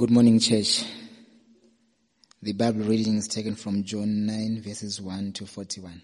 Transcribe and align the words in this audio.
Good 0.00 0.10
morning, 0.10 0.38
church. 0.38 0.82
The 2.40 2.54
Bible 2.54 2.84
reading 2.84 3.18
is 3.18 3.28
taken 3.28 3.54
from 3.54 3.84
John 3.84 4.24
9, 4.24 4.62
verses 4.62 4.98
1 4.98 5.32
to 5.34 5.44
41. 5.44 6.00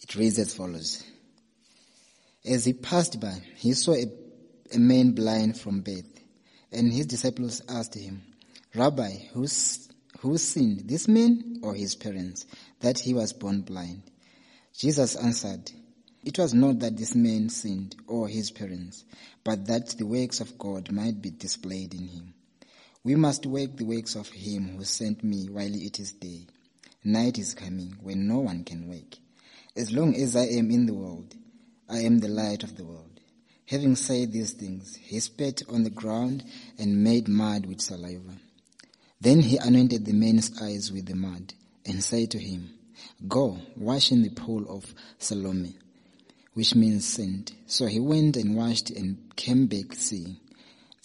It 0.00 0.14
reads 0.16 0.36
as 0.40 0.52
follows. 0.52 1.04
As 2.44 2.64
he 2.64 2.72
passed 2.72 3.20
by, 3.20 3.34
he 3.54 3.72
saw 3.72 3.92
a, 3.92 4.06
a 4.74 4.80
man 4.80 5.12
blind 5.12 5.60
from 5.60 5.82
birth, 5.82 6.20
and 6.72 6.92
his 6.92 7.06
disciples 7.06 7.62
asked 7.68 7.94
him, 7.94 8.24
Rabbi, 8.74 9.12
who's, 9.32 9.88
who 10.18 10.36
sinned, 10.36 10.88
this 10.88 11.06
man 11.06 11.60
or 11.62 11.72
his 11.72 11.94
parents, 11.94 12.46
that 12.80 12.98
he 12.98 13.14
was 13.14 13.32
born 13.32 13.60
blind? 13.60 14.02
Jesus 14.76 15.14
answered, 15.14 15.70
It 16.24 16.36
was 16.36 16.52
not 16.52 16.80
that 16.80 16.96
this 16.96 17.14
man 17.14 17.48
sinned 17.48 17.94
or 18.08 18.26
his 18.26 18.50
parents, 18.50 19.04
but 19.44 19.66
that 19.66 19.90
the 19.90 20.06
works 20.06 20.40
of 20.40 20.58
God 20.58 20.90
might 20.90 21.22
be 21.22 21.30
displayed 21.30 21.94
in 21.94 22.08
him. 22.08 22.32
We 23.06 23.14
must 23.14 23.46
work 23.46 23.76
the 23.76 23.84
works 23.84 24.16
of 24.16 24.30
him 24.30 24.76
who 24.76 24.82
sent 24.82 25.22
me 25.22 25.46
while 25.48 25.72
it 25.72 26.00
is 26.00 26.10
day. 26.10 26.48
Night 27.04 27.38
is 27.38 27.54
coming 27.54 27.94
when 28.02 28.26
no 28.26 28.40
one 28.40 28.64
can 28.64 28.88
work. 28.88 29.18
As 29.76 29.92
long 29.92 30.16
as 30.16 30.34
I 30.34 30.46
am 30.46 30.72
in 30.72 30.86
the 30.86 30.94
world, 30.94 31.32
I 31.88 31.98
am 31.98 32.18
the 32.18 32.26
light 32.26 32.64
of 32.64 32.76
the 32.76 32.82
world. 32.84 33.20
Having 33.66 33.94
said 33.94 34.32
these 34.32 34.54
things, 34.54 34.96
he 34.96 35.20
spat 35.20 35.62
on 35.68 35.84
the 35.84 35.90
ground 35.90 36.42
and 36.80 37.04
made 37.04 37.28
mud 37.28 37.66
with 37.66 37.80
saliva. 37.80 38.40
Then 39.20 39.38
he 39.38 39.56
anointed 39.58 40.04
the 40.04 40.12
man's 40.12 40.60
eyes 40.60 40.90
with 40.90 41.06
the 41.06 41.14
mud 41.14 41.54
and 41.84 42.02
said 42.02 42.32
to 42.32 42.40
him, 42.40 42.70
Go, 43.28 43.60
wash 43.76 44.10
in 44.10 44.22
the 44.22 44.30
pool 44.30 44.68
of 44.68 44.92
Siloam, 45.18 45.76
which 46.54 46.74
means 46.74 47.06
sent. 47.06 47.52
So 47.66 47.86
he 47.86 48.00
went 48.00 48.36
and 48.36 48.56
washed 48.56 48.90
and 48.90 49.32
came 49.36 49.68
back 49.68 49.94
seeing. 49.94 50.38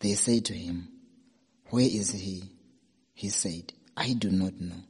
They 0.00 0.14
said 0.14 0.44
to 0.46 0.54
him, 0.54 0.88
Where 1.70 1.84
is 1.84 2.12
he? 2.12 2.44
He 3.14 3.30
said, 3.30 3.72
I 3.96 4.12
do 4.12 4.30
not 4.30 4.60
know. 4.60 4.82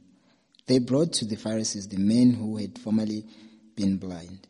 They 0.65 0.79
brought 0.79 1.13
to 1.13 1.25
the 1.25 1.37
Pharisees 1.37 1.87
the 1.87 1.97
man 1.97 2.33
who 2.33 2.57
had 2.57 2.77
formerly 2.77 3.25
been 3.75 3.97
blind. 3.97 4.47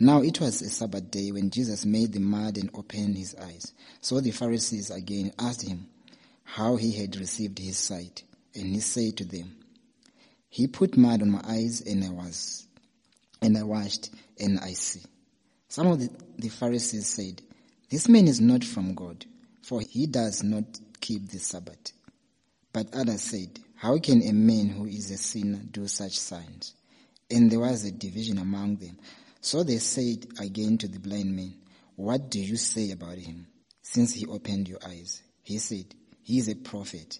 Now 0.00 0.22
it 0.22 0.40
was 0.40 0.60
a 0.60 0.68
Sabbath 0.68 1.12
day 1.12 1.30
when 1.30 1.50
Jesus 1.50 1.86
made 1.86 2.12
the 2.12 2.18
mud 2.18 2.58
and 2.58 2.70
opened 2.74 3.16
his 3.16 3.36
eyes. 3.36 3.72
So 4.00 4.20
the 4.20 4.32
Pharisees 4.32 4.90
again 4.90 5.32
asked 5.38 5.62
him 5.62 5.86
how 6.42 6.74
he 6.74 6.90
had 6.90 7.14
received 7.16 7.60
his 7.60 7.76
sight. 7.78 8.24
And 8.54 8.74
he 8.74 8.80
said 8.80 9.16
to 9.18 9.24
them, 9.24 9.54
He 10.48 10.66
put 10.66 10.96
mud 10.96 11.22
on 11.22 11.30
my 11.30 11.42
eyes 11.46 11.80
and 11.82 12.02
I 12.04 12.10
was, 12.10 12.66
and 13.40 13.56
I 13.56 13.62
washed 13.62 14.10
and 14.40 14.58
I 14.58 14.72
see. 14.72 15.02
Some 15.68 15.86
of 15.86 16.00
the, 16.00 16.10
the 16.36 16.48
Pharisees 16.48 17.06
said, 17.06 17.40
This 17.88 18.08
man 18.08 18.26
is 18.26 18.40
not 18.40 18.64
from 18.64 18.94
God 18.94 19.24
for 19.62 19.80
he 19.80 20.06
does 20.06 20.42
not 20.42 20.64
keep 21.00 21.28
the 21.28 21.38
Sabbath. 21.38 21.92
But 22.72 22.94
others 22.94 23.22
said, 23.22 23.60
How 23.76 23.98
can 23.98 24.22
a 24.22 24.32
man 24.32 24.68
who 24.68 24.86
is 24.86 25.10
a 25.10 25.16
sinner 25.16 25.60
do 25.70 25.86
such 25.88 26.18
signs? 26.18 26.74
And 27.30 27.50
there 27.50 27.60
was 27.60 27.84
a 27.84 27.92
division 27.92 28.38
among 28.38 28.76
them. 28.76 28.98
So 29.40 29.62
they 29.62 29.78
said 29.78 30.26
again 30.38 30.78
to 30.78 30.88
the 30.88 30.98
blind 30.98 31.34
man, 31.34 31.54
What 31.96 32.30
do 32.30 32.40
you 32.40 32.56
say 32.56 32.90
about 32.90 33.18
him, 33.18 33.46
since 33.82 34.14
he 34.14 34.26
opened 34.26 34.68
your 34.68 34.78
eyes? 34.86 35.22
He 35.42 35.58
said, 35.58 35.94
He 36.22 36.38
is 36.38 36.48
a 36.48 36.54
prophet. 36.54 37.18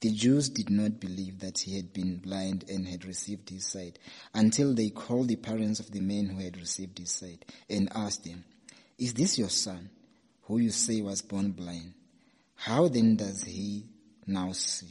The 0.00 0.10
Jews 0.12 0.50
did 0.50 0.68
not 0.70 1.00
believe 1.00 1.40
that 1.40 1.58
he 1.58 1.76
had 1.76 1.92
been 1.92 2.18
blind 2.18 2.64
and 2.68 2.86
had 2.86 3.04
received 3.06 3.48
his 3.48 3.66
sight 3.66 3.98
until 4.34 4.74
they 4.74 4.90
called 4.90 5.28
the 5.28 5.36
parents 5.36 5.80
of 5.80 5.90
the 5.90 6.00
man 6.00 6.26
who 6.26 6.38
had 6.38 6.58
received 6.58 6.98
his 6.98 7.10
sight 7.10 7.44
and 7.68 7.88
asked 7.94 8.24
them, 8.24 8.44
Is 8.98 9.14
this 9.14 9.38
your 9.38 9.48
son? 9.48 9.90
Who 10.46 10.58
you 10.58 10.70
say 10.70 11.00
was 11.00 11.22
born 11.22 11.52
blind, 11.52 11.94
how 12.54 12.88
then 12.88 13.16
does 13.16 13.42
he 13.42 13.84
now 14.26 14.52
see? 14.52 14.88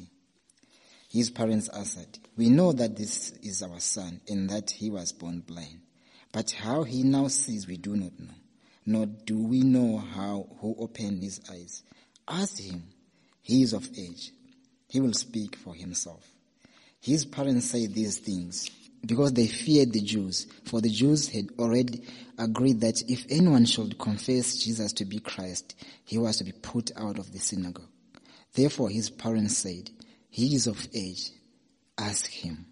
His 1.10 1.30
parents 1.30 1.70
answered, 1.70 2.20
We 2.36 2.50
know 2.50 2.74
that 2.74 2.98
this 2.98 3.32
is 3.42 3.64
our 3.64 3.80
son 3.80 4.22
and 4.28 4.50
that 4.50 4.70
he 4.70 4.90
was 4.90 5.14
born 5.14 5.40
blind. 5.40 5.80
But 6.32 6.52
how 6.52 6.84
he 6.84 7.04
now 7.04 7.30
sees 7.30 7.68
we 7.68 7.78
do 7.78 7.96
not 7.96 8.20
know, 8.20 8.34
nor 8.86 9.06
do 9.06 9.38
we 9.40 9.62
know 9.62 9.98
how 9.98 10.48
who 10.60 10.76
opened 10.78 11.24
his 11.24 11.40
eyes. 11.50 11.84
Ask 12.28 12.60
him. 12.60 12.84
He 13.42 13.64
is 13.64 13.72
of 13.72 13.88
age. 13.98 14.32
He 14.90 15.00
will 15.00 15.14
speak 15.14 15.56
for 15.56 15.74
himself. 15.74 16.28
His 17.00 17.24
parents 17.24 17.70
say 17.70 17.88
these 17.88 18.18
things 18.18 18.70
because 19.06 19.34
they 19.34 19.48
feared 19.48 19.94
the 19.94 20.02
Jews, 20.02 20.48
for 20.66 20.82
the 20.82 20.90
Jews 20.90 21.30
had 21.30 21.50
already 21.60 22.02
agreed 22.38 22.82
that 22.82 23.04
if 23.10 23.26
anyone 23.30 23.66
should 23.66 24.00
confess 24.00 24.58
Jesus 24.58 24.94
to 24.94 25.06
be 25.06 25.20
Christ, 25.20 25.76
he 26.04 26.18
was 26.18 26.38
to 26.38 26.44
be 26.44 26.52
put 26.52 26.92
out 26.98 27.20
of 27.20 27.32
the 27.32 27.40
synagogue. 27.40 27.90
Therefore 28.54 28.90
his 28.90 29.10
parents 29.10 29.58
said, 29.58 29.92
He 30.30 30.56
is 30.56 30.68
of 30.68 30.88
age, 30.94 31.32
ask 31.98 32.28
him. 32.28 32.66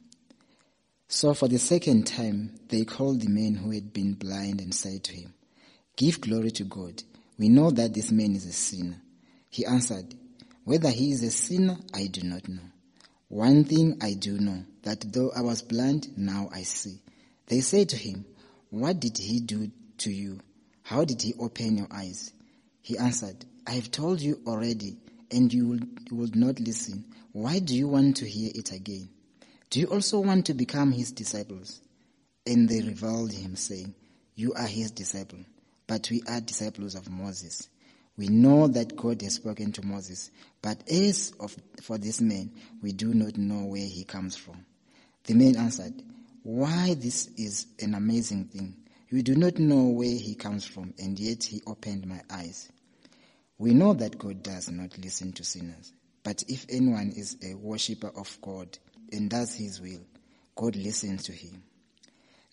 So 1.07 1.33
for 1.33 1.47
the 1.47 1.59
second 1.59 2.07
time 2.07 2.55
they 2.69 2.85
called 2.85 3.21
the 3.21 3.29
man 3.29 3.55
who 3.55 3.71
had 3.71 3.93
been 3.93 4.13
blind 4.13 4.61
and 4.61 4.73
said 4.73 5.03
to 5.05 5.13
him, 5.13 5.33
Give 5.95 6.19
glory 6.19 6.51
to 6.51 6.63
God. 6.63 7.03
We 7.37 7.49
know 7.49 7.69
that 7.71 7.93
this 7.93 8.11
man 8.11 8.35
is 8.35 8.45
a 8.45 8.53
sinner. 8.53 9.01
He 9.49 9.65
answered, 9.65 10.15
Whether 10.63 10.89
he 10.89 11.11
is 11.11 11.21
a 11.23 11.29
sinner, 11.29 11.77
I 11.93 12.07
do 12.07 12.21
not 12.23 12.47
know. 12.47 12.61
One 13.27 13.63
thing 13.63 13.97
I 14.01 14.13
do 14.13 14.39
know, 14.39 14.63
that 14.83 15.11
though 15.13 15.31
I 15.35 15.41
was 15.41 15.61
blind, 15.61 16.17
now 16.17 16.49
I 16.53 16.63
see. 16.63 16.99
They 17.47 17.61
say 17.61 17.85
to 17.85 17.95
him, 17.95 18.25
What 18.69 18.99
did 18.99 19.17
he 19.17 19.39
do 19.39 19.71
to 19.99 20.11
you? 20.11 20.39
How 20.83 21.05
did 21.05 21.21
he 21.21 21.33
open 21.39 21.77
your 21.77 21.87
eyes? 21.91 22.33
He 22.81 22.97
answered, 22.97 23.45
I 23.65 23.71
have 23.71 23.91
told 23.91 24.21
you 24.21 24.39
already, 24.45 24.97
and 25.31 25.51
you 25.53 25.79
would 26.11 26.35
not 26.35 26.59
listen. 26.59 27.05
Why 27.31 27.59
do 27.59 27.75
you 27.75 27.87
want 27.87 28.17
to 28.17 28.29
hear 28.29 28.51
it 28.53 28.71
again? 28.71 29.09
Do 29.69 29.79
you 29.79 29.87
also 29.87 30.19
want 30.19 30.45
to 30.47 30.53
become 30.53 30.91
his 30.91 31.11
disciples? 31.11 31.81
And 32.45 32.67
they 32.67 32.81
reviled 32.81 33.31
him, 33.31 33.55
saying, 33.55 33.95
You 34.35 34.53
are 34.53 34.67
his 34.67 34.91
disciple, 34.91 35.39
but 35.87 36.09
we 36.11 36.21
are 36.27 36.41
disciples 36.41 36.95
of 36.95 37.09
Moses. 37.09 37.69
We 38.17 38.27
know 38.27 38.67
that 38.67 38.95
God 38.95 39.21
has 39.23 39.35
spoken 39.35 39.71
to 39.71 39.85
Moses, 39.85 40.29
but 40.61 40.77
as 40.89 41.33
of, 41.39 41.55
for 41.81 41.97
this 41.97 42.21
man, 42.21 42.51
we 42.81 42.91
do 42.91 43.13
not 43.13 43.37
know 43.37 43.65
where 43.65 43.87
he 43.87 44.03
comes 44.03 44.35
from. 44.35 44.65
The 45.25 45.35
man 45.35 45.57
answered, 45.57 45.93
Why, 46.43 46.95
this 46.95 47.27
is 47.37 47.67
an 47.79 47.95
amazing 47.95 48.45
thing. 48.45 48.75
You 49.09 49.23
do 49.23 49.35
not 49.35 49.59
know 49.59 49.83
where 49.85 50.07
he 50.17 50.35
comes 50.35 50.65
from, 50.65 50.93
and 50.99 51.19
yet 51.19 51.43
he 51.43 51.61
opened 51.67 52.07
my 52.07 52.21
eyes. 52.31 52.69
We 53.59 53.73
know 53.73 53.93
that 53.93 54.19
God 54.19 54.43
does 54.43 54.69
not 54.71 54.97
listen 54.97 55.33
to 55.33 55.43
sinners, 55.43 55.93
but 56.23 56.43
if 56.49 56.65
anyone 56.69 57.13
is 57.15 57.37
a 57.43 57.55
worshipper 57.55 58.11
of 58.17 58.37
God 58.41 58.77
and 59.11 59.29
does 59.29 59.55
his 59.55 59.81
will, 59.81 60.01
God 60.55 60.75
listens 60.75 61.23
to 61.25 61.33
him. 61.33 61.63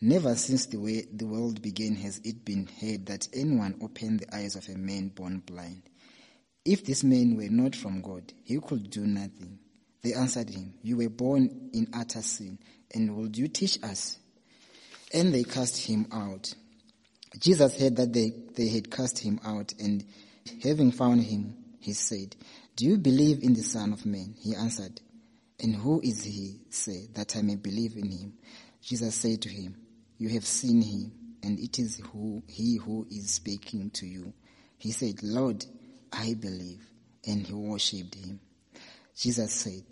Never 0.02 0.34
since 0.36 0.66
the 0.66 0.78
way 0.78 1.06
the 1.12 1.26
world 1.26 1.62
began 1.62 1.96
has 1.96 2.20
it 2.24 2.44
been 2.44 2.68
heard 2.80 3.06
that 3.06 3.28
anyone 3.34 3.78
opened 3.82 4.20
the 4.20 4.36
eyes 4.36 4.56
of 4.56 4.68
a 4.68 4.78
man 4.78 5.08
born 5.08 5.40
blind. 5.46 5.82
If 6.64 6.84
this 6.84 7.04
man 7.04 7.36
were 7.36 7.50
not 7.50 7.76
from 7.76 8.02
God, 8.02 8.32
he 8.44 8.60
could 8.60 8.90
do 8.90 9.06
nothing. 9.06 9.59
They 10.02 10.14
answered 10.14 10.50
him, 10.50 10.74
You 10.82 10.96
were 10.98 11.08
born 11.08 11.70
in 11.72 11.88
utter 11.92 12.22
sin, 12.22 12.58
and 12.94 13.16
would 13.16 13.36
you 13.36 13.48
teach 13.48 13.78
us? 13.82 14.18
And 15.12 15.34
they 15.34 15.44
cast 15.44 15.76
him 15.86 16.06
out. 16.12 16.54
Jesus 17.38 17.78
heard 17.78 17.96
that 17.96 18.12
they, 18.12 18.32
they 18.54 18.68
had 18.68 18.90
cast 18.90 19.18
him 19.18 19.40
out, 19.44 19.72
and 19.78 20.04
having 20.62 20.92
found 20.92 21.22
him, 21.22 21.54
he 21.80 21.92
said, 21.92 22.34
Do 22.76 22.86
you 22.86 22.98
believe 22.98 23.42
in 23.42 23.54
the 23.54 23.62
Son 23.62 23.92
of 23.92 24.06
Man? 24.06 24.34
He 24.38 24.54
answered, 24.54 25.00
And 25.58 25.74
who 25.74 26.00
is 26.02 26.24
he, 26.24 26.60
say, 26.70 27.08
that 27.14 27.36
I 27.36 27.42
may 27.42 27.56
believe 27.56 27.96
in 27.96 28.10
him? 28.10 28.32
Jesus 28.82 29.14
said 29.14 29.42
to 29.42 29.48
him, 29.48 29.76
you 30.20 30.28
have 30.28 30.44
seen 30.44 30.82
him, 30.82 31.12
and 31.42 31.58
it 31.58 31.78
is 31.78 31.98
who, 32.12 32.42
he 32.46 32.76
who 32.76 33.06
is 33.10 33.30
speaking 33.30 33.88
to 33.94 34.06
you. 34.06 34.34
He 34.76 34.92
said, 34.92 35.22
Lord, 35.22 35.64
I 36.12 36.34
believe. 36.34 36.86
And 37.26 37.46
he 37.46 37.54
worshipped 37.54 38.16
him. 38.16 38.38
Jesus 39.20 39.52
said, 39.52 39.84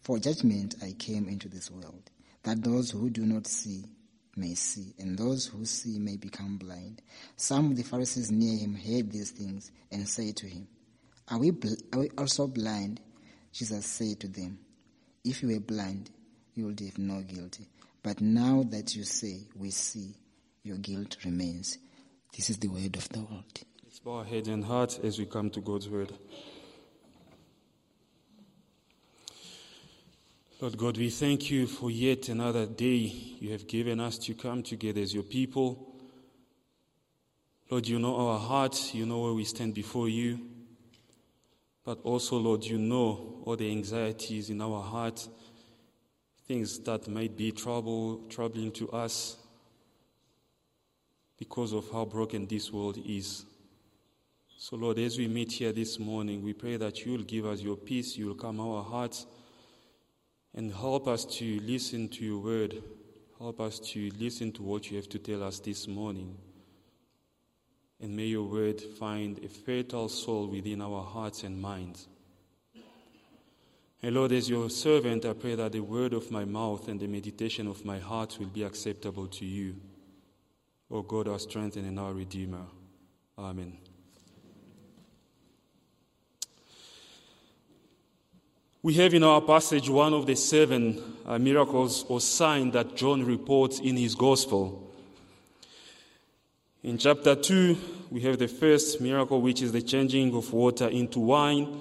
For 0.00 0.18
judgment 0.18 0.74
I 0.82 0.96
came 0.98 1.28
into 1.28 1.48
this 1.48 1.70
world, 1.70 2.10
that 2.42 2.64
those 2.64 2.90
who 2.90 3.10
do 3.10 3.24
not 3.24 3.46
see 3.46 3.84
may 4.34 4.54
see, 4.54 4.92
and 4.98 5.16
those 5.16 5.46
who 5.46 5.64
see 5.64 6.00
may 6.00 6.16
become 6.16 6.56
blind. 6.56 7.00
Some 7.36 7.70
of 7.70 7.76
the 7.76 7.84
Pharisees 7.84 8.32
near 8.32 8.58
him 8.58 8.74
heard 8.74 9.12
these 9.12 9.30
things 9.30 9.70
and 9.92 10.08
said 10.08 10.34
to 10.38 10.48
him, 10.48 10.66
Are 11.28 11.38
we, 11.38 11.52
bl- 11.52 11.74
are 11.92 12.00
we 12.00 12.10
also 12.18 12.48
blind? 12.48 13.00
Jesus 13.52 13.86
said 13.86 14.18
to 14.18 14.26
them, 14.26 14.58
If 15.24 15.44
you 15.44 15.50
were 15.50 15.60
blind, 15.60 16.10
you 16.56 16.66
would 16.66 16.80
have 16.80 16.98
no 16.98 17.20
guilt. 17.20 17.60
But 18.02 18.20
now 18.20 18.64
that 18.70 18.96
you 18.96 19.04
say, 19.04 19.46
We 19.54 19.70
see, 19.70 20.16
your 20.64 20.78
guilt 20.78 21.18
remains. 21.24 21.78
This 22.34 22.50
is 22.50 22.58
the 22.58 22.66
word 22.66 22.96
of 22.96 23.08
the 23.10 23.20
world. 23.20 23.60
Let's 23.84 24.00
bow 24.00 24.16
our 24.16 24.24
heads 24.24 24.48
and 24.48 24.64
hearts 24.64 24.98
as 25.04 25.20
we 25.20 25.26
come 25.26 25.50
to 25.50 25.60
God's 25.60 25.88
word. 25.88 26.12
Lord 30.62 30.78
God, 30.78 30.96
we 30.96 31.10
thank 31.10 31.50
you 31.50 31.66
for 31.66 31.90
yet 31.90 32.28
another 32.28 32.66
day 32.66 33.12
you 33.40 33.50
have 33.50 33.66
given 33.66 33.98
us 33.98 34.16
to 34.18 34.32
come 34.32 34.62
together 34.62 35.00
as 35.00 35.12
your 35.12 35.24
people. 35.24 35.92
Lord, 37.68 37.88
you 37.88 37.98
know 37.98 38.14
our 38.14 38.38
hearts, 38.38 38.94
you 38.94 39.04
know 39.04 39.22
where 39.22 39.32
we 39.32 39.42
stand 39.42 39.74
before 39.74 40.08
you. 40.08 40.38
But 41.84 41.98
also, 42.04 42.36
Lord, 42.36 42.62
you 42.62 42.78
know 42.78 43.42
all 43.44 43.56
the 43.56 43.68
anxieties 43.72 44.50
in 44.50 44.60
our 44.60 44.80
heart, 44.80 45.26
things 46.46 46.78
that 46.84 47.08
might 47.08 47.36
be 47.36 47.50
trouble, 47.50 48.20
troubling 48.28 48.70
to 48.70 48.88
us 48.92 49.38
because 51.40 51.72
of 51.72 51.90
how 51.90 52.04
broken 52.04 52.46
this 52.46 52.72
world 52.72 52.98
is. 53.04 53.46
So, 54.58 54.76
Lord, 54.76 55.00
as 55.00 55.18
we 55.18 55.26
meet 55.26 55.50
here 55.50 55.72
this 55.72 55.98
morning, 55.98 56.40
we 56.40 56.52
pray 56.52 56.76
that 56.76 57.04
you 57.04 57.14
will 57.14 57.24
give 57.24 57.46
us 57.46 57.60
your 57.60 57.74
peace, 57.76 58.16
you 58.16 58.26
will 58.26 58.36
calm 58.36 58.60
our 58.60 58.84
hearts, 58.84 59.26
and 60.54 60.72
help 60.72 61.08
us 61.08 61.24
to 61.24 61.60
listen 61.60 62.08
to 62.08 62.24
your 62.24 62.38
word. 62.38 62.82
Help 63.38 63.60
us 63.60 63.78
to 63.80 64.10
listen 64.18 64.52
to 64.52 64.62
what 64.62 64.90
you 64.90 64.96
have 64.96 65.08
to 65.08 65.18
tell 65.18 65.42
us 65.42 65.58
this 65.58 65.88
morning. 65.88 66.36
And 68.00 68.16
may 68.16 68.26
your 68.26 68.44
word 68.44 68.80
find 68.80 69.38
a 69.44 69.48
fertile 69.48 70.08
soul 70.08 70.48
within 70.48 70.82
our 70.82 71.02
hearts 71.02 71.44
and 71.44 71.60
minds. 71.60 72.08
And 74.02 74.16
Lord, 74.16 74.32
as 74.32 74.50
your 74.50 74.68
servant, 74.68 75.24
I 75.24 75.32
pray 75.32 75.54
that 75.54 75.72
the 75.72 75.80
word 75.80 76.12
of 76.12 76.30
my 76.32 76.44
mouth 76.44 76.88
and 76.88 76.98
the 76.98 77.06
meditation 77.06 77.68
of 77.68 77.84
my 77.84 78.00
heart 78.00 78.36
will 78.40 78.48
be 78.48 78.64
acceptable 78.64 79.28
to 79.28 79.46
you. 79.46 79.76
O 80.90 81.02
God, 81.02 81.28
our 81.28 81.38
strength 81.38 81.76
and 81.76 81.98
our 81.98 82.12
Redeemer. 82.12 82.66
Amen. 83.38 83.78
We 88.84 88.94
have 88.94 89.14
in 89.14 89.22
our 89.22 89.40
passage 89.40 89.88
one 89.88 90.12
of 90.12 90.26
the 90.26 90.34
seven 90.34 91.00
uh, 91.24 91.38
miracles 91.38 92.04
or 92.08 92.20
signs 92.20 92.72
that 92.72 92.96
John 92.96 93.24
reports 93.24 93.78
in 93.78 93.96
his 93.96 94.16
gospel. 94.16 94.92
In 96.82 96.98
chapter 96.98 97.36
2, 97.36 97.78
we 98.10 98.22
have 98.22 98.40
the 98.40 98.48
first 98.48 99.00
miracle, 99.00 99.40
which 99.40 99.62
is 99.62 99.70
the 99.70 99.82
changing 99.82 100.34
of 100.34 100.52
water 100.52 100.88
into 100.88 101.20
wine. 101.20 101.80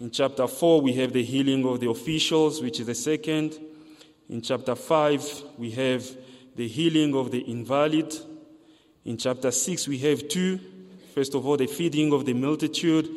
In 0.00 0.10
chapter 0.10 0.48
4, 0.48 0.80
we 0.80 0.94
have 0.94 1.12
the 1.12 1.22
healing 1.22 1.64
of 1.64 1.78
the 1.78 1.88
officials, 1.88 2.60
which 2.60 2.80
is 2.80 2.86
the 2.86 2.94
second. 2.96 3.56
In 4.28 4.42
chapter 4.42 4.74
5, 4.74 5.44
we 5.58 5.70
have 5.70 6.04
the 6.56 6.66
healing 6.66 7.14
of 7.14 7.30
the 7.30 7.38
invalid. 7.38 8.12
In 9.04 9.16
chapter 9.16 9.52
6, 9.52 9.86
we 9.86 9.98
have 9.98 10.26
two. 10.26 10.58
First 11.14 11.36
of 11.36 11.46
all, 11.46 11.56
the 11.56 11.68
feeding 11.68 12.12
of 12.12 12.24
the 12.24 12.34
multitude 12.34 13.08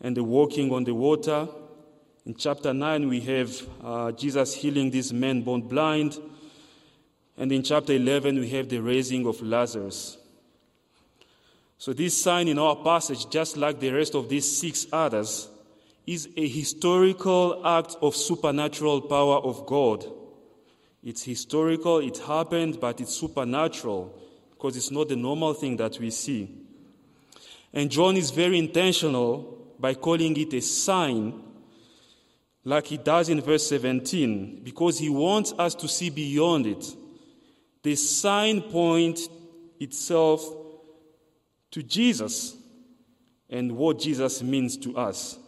and 0.00 0.16
the 0.16 0.24
walking 0.24 0.72
on 0.72 0.84
the 0.84 0.94
water. 0.94 1.46
In 2.26 2.34
chapter 2.34 2.74
9, 2.74 3.08
we 3.08 3.20
have 3.20 3.62
uh, 3.84 4.10
Jesus 4.10 4.52
healing 4.52 4.90
this 4.90 5.12
man 5.12 5.42
born 5.42 5.60
blind. 5.60 6.18
And 7.38 7.52
in 7.52 7.62
chapter 7.62 7.92
11, 7.92 8.40
we 8.40 8.48
have 8.50 8.68
the 8.68 8.80
raising 8.80 9.28
of 9.28 9.40
Lazarus. 9.40 10.18
So, 11.78 11.92
this 11.92 12.20
sign 12.20 12.48
in 12.48 12.58
our 12.58 12.74
passage, 12.74 13.30
just 13.30 13.56
like 13.56 13.78
the 13.78 13.92
rest 13.92 14.16
of 14.16 14.28
these 14.28 14.58
six 14.58 14.88
others, 14.92 15.48
is 16.04 16.28
a 16.36 16.48
historical 16.48 17.64
act 17.64 17.94
of 18.02 18.16
supernatural 18.16 19.02
power 19.02 19.36
of 19.36 19.64
God. 19.64 20.04
It's 21.04 21.22
historical, 21.22 21.98
it 21.98 22.18
happened, 22.18 22.80
but 22.80 23.00
it's 23.00 23.14
supernatural 23.14 24.18
because 24.50 24.76
it's 24.76 24.90
not 24.90 25.08
the 25.08 25.16
normal 25.16 25.54
thing 25.54 25.76
that 25.76 26.00
we 26.00 26.10
see. 26.10 26.50
And 27.72 27.88
John 27.88 28.16
is 28.16 28.32
very 28.32 28.58
intentional 28.58 29.74
by 29.78 29.94
calling 29.94 30.36
it 30.36 30.52
a 30.54 30.60
sign 30.60 31.44
like 32.66 32.88
he 32.88 32.96
does 32.96 33.28
in 33.28 33.40
verse 33.40 33.64
17, 33.68 34.62
because 34.64 34.98
he 34.98 35.08
wants 35.08 35.54
us 35.56 35.72
to 35.76 35.86
see 35.86 36.10
beyond 36.10 36.66
it. 36.66 36.84
The 37.84 37.94
sign 37.94 38.60
point 38.60 39.20
itself 39.78 40.44
to 41.70 41.82
Jesus 41.84 42.56
and 43.48 43.76
what 43.76 44.00
Jesus 44.00 44.42
means 44.42 44.76
to 44.78 44.96
us. 44.96 45.38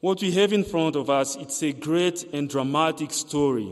What 0.00 0.22
we 0.22 0.30
have 0.32 0.54
in 0.54 0.64
front 0.64 0.96
of 0.96 1.10
us, 1.10 1.36
it's 1.36 1.62
a 1.62 1.74
great 1.74 2.24
and 2.32 2.48
dramatic 2.48 3.12
story. 3.12 3.70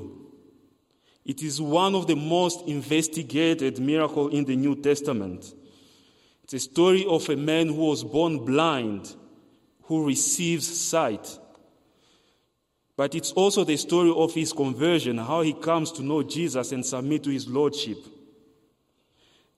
It 1.24 1.42
is 1.42 1.58
one 1.58 1.94
of 1.94 2.06
the 2.06 2.16
most 2.16 2.68
investigated 2.68 3.78
miracles 3.78 4.34
in 4.34 4.44
the 4.44 4.56
New 4.56 4.76
Testament. 4.76 5.54
It's 6.44 6.52
a 6.52 6.58
story 6.58 7.06
of 7.08 7.26
a 7.30 7.36
man 7.36 7.68
who 7.68 7.86
was 7.86 8.04
born 8.04 8.44
blind, 8.44 9.16
who 9.84 10.06
receives 10.06 10.66
sight. 10.66 11.38
But 12.96 13.14
it's 13.14 13.32
also 13.32 13.62
the 13.62 13.76
story 13.76 14.10
of 14.10 14.32
his 14.32 14.52
conversion, 14.52 15.18
how 15.18 15.42
he 15.42 15.52
comes 15.52 15.92
to 15.92 16.02
know 16.02 16.22
Jesus 16.22 16.72
and 16.72 16.84
submit 16.84 17.24
to 17.24 17.30
his 17.30 17.46
lordship. 17.46 17.98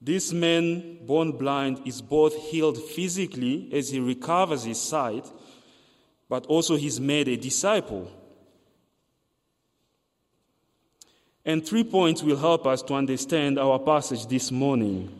This 0.01 0.33
man, 0.33 1.07
born 1.07 1.33
blind, 1.33 1.83
is 1.87 2.03
both 2.03 2.37
healed 2.37 2.79
physically 2.83 3.69
as 3.73 3.91
he 3.91 4.01
recovers 4.01 4.65
his 4.65 4.81
sight, 4.81 5.27
but 6.29 6.47
also 6.47 6.77
he's 6.77 7.01
made 7.01 7.29
a 7.29 7.37
disciple. 7.37 8.11
And 11.45 11.65
three 11.65 11.85
points 11.85 12.23
will 12.23 12.37
help 12.37 12.67
us 12.67 12.83
to 12.83 12.95
understand 12.95 13.59
our 13.59 13.79
passage 13.79 14.27
this 14.27 14.51
morning. 14.53 15.19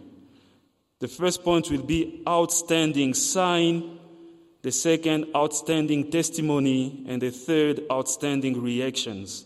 The 0.99 1.09
first 1.09 1.43
point 1.43 1.71
will 1.71 1.83
be 1.83 2.23
outstanding 2.29 3.15
sign, 3.15 3.98
the 4.63 4.73
second, 4.73 5.27
outstanding 5.37 6.11
testimony, 6.11 7.05
and 7.07 7.23
the 7.23 7.31
third, 7.31 7.83
outstanding 7.91 8.61
reactions. 8.61 9.45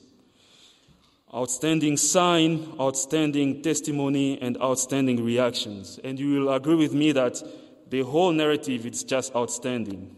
Outstanding 1.35 1.97
sign, 1.97 2.75
outstanding 2.81 3.63
testimony, 3.63 4.41
and 4.41 4.61
outstanding 4.61 5.25
reactions. 5.25 5.99
And 6.03 6.19
you 6.19 6.41
will 6.41 6.53
agree 6.53 6.77
with 6.77 6.93
me 6.93 7.13
that 7.13 7.43
the 7.89 8.03
whole 8.03 8.33
narrative 8.33 8.87
is 8.87 9.05
just 9.05 9.35
outstanding. 9.37 10.17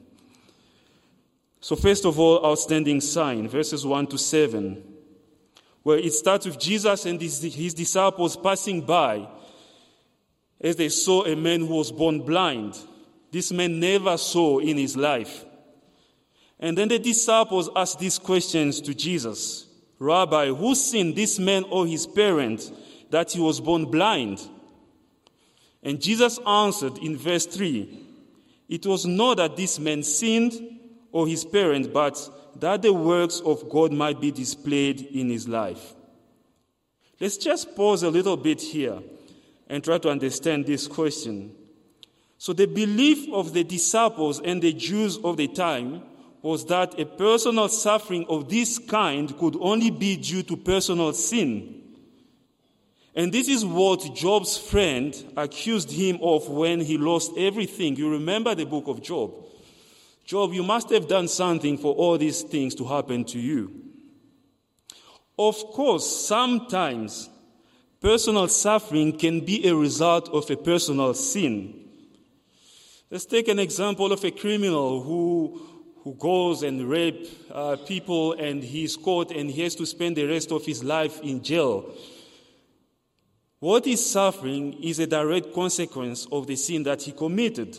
So, 1.60 1.76
first 1.76 2.04
of 2.04 2.20
all, 2.20 2.44
outstanding 2.44 3.00
sign, 3.00 3.48
verses 3.48 3.86
1 3.86 4.08
to 4.08 4.18
7, 4.18 4.82
where 5.82 5.98
it 5.98 6.12
starts 6.12 6.46
with 6.46 6.58
Jesus 6.58 7.06
and 7.06 7.20
his, 7.20 7.40
his 7.42 7.74
disciples 7.74 8.36
passing 8.36 8.80
by 8.82 9.28
as 10.60 10.76
they 10.76 10.88
saw 10.88 11.24
a 11.24 11.34
man 11.34 11.60
who 11.60 11.74
was 11.74 11.92
born 11.92 12.20
blind. 12.20 12.78
This 13.34 13.50
man 13.50 13.80
never 13.80 14.16
saw 14.16 14.60
in 14.60 14.76
his 14.76 14.96
life. 14.96 15.44
And 16.60 16.78
then 16.78 16.86
the 16.86 17.00
disciples 17.00 17.68
asked 17.74 17.98
these 17.98 18.16
questions 18.16 18.80
to 18.82 18.94
Jesus 18.94 19.66
Rabbi, 19.98 20.50
who 20.50 20.76
sinned, 20.76 21.16
this 21.16 21.40
man 21.40 21.64
or 21.64 21.84
his 21.84 22.06
parents, 22.06 22.70
that 23.10 23.32
he 23.32 23.40
was 23.40 23.60
born 23.60 23.86
blind? 23.86 24.40
And 25.82 26.00
Jesus 26.00 26.38
answered 26.46 26.98
in 26.98 27.16
verse 27.16 27.44
3 27.46 28.06
It 28.68 28.86
was 28.86 29.04
not 29.04 29.38
that 29.38 29.56
this 29.56 29.80
man 29.80 30.04
sinned 30.04 30.52
or 31.10 31.26
his 31.26 31.44
parents, 31.44 31.88
but 31.88 32.16
that 32.60 32.82
the 32.82 32.92
works 32.92 33.40
of 33.40 33.68
God 33.68 33.92
might 33.92 34.20
be 34.20 34.30
displayed 34.30 35.00
in 35.00 35.28
his 35.28 35.48
life. 35.48 35.94
Let's 37.18 37.36
just 37.36 37.74
pause 37.74 38.04
a 38.04 38.10
little 38.10 38.36
bit 38.36 38.60
here 38.60 39.02
and 39.66 39.82
try 39.82 39.98
to 39.98 40.08
understand 40.08 40.66
this 40.66 40.86
question. 40.86 41.56
So, 42.38 42.52
the 42.52 42.66
belief 42.66 43.32
of 43.32 43.52
the 43.52 43.64
disciples 43.64 44.40
and 44.40 44.60
the 44.60 44.72
Jews 44.72 45.18
of 45.18 45.36
the 45.36 45.48
time 45.48 46.02
was 46.42 46.66
that 46.66 47.00
a 47.00 47.06
personal 47.06 47.68
suffering 47.68 48.26
of 48.28 48.50
this 48.50 48.78
kind 48.78 49.36
could 49.38 49.56
only 49.60 49.90
be 49.90 50.16
due 50.16 50.42
to 50.42 50.56
personal 50.56 51.12
sin. 51.14 51.82
And 53.14 53.32
this 53.32 53.48
is 53.48 53.64
what 53.64 54.14
Job's 54.14 54.58
friend 54.58 55.14
accused 55.36 55.90
him 55.90 56.18
of 56.20 56.48
when 56.48 56.80
he 56.80 56.98
lost 56.98 57.32
everything. 57.38 57.96
You 57.96 58.10
remember 58.10 58.54
the 58.54 58.66
book 58.66 58.88
of 58.88 59.00
Job. 59.00 59.32
Job, 60.24 60.52
you 60.52 60.62
must 60.62 60.90
have 60.90 61.06
done 61.06 61.28
something 61.28 61.78
for 61.78 61.94
all 61.94 62.18
these 62.18 62.42
things 62.42 62.74
to 62.74 62.84
happen 62.84 63.24
to 63.26 63.38
you. 63.38 63.72
Of 65.38 65.56
course, 65.66 66.26
sometimes 66.26 67.30
personal 68.00 68.48
suffering 68.48 69.16
can 69.16 69.40
be 69.44 69.66
a 69.66 69.74
result 69.74 70.28
of 70.30 70.50
a 70.50 70.56
personal 70.56 71.14
sin. 71.14 71.83
Let's 73.14 73.26
take 73.26 73.46
an 73.46 73.60
example 73.60 74.10
of 74.12 74.24
a 74.24 74.32
criminal 74.32 75.00
who, 75.00 75.62
who 76.02 76.14
goes 76.14 76.64
and 76.64 76.90
rape 76.90 77.28
uh, 77.48 77.76
people 77.86 78.32
and 78.32 78.60
he's 78.60 78.96
caught 78.96 79.30
and 79.30 79.48
he 79.48 79.62
has 79.62 79.76
to 79.76 79.86
spend 79.86 80.16
the 80.16 80.24
rest 80.24 80.50
of 80.50 80.66
his 80.66 80.82
life 80.82 81.20
in 81.20 81.40
jail. 81.40 81.94
What 83.60 83.84
he's 83.84 84.04
suffering 84.04 84.82
is 84.82 84.98
a 84.98 85.06
direct 85.06 85.54
consequence 85.54 86.26
of 86.32 86.48
the 86.48 86.56
sin 86.56 86.82
that 86.82 87.02
he 87.02 87.12
committed. 87.12 87.78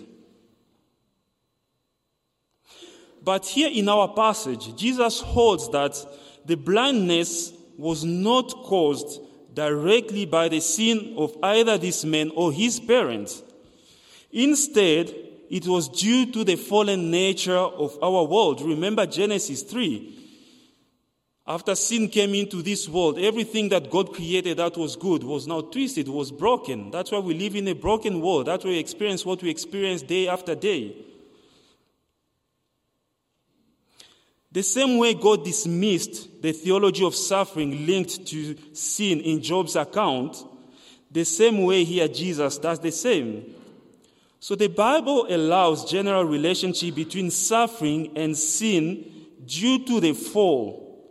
But 3.22 3.46
here 3.46 3.72
in 3.74 3.89
our 3.89 4.08
passage, 4.08 4.74
Jesus 4.77 5.20
holds 5.20 5.70
that 5.72 5.98
the 6.46 6.56
blindness 6.56 7.51
was 7.77 8.06
not 8.06 8.54
caused 8.63 9.20
directly 9.54 10.25
by 10.25 10.48
the 10.48 10.62
sin 10.62 11.15
of 11.18 11.36
either 11.44 11.77
this 11.77 12.06
man 12.06 12.32
or 12.36 12.54
his 12.54 12.80
parents. 12.80 13.44
Instead, 14.36 15.15
it 15.50 15.65
was 15.65 15.88
due 15.88 16.30
to 16.30 16.44
the 16.44 16.58
fallen 16.58 17.10
nature 17.10 17.56
of 17.56 17.98
our 18.04 18.25
world. 18.25 18.62
Remember 18.62 19.06
Genesis 19.06 19.63
3. 19.63 20.12
After 21.48 21.74
sin 21.74 22.10
came 22.10 22.36
into 22.36 22.62
this 22.62 22.89
world, 22.89 23.18
everything 23.18 23.70
that 23.70 23.89
God 23.89 24.12
created 24.13 24.58
that 24.58 24.75
was 24.75 24.98
good 24.98 25.24
was 25.24 25.48
now 25.48 25.62
twisted, 25.62 26.10
was 26.10 26.34
broken. 26.34 26.92
That's 26.92 27.13
why 27.13 27.20
we 27.20 27.34
live 27.34 27.56
in 27.56 27.65
a 27.70 27.75
broken 27.75 28.20
world. 28.20 28.48
That's 28.48 28.65
why 28.65 28.72
we 28.72 28.80
experience 28.80 29.25
what 29.25 29.42
we 29.42 29.50
experience 29.50 30.01
day 30.01 30.27
after 30.27 30.54
day. 30.54 30.98
The 34.51 34.63
same 34.63 34.98
way 34.98 35.13
God 35.13 35.46
dismissed 35.46 36.42
the 36.42 36.51
theology 36.51 37.06
of 37.06 37.15
suffering 37.15 37.86
linked 37.86 38.27
to 38.27 38.58
sin 38.74 39.22
in 39.22 39.42
Job's 39.42 39.77
account, 39.77 40.36
the 41.10 41.24
same 41.24 41.63
way 41.63 41.86
here 41.86 42.10
Jesus 42.10 42.58
does 42.58 42.80
the 42.80 42.92
same. 42.92 43.56
So 44.46 44.54
the 44.54 44.68
Bible 44.68 45.25
allows 45.28 45.90
general 45.90 46.24
relationship 46.24 46.94
between 46.94 47.32
suffering 47.32 48.16
and 48.16 48.38
sin 48.38 49.04
due 49.44 49.84
to 49.86 50.00
the 50.00 50.14
fall. 50.14 51.04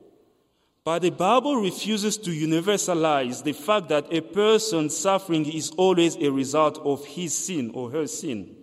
But 0.84 1.02
the 1.02 1.10
Bible 1.10 1.56
refuses 1.56 2.16
to 2.18 2.30
universalize 2.30 3.42
the 3.42 3.52
fact 3.52 3.88
that 3.88 4.06
a 4.12 4.20
person's 4.20 4.96
suffering 4.96 5.50
is 5.50 5.72
always 5.72 6.14
a 6.14 6.30
result 6.30 6.78
of 6.84 7.04
his 7.06 7.36
sin 7.36 7.72
or 7.74 7.90
her 7.90 8.06
sin. 8.06 8.54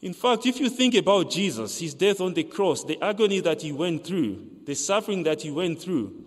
In 0.00 0.12
fact, 0.12 0.46
if 0.46 0.60
you 0.60 0.70
think 0.70 0.94
about 0.94 1.28
Jesus, 1.28 1.80
his 1.80 1.94
death 1.94 2.20
on 2.20 2.32
the 2.32 2.44
cross, 2.44 2.84
the 2.84 3.02
agony 3.02 3.40
that 3.40 3.60
he 3.60 3.72
went 3.72 4.06
through, 4.06 4.40
the 4.66 4.76
suffering 4.76 5.24
that 5.24 5.42
he 5.42 5.50
went 5.50 5.82
through, 5.82 6.25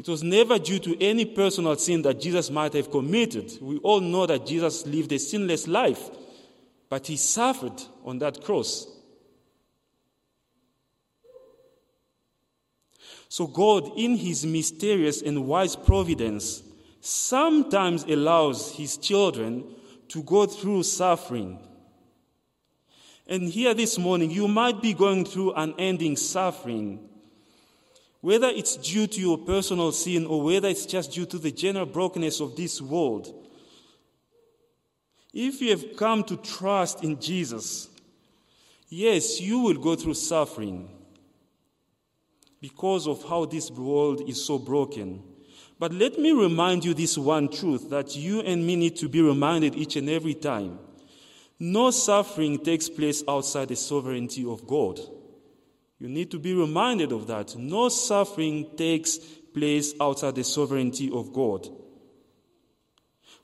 it 0.00 0.08
was 0.08 0.22
never 0.22 0.58
due 0.58 0.78
to 0.78 0.98
any 0.98 1.26
personal 1.26 1.76
sin 1.76 2.00
that 2.02 2.22
Jesus 2.22 2.48
might 2.50 2.72
have 2.72 2.90
committed. 2.90 3.52
We 3.60 3.76
all 3.80 4.00
know 4.00 4.24
that 4.24 4.46
Jesus 4.46 4.86
lived 4.86 5.12
a 5.12 5.18
sinless 5.18 5.68
life, 5.68 6.08
but 6.88 7.06
he 7.06 7.18
suffered 7.18 7.82
on 8.02 8.18
that 8.20 8.42
cross. 8.42 8.86
So, 13.28 13.46
God, 13.46 13.92
in 13.98 14.16
his 14.16 14.46
mysterious 14.46 15.20
and 15.20 15.46
wise 15.46 15.76
providence, 15.76 16.62
sometimes 17.02 18.04
allows 18.04 18.74
his 18.74 18.96
children 18.96 19.66
to 20.08 20.22
go 20.22 20.46
through 20.46 20.84
suffering. 20.84 21.58
And 23.26 23.50
here 23.50 23.74
this 23.74 23.98
morning, 23.98 24.30
you 24.30 24.48
might 24.48 24.80
be 24.80 24.94
going 24.94 25.26
through 25.26 25.52
unending 25.52 26.16
suffering. 26.16 27.09
Whether 28.20 28.48
it's 28.48 28.76
due 28.76 29.06
to 29.06 29.20
your 29.20 29.38
personal 29.38 29.92
sin 29.92 30.26
or 30.26 30.42
whether 30.42 30.68
it's 30.68 30.86
just 30.86 31.12
due 31.12 31.26
to 31.26 31.38
the 31.38 31.50
general 31.50 31.86
brokenness 31.86 32.40
of 32.40 32.54
this 32.54 32.80
world. 32.80 33.34
If 35.32 35.60
you 35.60 35.70
have 35.70 35.96
come 35.96 36.24
to 36.24 36.36
trust 36.36 37.02
in 37.02 37.20
Jesus, 37.20 37.88
yes, 38.88 39.40
you 39.40 39.60
will 39.60 39.78
go 39.78 39.96
through 39.96 40.14
suffering 40.14 40.90
because 42.60 43.06
of 43.06 43.22
how 43.24 43.46
this 43.46 43.70
world 43.70 44.28
is 44.28 44.44
so 44.44 44.58
broken. 44.58 45.22
But 45.78 45.94
let 45.94 46.18
me 46.18 46.32
remind 46.32 46.84
you 46.84 46.92
this 46.92 47.16
one 47.16 47.48
truth 47.48 47.88
that 47.88 48.14
you 48.14 48.40
and 48.40 48.66
me 48.66 48.76
need 48.76 48.96
to 48.96 49.08
be 49.08 49.22
reminded 49.22 49.76
each 49.76 49.96
and 49.96 50.10
every 50.10 50.34
time. 50.34 50.78
No 51.58 51.90
suffering 51.90 52.58
takes 52.58 52.90
place 52.90 53.22
outside 53.26 53.68
the 53.68 53.76
sovereignty 53.76 54.44
of 54.44 54.66
God. 54.66 55.00
You 56.00 56.08
need 56.08 56.30
to 56.30 56.38
be 56.38 56.54
reminded 56.54 57.12
of 57.12 57.26
that. 57.26 57.54
No 57.56 57.90
suffering 57.90 58.70
takes 58.76 59.18
place 59.18 59.92
outside 60.00 60.34
the 60.34 60.44
sovereignty 60.44 61.10
of 61.12 61.32
God. 61.32 61.68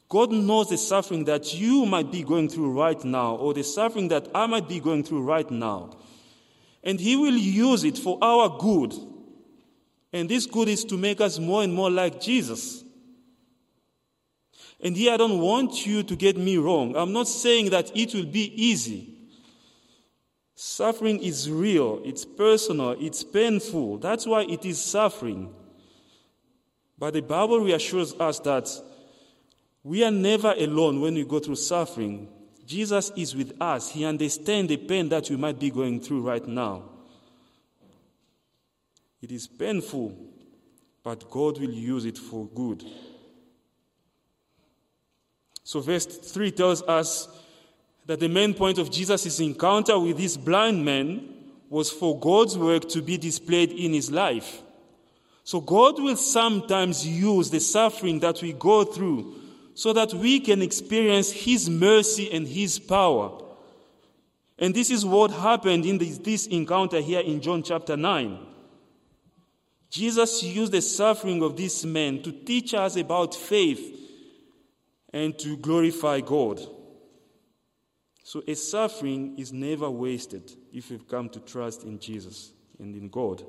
God 0.09 0.33
knows 0.33 0.71
the 0.71 0.79
suffering 0.79 1.25
that 1.25 1.53
you 1.53 1.85
might 1.85 2.11
be 2.11 2.23
going 2.23 2.49
through 2.49 2.73
right 2.73 3.03
now, 3.05 3.35
or 3.37 3.53
the 3.53 3.63
suffering 3.63 4.09
that 4.09 4.29
I 4.35 4.47
might 4.47 4.69
be 4.69 4.81
going 4.81 5.05
through 5.05 5.23
right 5.23 5.51
now. 5.51 5.99
And 6.83 6.99
He 6.99 7.17
will 7.17 7.37
use 7.37 7.85
it 7.85 7.99
for 7.99 8.19
our 8.23 8.57
good. 8.59 8.95
And 10.13 10.29
this 10.29 10.47
good 10.47 10.69
is 10.69 10.85
to 10.87 10.97
make 10.97 11.21
us 11.21 11.39
more 11.39 11.63
and 11.63 11.75
more 11.75 11.91
like 11.91 12.21
Jesus. 12.21 12.85
And 14.81 14.97
here 14.97 15.13
I 15.13 15.17
don't 15.19 15.41
want 15.41 15.85
you 15.87 16.03
to 16.05 16.17
get 16.17 16.39
me 16.39 16.57
wrong. 16.57 16.97
I'm 16.97 17.13
not 17.13 17.29
saying 17.29 17.71
that 17.71 17.95
it 17.95 18.15
will 18.15 18.27
be 18.27 18.51
easy. 18.55 19.16
Suffering 20.59 21.23
is 21.23 21.51
real, 21.51 22.01
it's 22.03 22.25
personal, 22.25 22.97
it's 22.99 23.23
painful. 23.23 23.99
That's 23.99 24.27
why 24.27 24.45
it 24.45 24.65
is 24.65 24.83
suffering. 24.83 25.55
But 26.99 27.13
the 27.13 27.21
Bible 27.21 27.61
reassures 27.61 28.15
us 28.15 28.39
that 28.41 28.71
we 29.83 30.03
are 30.03 30.11
never 30.11 30.55
alone 30.57 31.03
when 31.03 31.13
we 31.13 31.25
go 31.25 31.41
through 31.41 31.57
suffering. 31.57 32.29
Jesus 32.65 33.13
is 33.17 33.37
with 33.37 33.61
us. 33.61 33.93
He 33.93 34.07
understands 34.07 34.71
the 34.71 34.79
pain 34.79 35.11
that 35.11 35.29
we 35.29 35.37
might 35.37 35.61
be 35.61 35.71
going 35.71 36.01
through 36.01 36.23
right 36.23 36.47
now. 36.49 36.85
It 39.21 39.31
is 39.31 39.47
painful, 39.47 40.17
but 41.03 41.31
God 41.31 41.61
will 41.61 41.71
use 41.71 42.07
it 42.07 42.17
for 42.17 42.47
good. 42.47 42.83
So, 45.63 45.81
verse 45.81 46.07
3 46.07 46.51
tells 46.53 46.83
us 46.83 47.29
that 48.07 48.21
the 48.21 48.29
main 48.29 48.55
point 48.55 48.79
of 48.79 48.91
Jesus' 48.91 49.41
encounter 49.41 49.99
with 49.99 50.17
this 50.17 50.37
blind 50.37 50.85
man 50.85 51.29
was 51.69 51.91
for 51.91 52.19
God's 52.19 52.57
work 52.57 52.89
to 52.91 53.03
be 53.03 53.19
displayed 53.19 53.73
in 53.73 53.93
his 53.93 54.11
life. 54.11 54.63
So, 55.43 55.61
God 55.61 56.03
will 56.03 56.17
sometimes 56.17 57.07
use 57.07 57.51
the 57.51 57.61
suffering 57.61 58.19
that 58.21 58.43
we 58.43 58.53
go 58.53 58.83
through 58.83 59.37
so 59.75 59.93
that 59.93 60.13
we 60.13 60.41
can 60.41 60.63
experience 60.63 61.31
His 61.31 61.71
mercy 61.71 62.33
and 62.33 62.49
His 62.49 62.81
power. 62.81 63.43
And 64.59 64.75
this 64.75 64.91
is 64.91 65.05
what 65.05 65.31
happened 65.31 65.87
in 65.87 65.99
this, 65.99 66.19
this, 66.19 66.47
encounter 66.47 67.01
here 67.01 67.21
in 67.21 67.41
John 67.41 67.63
chapter 67.63 67.97
9. 67.97 68.39
Jesus 69.91 70.43
used 70.43 70.73
the 70.73 70.81
suffering 70.81 71.43
of 71.43 71.57
this 71.57 71.85
man 71.85 72.23
to 72.23 72.33
teach 72.33 72.75
us 72.75 72.97
about 72.97 73.35
faith 73.35 74.01
and 75.13 75.39
to 75.39 75.57
glorify 75.59 76.21
God. 76.23 76.61
So, 78.27 78.43
a 78.49 78.57
suffering 78.57 79.39
is 79.39 79.53
never 79.53 79.89
wasted 79.89 80.51
if 80.73 80.91
you've 80.91 81.07
come 81.07 81.29
to 81.29 81.39
trust 81.39 81.85
in 81.85 82.01
Jesus 82.01 82.53
and 82.81 82.93
in 82.97 83.09
God. 83.09 83.45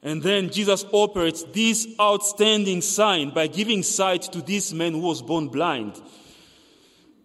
And 0.00 0.22
then 0.22 0.50
Jesus 0.50 0.86
operates 0.92 1.42
this 1.42 1.88
outstanding 2.00 2.82
sign 2.82 3.30
by 3.30 3.48
giving 3.48 3.82
sight 3.82 4.22
to 4.30 4.40
this 4.42 4.72
man 4.72 4.92
who 4.92 5.00
was 5.00 5.22
born 5.22 5.48
blind. 5.48 6.00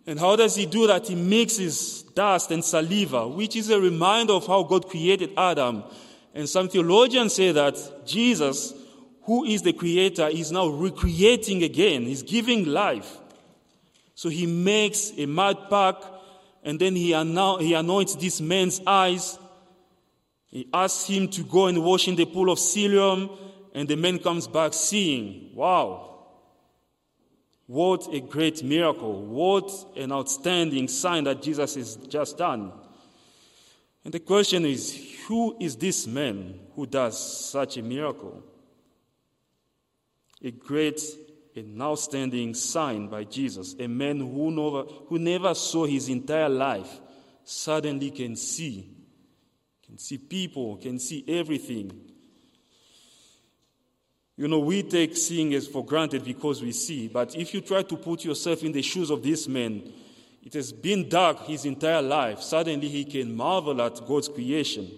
And 0.08 0.20
how 0.20 0.38
does 0.38 0.56
he 0.56 0.66
do 0.66 0.88
that? 0.88 1.08
He 1.08 1.14
mixes 1.14 2.02
dust 2.02 2.50
and 2.50 2.66
saliva, 2.66 3.28
which 3.28 3.56
is 3.56 3.70
a 3.70 3.80
reminder 3.80 4.34
of 4.34 4.48
how 4.48 4.64
God 4.64 4.90
created 4.90 5.34
Adam. 5.38 5.84
And 6.34 6.50
some 6.50 6.68
theologians 6.68 7.36
say 7.36 7.52
that 7.52 8.08
Jesus, 8.08 8.74
who 9.26 9.46
is 9.46 9.62
the 9.62 9.74
creator, 9.74 10.30
is 10.30 10.52
now 10.52 10.66
recreating 10.66 11.62
again. 11.62 12.08
He's 12.08 12.24
giving 12.24 12.66
life. 12.66 13.21
So 14.22 14.30
he 14.30 14.46
makes 14.46 15.12
a 15.18 15.26
mud 15.26 15.68
pack 15.68 15.96
and 16.64 16.80
then 16.80 16.96
he, 16.96 17.14
anoints 17.14 18.16
this 18.16 18.40
man's 18.40 18.80
eyes 18.86 19.40
he 20.52 20.68
asks 20.74 21.08
him 21.08 21.30
to 21.30 21.44
go 21.44 21.68
and 21.68 21.82
wash 21.84 22.10
in 22.10 22.16
the 22.16 22.26
pool 22.26 22.52
of 22.52 22.60
Siloam, 22.60 23.30
and 23.74 23.88
the 23.88 23.96
man 23.96 24.20
comes 24.20 24.48
back 24.48 24.74
seeing. 24.74 25.56
Wow. 25.56 26.26
What 27.68 28.14
a 28.14 28.20
great 28.20 28.62
miracle. 28.62 29.26
What 29.26 29.72
an 29.96 30.12
outstanding 30.12 30.90
sign 30.90 31.24
that 31.24 31.42
Jesus 31.42 31.76
has 31.76 31.96
just 31.96 32.38
done. 32.38 32.74
And 34.04 34.14
the 34.14 34.20
question 34.20 34.66
is 34.66 34.94
who 35.28 35.56
is 35.58 35.78
this 35.78 36.06
man 36.06 36.60
who 36.76 36.86
does 36.86 37.50
such 37.50 37.78
a 37.78 37.82
miracle? 37.82 38.44
A 40.44 40.52
great 40.52 41.00
an 41.56 41.82
outstanding 41.82 42.54
sign 42.54 43.08
by 43.08 43.24
Jesus. 43.24 43.76
A 43.80 43.88
man 43.88 44.20
who 44.20 44.52
never, 44.52 44.84
who 45.08 45.20
never 45.20 45.54
saw 45.54 45.86
his 45.86 46.10
entire 46.10 46.50
life 46.50 47.02
suddenly 47.44 48.12
can 48.12 48.36
see 48.36 49.02
can 49.92 49.98
see 49.98 50.18
people, 50.18 50.78
can 50.78 50.98
see 51.00 51.22
everything. 51.28 51.92
You 54.38 54.48
know, 54.48 54.60
we 54.60 54.84
take 54.84 55.18
seeing 55.18 55.54
as 55.54 55.68
for 55.68 55.84
granted 55.84 56.24
because 56.24 56.62
we 56.62 56.72
see, 56.72 57.10
but 57.10 57.36
if 57.36 57.54
you 57.54 57.60
try 57.60 57.84
to 57.84 57.98
put 57.98 58.24
yourself 58.24 58.64
in 58.64 58.72
the 58.72 58.82
shoes 58.82 59.10
of 59.10 59.22
this 59.22 59.50
man, 59.50 59.92
it 60.44 60.54
has 60.54 60.72
been 60.72 61.10
dark 61.10 61.40
his 61.42 61.66
entire 61.66 62.02
life. 62.02 62.42
Suddenly 62.42 62.88
he 62.88 63.04
can 63.04 63.36
marvel 63.36 63.82
at 63.82 64.08
God's 64.08 64.30
creation. 64.30 64.90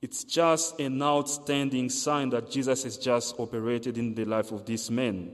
It's 0.00 0.24
just 0.24 0.80
an 0.80 1.00
outstanding 1.00 1.88
sign 1.88 2.30
that 2.30 2.50
Jesus 2.50 2.82
has 2.82 2.98
just 2.98 3.38
operated 3.38 3.98
in 3.98 4.16
the 4.16 4.24
life 4.24 4.50
of 4.50 4.66
this 4.66 4.90
man. 4.90 5.30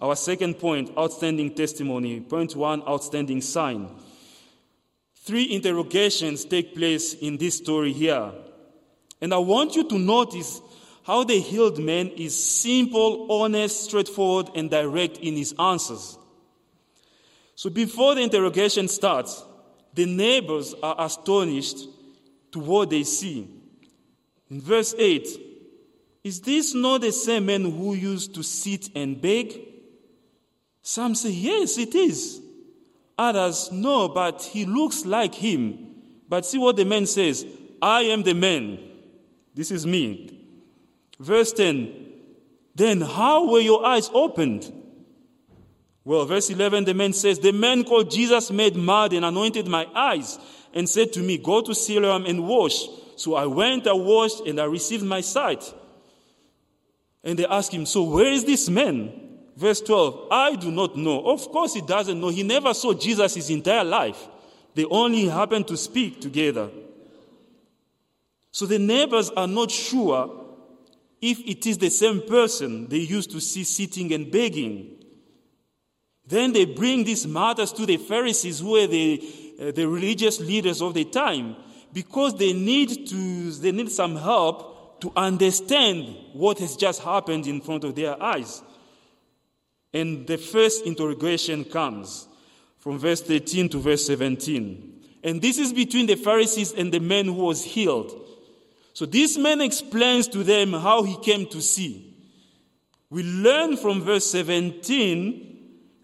Our 0.00 0.16
second 0.16 0.54
point, 0.58 0.90
outstanding 0.96 1.54
testimony. 1.54 2.20
Point 2.20 2.56
one, 2.56 2.82
outstanding 2.88 3.42
sign. 3.42 3.88
three 5.22 5.52
interrogations 5.52 6.44
take 6.44 6.74
place 6.74 7.14
in 7.14 7.36
this 7.36 7.58
story 7.58 7.92
here. 7.92 8.32
And 9.20 9.34
I 9.34 9.38
want 9.38 9.76
you 9.76 9.86
to 9.88 9.98
notice 9.98 10.60
how 11.04 11.24
the 11.24 11.38
healed 11.38 11.78
man 11.78 12.08
is 12.08 12.42
simple, 12.42 13.30
honest, 13.30 13.84
straightforward, 13.84 14.48
and 14.54 14.70
direct 14.70 15.18
in 15.18 15.36
his 15.36 15.54
answers. 15.58 16.18
So 17.54 17.68
before 17.68 18.14
the 18.14 18.22
interrogation 18.22 18.88
starts, 18.88 19.44
the 19.94 20.06
neighbors 20.06 20.74
are 20.82 20.96
astonished 20.98 21.86
to 22.52 22.58
what 22.58 22.90
they 22.90 23.04
see. 23.04 23.46
In 24.50 24.60
verse 24.60 24.94
8, 24.96 25.28
is 26.24 26.40
this 26.40 26.74
not 26.74 27.02
the 27.02 27.12
same 27.12 27.46
man 27.46 27.62
who 27.62 27.94
used 27.94 28.34
to 28.34 28.42
sit 28.42 28.88
and 28.94 29.20
beg? 29.20 29.69
Some 30.90 31.14
say, 31.14 31.30
yes, 31.30 31.78
it 31.78 31.94
is. 31.94 32.42
Others, 33.16 33.70
no, 33.70 34.08
but 34.08 34.42
he 34.42 34.64
looks 34.64 35.06
like 35.06 35.36
him. 35.36 35.94
But 36.28 36.44
see 36.44 36.58
what 36.58 36.74
the 36.74 36.84
man 36.84 37.06
says 37.06 37.46
I 37.80 38.00
am 38.02 38.24
the 38.24 38.34
man. 38.34 38.80
This 39.54 39.70
is 39.70 39.86
me. 39.86 40.36
Verse 41.20 41.52
10 41.52 41.94
Then 42.74 43.02
how 43.02 43.52
were 43.52 43.60
your 43.60 43.86
eyes 43.86 44.10
opened? 44.12 44.72
Well, 46.02 46.26
verse 46.26 46.50
11, 46.50 46.86
the 46.86 46.94
man 46.94 47.12
says, 47.12 47.38
The 47.38 47.52
man 47.52 47.84
called 47.84 48.10
Jesus 48.10 48.50
made 48.50 48.74
mud 48.74 49.12
and 49.12 49.24
anointed 49.24 49.68
my 49.68 49.86
eyes 49.94 50.40
and 50.74 50.88
said 50.88 51.12
to 51.12 51.20
me, 51.20 51.38
Go 51.38 51.62
to 51.62 51.72
Siloam 51.72 52.26
and 52.26 52.48
wash. 52.48 52.88
So 53.14 53.36
I 53.36 53.46
went, 53.46 53.86
I 53.86 53.92
washed, 53.92 54.40
and 54.40 54.60
I 54.60 54.64
received 54.64 55.04
my 55.04 55.20
sight. 55.20 55.72
And 57.22 57.38
they 57.38 57.46
ask 57.46 57.72
him, 57.72 57.86
So 57.86 58.02
where 58.02 58.32
is 58.32 58.44
this 58.44 58.68
man? 58.68 59.29
Verse 59.60 59.82
12, 59.82 60.28
I 60.30 60.56
do 60.56 60.70
not 60.70 60.96
know. 60.96 61.20
Of 61.20 61.50
course, 61.50 61.74
he 61.74 61.82
doesn't 61.82 62.18
know. 62.18 62.28
He 62.28 62.42
never 62.42 62.72
saw 62.72 62.94
Jesus 62.94 63.34
his 63.34 63.50
entire 63.50 63.84
life. 63.84 64.26
They 64.74 64.86
only 64.86 65.26
happened 65.26 65.68
to 65.68 65.76
speak 65.76 66.18
together. 66.18 66.70
So 68.50 68.64
the 68.64 68.78
neighbors 68.78 69.28
are 69.28 69.46
not 69.46 69.70
sure 69.70 70.34
if 71.20 71.40
it 71.40 71.66
is 71.66 71.76
the 71.76 71.90
same 71.90 72.22
person 72.22 72.88
they 72.88 73.00
used 73.00 73.32
to 73.32 73.40
see 73.40 73.64
sitting 73.64 74.14
and 74.14 74.32
begging. 74.32 74.96
Then 76.26 76.54
they 76.54 76.64
bring 76.64 77.04
these 77.04 77.26
matters 77.26 77.70
to 77.74 77.84
the 77.84 77.98
Pharisees, 77.98 78.60
who 78.60 78.70
were 78.70 78.86
the, 78.86 79.22
uh, 79.60 79.72
the 79.72 79.86
religious 79.86 80.40
leaders 80.40 80.80
of 80.80 80.94
the 80.94 81.04
time, 81.04 81.56
because 81.92 82.34
they 82.34 82.54
need, 82.54 83.08
to, 83.08 83.50
they 83.50 83.72
need 83.72 83.92
some 83.92 84.16
help 84.16 85.02
to 85.02 85.12
understand 85.14 86.16
what 86.32 86.60
has 86.60 86.76
just 86.76 87.02
happened 87.02 87.46
in 87.46 87.60
front 87.60 87.84
of 87.84 87.94
their 87.94 88.20
eyes. 88.22 88.62
And 89.92 90.26
the 90.26 90.38
first 90.38 90.86
interrogation 90.86 91.64
comes 91.64 92.28
from 92.78 92.98
verse 92.98 93.22
13 93.22 93.68
to 93.70 93.78
verse 93.78 94.06
17. 94.06 95.02
And 95.22 95.42
this 95.42 95.58
is 95.58 95.72
between 95.72 96.06
the 96.06 96.16
Pharisees 96.16 96.72
and 96.72 96.92
the 96.92 97.00
man 97.00 97.26
who 97.26 97.34
was 97.34 97.64
healed. 97.64 98.26
So 98.94 99.06
this 99.06 99.36
man 99.36 99.60
explains 99.60 100.28
to 100.28 100.42
them 100.42 100.72
how 100.72 101.02
he 101.02 101.16
came 101.18 101.46
to 101.48 101.60
see. 101.60 102.14
We 103.10 103.22
learn 103.22 103.76
from 103.76 104.02
verse 104.02 104.30
17 104.30 105.50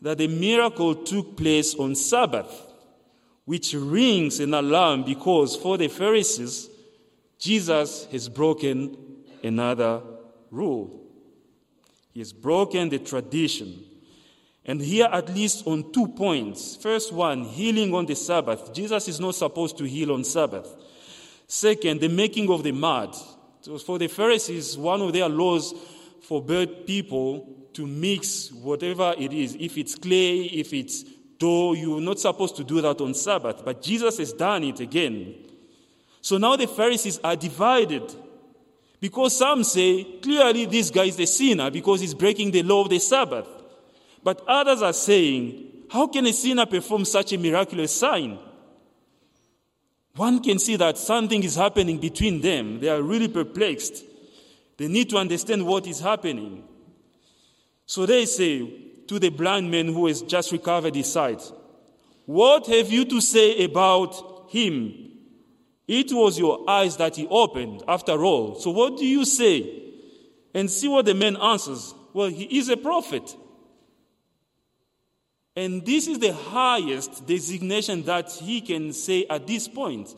that 0.02 0.18
the 0.18 0.28
miracle 0.28 0.94
took 0.94 1.36
place 1.36 1.74
on 1.74 1.94
Sabbath, 1.94 2.50
which 3.44 3.74
rings 3.74 4.40
an 4.40 4.54
alarm 4.54 5.04
because 5.04 5.56
for 5.56 5.78
the 5.78 5.88
Pharisees, 5.88 6.68
Jesus 7.38 8.06
has 8.10 8.28
broken 8.28 8.96
another 9.42 10.02
rule. 10.50 11.05
He 12.16 12.20
has 12.20 12.32
broken 12.32 12.88
the 12.88 12.98
tradition. 12.98 13.84
And 14.64 14.80
here, 14.80 15.06
at 15.12 15.28
least 15.34 15.66
on 15.66 15.92
two 15.92 16.08
points. 16.08 16.74
First 16.74 17.12
one, 17.12 17.44
healing 17.44 17.92
on 17.92 18.06
the 18.06 18.16
Sabbath. 18.16 18.72
Jesus 18.72 19.08
is 19.08 19.20
not 19.20 19.34
supposed 19.34 19.76
to 19.76 19.84
heal 19.84 20.10
on 20.10 20.24
Sabbath. 20.24 20.66
Second, 21.46 22.00
the 22.00 22.08
making 22.08 22.48
of 22.48 22.62
the 22.62 22.72
mud. 22.72 23.14
So 23.60 23.76
for 23.76 23.98
the 23.98 24.08
Pharisees, 24.08 24.78
one 24.78 25.02
of 25.02 25.12
their 25.12 25.28
laws 25.28 25.74
forbade 26.22 26.86
people 26.86 27.54
to 27.74 27.86
mix 27.86 28.50
whatever 28.50 29.14
it 29.18 29.34
is. 29.34 29.54
If 29.54 29.76
it's 29.76 29.94
clay, 29.94 30.44
if 30.44 30.72
it's 30.72 31.02
dough, 31.38 31.74
you're 31.74 32.00
not 32.00 32.18
supposed 32.18 32.56
to 32.56 32.64
do 32.64 32.80
that 32.80 32.98
on 33.02 33.12
Sabbath. 33.12 33.62
But 33.62 33.82
Jesus 33.82 34.16
has 34.16 34.32
done 34.32 34.64
it 34.64 34.80
again. 34.80 35.34
So 36.22 36.38
now 36.38 36.56
the 36.56 36.66
Pharisees 36.66 37.20
are 37.22 37.36
divided. 37.36 38.10
Because 39.00 39.36
some 39.36 39.62
say, 39.64 40.04
clearly 40.22 40.66
this 40.66 40.90
guy 40.90 41.04
is 41.04 41.16
the 41.16 41.26
sinner 41.26 41.64
ah, 41.64 41.70
because 41.70 42.00
he's 42.00 42.14
breaking 42.14 42.50
the 42.50 42.62
law 42.62 42.82
of 42.82 42.90
the 42.90 42.98
Sabbath. 42.98 43.46
But 44.22 44.42
others 44.48 44.82
are 44.82 44.92
saying, 44.92 45.84
how 45.90 46.06
can 46.08 46.26
a 46.26 46.32
sinner 46.32 46.66
perform 46.66 47.04
such 47.04 47.32
a 47.32 47.38
miraculous 47.38 47.94
sign? 47.94 48.38
One 50.16 50.42
can 50.42 50.58
see 50.58 50.76
that 50.76 50.96
something 50.96 51.42
is 51.42 51.56
happening 51.56 51.98
between 51.98 52.40
them. 52.40 52.80
They 52.80 52.88
are 52.88 53.02
really 53.02 53.28
perplexed. 53.28 54.02
They 54.78 54.88
need 54.88 55.10
to 55.10 55.18
understand 55.18 55.66
what 55.66 55.86
is 55.86 56.00
happening. 56.00 56.64
So 57.84 58.06
they 58.06 58.24
say 58.26 58.66
to 59.06 59.18
the 59.18 59.28
blind 59.28 59.70
man 59.70 59.86
who 59.86 60.06
has 60.06 60.22
just 60.22 60.52
recovered 60.52 60.94
his 60.94 61.12
sight, 61.12 61.42
What 62.24 62.66
have 62.66 62.90
you 62.90 63.04
to 63.04 63.20
say 63.20 63.62
about 63.64 64.50
him? 64.50 65.05
It 65.88 66.12
was 66.12 66.38
your 66.38 66.68
eyes 66.68 66.96
that 66.96 67.16
he 67.16 67.26
opened, 67.28 67.84
after 67.86 68.24
all. 68.24 68.56
So 68.56 68.70
what 68.70 68.96
do 68.96 69.06
you 69.06 69.24
say? 69.24 69.82
And 70.52 70.70
see 70.70 70.88
what 70.88 71.04
the 71.04 71.14
man 71.14 71.36
answers. 71.36 71.94
Well, 72.12 72.28
he 72.28 72.58
is 72.58 72.68
a 72.68 72.76
prophet. 72.76 73.36
And 75.54 75.84
this 75.86 76.06
is 76.06 76.18
the 76.18 76.32
highest 76.32 77.26
designation 77.26 78.02
that 78.04 78.30
he 78.30 78.60
can 78.60 78.92
say 78.92 79.26
at 79.28 79.46
this 79.46 79.68
point. 79.68 80.14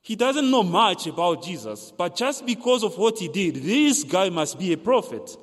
He 0.00 0.16
doesn't 0.16 0.50
know 0.50 0.62
much 0.62 1.06
about 1.06 1.44
Jesus, 1.44 1.92
but 1.96 2.16
just 2.16 2.46
because 2.46 2.82
of 2.82 2.96
what 2.96 3.18
he 3.18 3.28
did, 3.28 3.56
this 3.56 4.04
guy 4.04 4.30
must 4.30 4.58
be 4.58 4.72
a 4.72 4.78
prophet. 4.78 5.36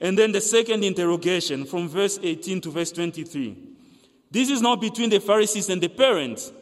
And 0.00 0.18
then 0.18 0.32
the 0.32 0.40
second 0.40 0.82
interrogation 0.82 1.64
from 1.64 1.88
verse 1.88 2.18
18 2.22 2.62
to 2.62 2.70
verse 2.70 2.90
23. 2.92 3.56
This 4.30 4.50
is 4.50 4.60
not 4.60 4.80
between 4.80 5.10
the 5.10 5.20
Pharisees 5.20 5.68
and 5.68 5.82
the 5.82 5.88
parents. 5.88 6.52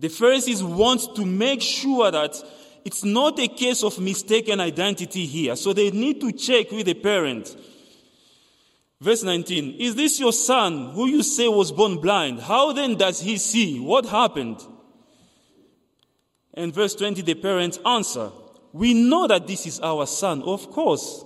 The 0.00 0.08
Pharisees 0.08 0.62
want 0.64 1.14
to 1.16 1.26
make 1.26 1.60
sure 1.60 2.10
that 2.10 2.34
it's 2.86 3.04
not 3.04 3.38
a 3.38 3.48
case 3.48 3.84
of 3.84 3.98
mistaken 3.98 4.58
identity 4.58 5.26
here. 5.26 5.54
So 5.56 5.74
they 5.74 5.90
need 5.90 6.22
to 6.22 6.32
check 6.32 6.70
with 6.70 6.86
the 6.86 6.94
parent. 6.94 7.54
Verse 8.98 9.22
19 9.22 9.76
Is 9.78 9.94
this 9.94 10.18
your 10.18 10.32
son 10.32 10.92
who 10.92 11.06
you 11.06 11.22
say 11.22 11.48
was 11.48 11.70
born 11.70 11.98
blind? 11.98 12.40
How 12.40 12.72
then 12.72 12.96
does 12.96 13.20
he 13.20 13.36
see? 13.36 13.78
What 13.78 14.06
happened? 14.06 14.60
And 16.54 16.74
verse 16.74 16.94
20, 16.94 17.20
the 17.20 17.34
parents 17.34 17.78
answer, 17.84 18.30
We 18.72 18.94
know 18.94 19.26
that 19.26 19.46
this 19.46 19.66
is 19.66 19.80
our 19.80 20.06
son, 20.06 20.42
of 20.42 20.70
course, 20.70 21.24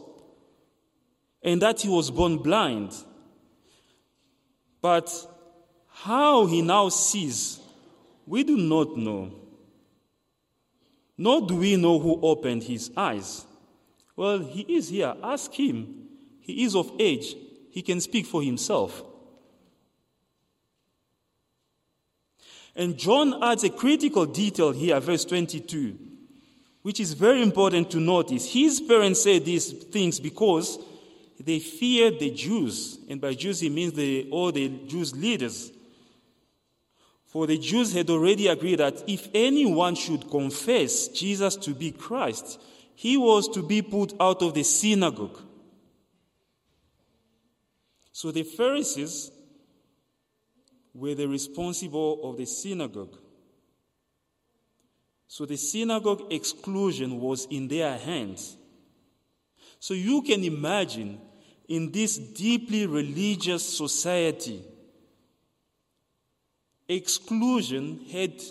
and 1.42 1.62
that 1.62 1.80
he 1.80 1.88
was 1.88 2.10
born 2.10 2.38
blind. 2.38 2.92
But 4.82 5.10
how 5.88 6.46
he 6.46 6.60
now 6.60 6.88
sees, 6.88 7.60
we 8.26 8.44
do 8.44 8.56
not 8.56 8.96
know. 8.96 9.32
Nor 11.16 11.46
do 11.46 11.56
we 11.56 11.76
know 11.76 11.98
who 11.98 12.20
opened 12.22 12.64
his 12.64 12.90
eyes. 12.96 13.44
Well, 14.16 14.38
he 14.38 14.62
is 14.62 14.88
here. 14.88 15.14
Ask 15.22 15.52
him. 15.52 16.08
He 16.40 16.64
is 16.64 16.74
of 16.74 16.92
age 16.98 17.37
he 17.74 17.82
can 17.82 18.00
speak 18.00 18.24
for 18.24 18.40
himself. 18.40 19.02
And 22.76 22.96
John 22.96 23.42
adds 23.42 23.64
a 23.64 23.68
critical 23.68 24.26
detail 24.26 24.70
here, 24.70 25.00
verse 25.00 25.24
22, 25.24 25.98
which 26.82 27.00
is 27.00 27.14
very 27.14 27.42
important 27.42 27.90
to 27.90 27.98
notice. 27.98 28.52
His 28.52 28.80
parents 28.80 29.24
said 29.24 29.44
these 29.44 29.72
things 29.72 30.20
because 30.20 30.78
they 31.40 31.58
feared 31.58 32.20
the 32.20 32.30
Jews. 32.30 33.00
And 33.10 33.20
by 33.20 33.34
Jews, 33.34 33.58
he 33.58 33.70
means 33.70 33.94
the, 33.94 34.28
all 34.30 34.52
the 34.52 34.68
Jews' 34.87 35.16
leaders. 35.16 35.72
For 37.35 37.49
the 37.49 37.59
Jews 37.59 37.92
had 37.92 38.11
already 38.11 38.47
agreed 38.47 38.79
that 38.79 39.03
if 39.09 39.29
anyone 39.35 39.97
should 39.97 40.31
confess 40.31 41.09
Jesus 41.09 41.57
to 41.57 41.75
be 41.75 41.90
Christ, 41.90 42.61
he 42.94 43.16
was 43.16 43.49
to 43.49 43.62
be 43.64 43.83
put 43.83 44.14
out 44.20 44.40
of 44.40 44.55
the 44.55 44.62
synagogue. 44.62 45.40
So 48.12 48.31
the 48.31 48.44
Pharisees 48.44 49.33
were 50.94 51.16
the 51.16 51.27
responsible 51.27 52.20
of 52.23 52.37
the 52.37 52.47
synagogue. 52.47 53.18
So 55.27 55.44
the 55.44 55.57
synagogue 55.57 56.33
exclusion 56.33 57.20
was 57.20 57.49
in 57.51 57.66
their 57.66 57.99
hands. 57.99 58.57
So 59.81 59.94
you 59.94 60.23
can 60.23 60.44
imagine 60.44 61.20
in 61.66 61.90
this 61.90 62.16
deeply 62.16 62.87
religious 62.87 63.77
society, 63.77 64.62
exclusion 66.88 68.05
had 68.11 68.42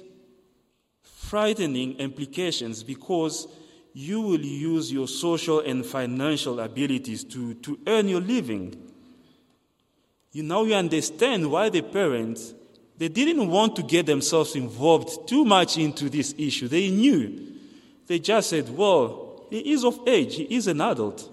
frightening 1.02 1.98
implications 2.00 2.84
because 2.84 3.48
you 3.93 4.22
will 4.22 4.41
use 4.41 4.91
your 4.91 5.08
social 5.08 5.60
and 5.60 5.86
financial 5.86 6.60
abilities 6.60 7.24
to, 7.24 7.54
to 7.56 7.80
earn 7.88 8.08
your 8.08 8.22
living. 8.22 8.76
You 10.32 10.43
now 10.43 10.63
you 10.63 10.74
understand 10.74 11.52
why 11.52 11.69
the 11.69 11.82
parents 11.82 12.54
They 12.98 13.08
didn't 13.08 13.50
want 13.50 13.76
to 13.78 13.84
get 13.84 14.06
themselves 14.06 14.56
involved 14.56 15.28
too 15.28 15.43
much 15.43 15.78
into 15.78 16.10
this 16.10 16.34
issue. 16.38 16.67
They 16.67 16.89
knew. 16.89 17.54
They 18.08 18.19
just 18.19 18.50
said, 18.50 18.69
well, 18.69 19.46
he 19.50 19.74
is 19.74 19.84
of 19.84 20.00
age, 20.08 20.36
he 20.36 20.43
is 20.43 20.67
an 20.67 20.82
adult, 20.82 21.30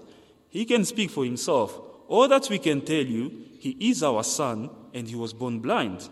he 0.49 0.65
can 0.65 0.85
speak 0.85 1.09
for 1.11 1.23
himself. 1.23 1.79
All 2.07 2.27
that 2.27 2.49
we 2.49 2.59
can 2.59 2.81
tell 2.81 3.03
you, 3.03 3.31
he 3.59 3.77
is 3.79 4.03
our 4.03 4.23
son 4.23 4.69
and 4.93 5.07
he 5.07 5.15
was 5.15 5.33
born 5.33 5.59
blind. 5.59 6.09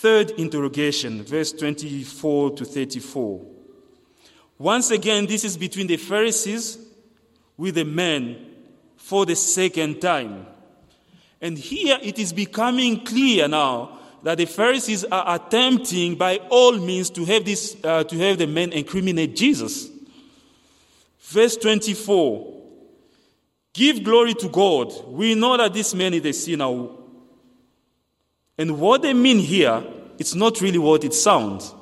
Third 0.00 0.30
interrogation, 0.38 1.24
verse 1.24 1.50
24 1.50 2.52
to 2.52 2.64
34. 2.64 3.44
Once 4.56 4.92
again, 4.92 5.26
this 5.26 5.44
is 5.44 5.56
between 5.56 5.88
the 5.88 5.96
Pharisees 5.96 6.78
with 7.56 7.74
the 7.74 7.84
men 7.84 8.46
for 8.96 9.26
the 9.26 9.34
second 9.34 10.00
time. 10.00 10.46
And 11.40 11.58
here 11.58 11.98
it 12.00 12.16
is 12.20 12.32
becoming 12.32 13.04
clear 13.04 13.48
now 13.48 13.98
that 14.22 14.38
the 14.38 14.44
Pharisees 14.44 15.02
are 15.02 15.34
attempting 15.34 16.14
by 16.14 16.36
all 16.48 16.78
means 16.78 17.10
to 17.10 17.24
have, 17.24 17.44
this, 17.44 17.76
uh, 17.82 18.04
to 18.04 18.16
have 18.18 18.38
the 18.38 18.46
men 18.46 18.72
incriminate 18.72 19.34
Jesus. 19.34 19.88
Verse 21.22 21.56
24 21.56 22.54
Give 23.72 24.04
glory 24.04 24.34
to 24.34 24.48
God. 24.48 24.92
We 25.08 25.34
know 25.34 25.56
that 25.56 25.74
this 25.74 25.92
man 25.92 26.14
is 26.14 26.24
a 26.24 26.32
sinner. 26.32 26.97
And 28.58 28.78
what 28.80 29.02
they 29.02 29.14
mean 29.14 29.38
here, 29.38 29.84
it's 30.18 30.34
not 30.34 30.60
really 30.60 30.78
what 30.78 31.04
it 31.04 31.14
sounds. 31.14 31.72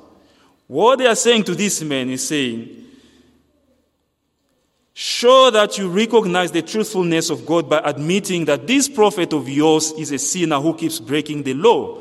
What 0.67 0.99
they 0.99 1.07
are 1.07 1.15
saying 1.15 1.45
to 1.45 1.55
this 1.55 1.81
man 1.81 2.09
is 2.09 2.27
saying, 2.27 2.83
Show 4.93 5.51
that 5.51 5.77
you 5.77 5.89
recognize 5.89 6.51
the 6.51 6.63
truthfulness 6.63 7.29
of 7.29 7.45
God 7.45 7.69
by 7.69 7.81
admitting 7.83 8.45
that 8.45 8.65
this 8.65 8.89
prophet 8.89 9.31
of 9.31 9.47
yours 9.47 9.91
is 9.91 10.11
a 10.11 10.17
sinner 10.17 10.59
who 10.59 10.73
keeps 10.73 10.99
breaking 10.99 11.43
the 11.43 11.53
law. 11.53 11.99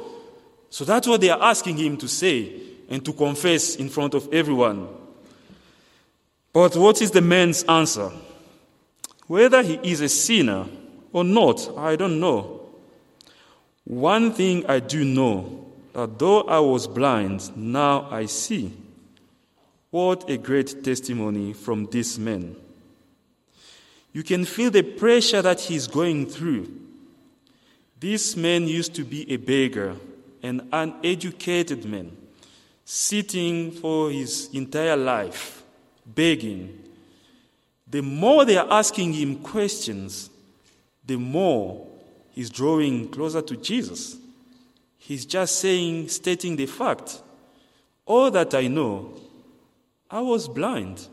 So 0.70 0.84
that's 0.84 1.06
what 1.06 1.20
they 1.20 1.28
are 1.28 1.42
asking 1.42 1.76
him 1.76 1.98
to 1.98 2.08
say 2.08 2.54
and 2.88 3.04
to 3.04 3.12
confess 3.12 3.76
in 3.76 3.90
front 3.90 4.14
of 4.14 4.32
everyone. 4.32 4.88
But 6.54 6.74
what 6.74 7.02
is 7.02 7.10
the 7.10 7.20
man's 7.20 7.64
answer? 7.64 8.10
Whether 9.26 9.62
he 9.62 9.74
is 9.74 10.00
a 10.00 10.08
sinner 10.08 10.64
or 11.12 11.22
not, 11.22 11.76
I 11.76 11.96
don't 11.96 12.18
know. 12.18 12.55
One 13.86 14.32
thing 14.32 14.66
I 14.66 14.80
do 14.80 15.04
know 15.04 15.64
that 15.92 16.18
though 16.18 16.42
I 16.42 16.58
was 16.58 16.88
blind, 16.88 17.56
now 17.56 18.08
I 18.10 18.26
see. 18.26 18.72
What 19.90 20.28
a 20.28 20.36
great 20.36 20.82
testimony 20.82 21.52
from 21.52 21.86
this 21.86 22.18
man. 22.18 22.56
You 24.12 24.24
can 24.24 24.44
feel 24.44 24.72
the 24.72 24.82
pressure 24.82 25.40
that 25.40 25.60
he's 25.60 25.86
going 25.86 26.26
through. 26.26 26.68
This 28.00 28.36
man 28.36 28.66
used 28.66 28.92
to 28.96 29.04
be 29.04 29.30
a 29.30 29.36
beggar, 29.36 29.94
an 30.42 30.68
uneducated 30.72 31.84
man, 31.84 32.10
sitting 32.84 33.70
for 33.70 34.10
his 34.10 34.50
entire 34.52 34.96
life, 34.96 35.62
begging. 36.04 36.76
The 37.86 38.02
more 38.02 38.44
they 38.44 38.56
are 38.56 38.68
asking 38.68 39.12
him 39.12 39.36
questions, 39.36 40.28
the 41.06 41.16
more 41.16 41.86
he's 42.36 42.50
drawing 42.50 43.08
closer 43.08 43.42
to 43.42 43.56
Jesus. 43.56 44.18
He's 44.98 45.26
just 45.26 45.58
saying, 45.58 46.08
stating 46.08 46.54
the 46.54 46.66
fact. 46.66 47.22
All 48.04 48.30
that 48.30 48.54
I 48.54 48.68
know, 48.68 49.14
I 50.08 50.20
was 50.20 50.46
blind, 50.46 51.08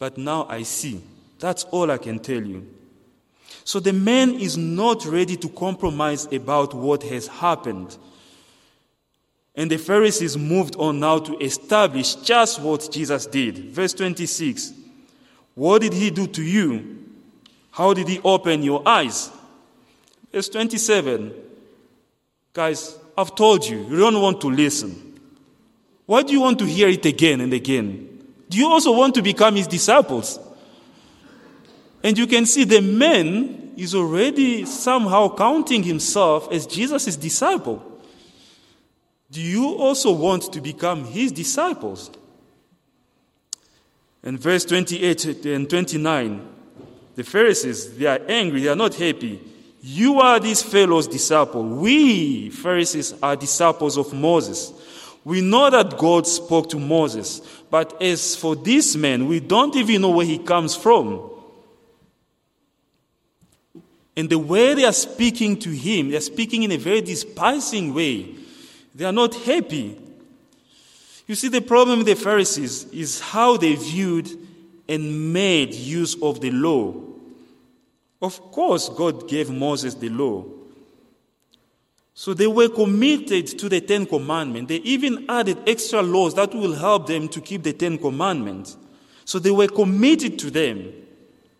but 0.00 0.18
now 0.18 0.46
I 0.48 0.64
see. 0.64 1.00
That's 1.38 1.64
all 1.64 1.90
I 1.90 1.98
can 1.98 2.18
tell 2.18 2.42
you. 2.42 2.66
So 3.64 3.78
the 3.78 3.92
man 3.92 4.34
is 4.34 4.56
not 4.56 5.04
ready 5.06 5.36
to 5.36 5.48
compromise 5.48 6.26
about 6.32 6.74
what 6.74 7.02
has 7.04 7.28
happened. 7.28 7.96
And 9.54 9.70
the 9.70 9.76
Pharisees 9.76 10.36
moved 10.36 10.76
on 10.76 11.00
now 11.00 11.18
to 11.18 11.38
establish 11.38 12.14
just 12.16 12.60
what 12.60 12.88
Jesus 12.90 13.26
did. 13.26 13.58
Verse 13.70 13.92
26 13.92 14.72
What 15.54 15.82
did 15.82 15.92
he 15.92 16.10
do 16.10 16.26
to 16.28 16.42
you? 16.42 16.98
How 17.72 17.94
did 17.94 18.08
he 18.08 18.20
open 18.24 18.62
your 18.62 18.82
eyes? 18.86 19.30
Verse 20.32 20.48
27 20.48 21.34
Guys, 22.52 22.98
I've 23.16 23.34
told 23.34 23.64
you, 23.64 23.86
you 23.88 23.96
don't 23.96 24.20
want 24.20 24.40
to 24.40 24.48
listen. 24.48 25.20
Why 26.06 26.22
do 26.22 26.32
you 26.32 26.40
want 26.40 26.58
to 26.58 26.66
hear 26.66 26.88
it 26.88 27.06
again 27.06 27.40
and 27.40 27.52
again? 27.52 28.08
Do 28.48 28.58
you 28.58 28.68
also 28.68 28.92
want 28.92 29.14
to 29.14 29.22
become 29.22 29.54
his 29.54 29.68
disciples? 29.68 30.40
And 32.02 32.18
you 32.18 32.26
can 32.26 32.46
see 32.46 32.64
the 32.64 32.80
man 32.80 33.72
is 33.76 33.94
already 33.94 34.64
somehow 34.64 35.34
counting 35.36 35.84
himself 35.84 36.50
as 36.50 36.66
Jesus' 36.66 37.14
disciple. 37.16 37.82
Do 39.30 39.40
you 39.40 39.76
also 39.76 40.10
want 40.10 40.52
to 40.52 40.60
become 40.60 41.04
his 41.04 41.30
disciples? 41.30 42.10
In 44.24 44.36
verse 44.36 44.64
28 44.64 45.46
and 45.46 45.70
29, 45.70 46.48
the 47.14 47.22
Pharisees, 47.24 47.96
they 47.96 48.06
are 48.06 48.20
angry, 48.28 48.62
they 48.62 48.68
are 48.68 48.76
not 48.76 48.94
happy. 48.94 49.40
You 49.82 50.20
are 50.20 50.38
this 50.38 50.62
fellow's 50.62 51.08
disciple. 51.08 51.62
We, 51.62 52.50
Pharisees, 52.50 53.14
are 53.22 53.34
disciples 53.34 53.96
of 53.96 54.12
Moses. 54.12 54.72
We 55.24 55.40
know 55.40 55.70
that 55.70 55.96
God 55.96 56.26
spoke 56.26 56.68
to 56.70 56.78
Moses, 56.78 57.40
but 57.70 58.00
as 58.02 58.36
for 58.36 58.56
this 58.56 58.96
man, 58.96 59.26
we 59.26 59.40
don't 59.40 59.74
even 59.76 60.02
know 60.02 60.10
where 60.10 60.26
he 60.26 60.38
comes 60.38 60.74
from. 60.74 61.30
And 64.16 64.28
the 64.28 64.38
way 64.38 64.74
they 64.74 64.84
are 64.84 64.92
speaking 64.92 65.58
to 65.60 65.70
him, 65.70 66.10
they're 66.10 66.20
speaking 66.20 66.62
in 66.62 66.72
a 66.72 66.76
very 66.76 67.00
despising 67.00 67.94
way. 67.94 68.34
They 68.94 69.04
are 69.04 69.12
not 69.12 69.34
happy. 69.34 69.98
You 71.26 71.34
see, 71.34 71.48
the 71.48 71.60
problem 71.60 71.98
with 71.98 72.06
the 72.06 72.16
Pharisees 72.16 72.84
is 72.92 73.20
how 73.20 73.56
they 73.56 73.76
viewed 73.76 74.28
and 74.88 75.32
made 75.32 75.72
use 75.72 76.20
of 76.20 76.40
the 76.40 76.50
law. 76.50 77.09
Of 78.22 78.52
course, 78.52 78.88
God 78.88 79.28
gave 79.28 79.50
Moses 79.50 79.94
the 79.94 80.10
law. 80.10 80.44
So 82.12 82.34
they 82.34 82.46
were 82.46 82.68
committed 82.68 83.46
to 83.58 83.68
the 83.68 83.80
Ten 83.80 84.04
Commandments. 84.04 84.68
They 84.68 84.76
even 84.76 85.24
added 85.28 85.58
extra 85.66 86.02
laws 86.02 86.34
that 86.34 86.54
will 86.54 86.74
help 86.74 87.06
them 87.06 87.28
to 87.28 87.40
keep 87.40 87.62
the 87.62 87.72
Ten 87.72 87.96
Commandments. 87.96 88.76
So 89.24 89.38
they 89.38 89.50
were 89.50 89.68
committed 89.68 90.38
to 90.40 90.50
them. 90.50 90.92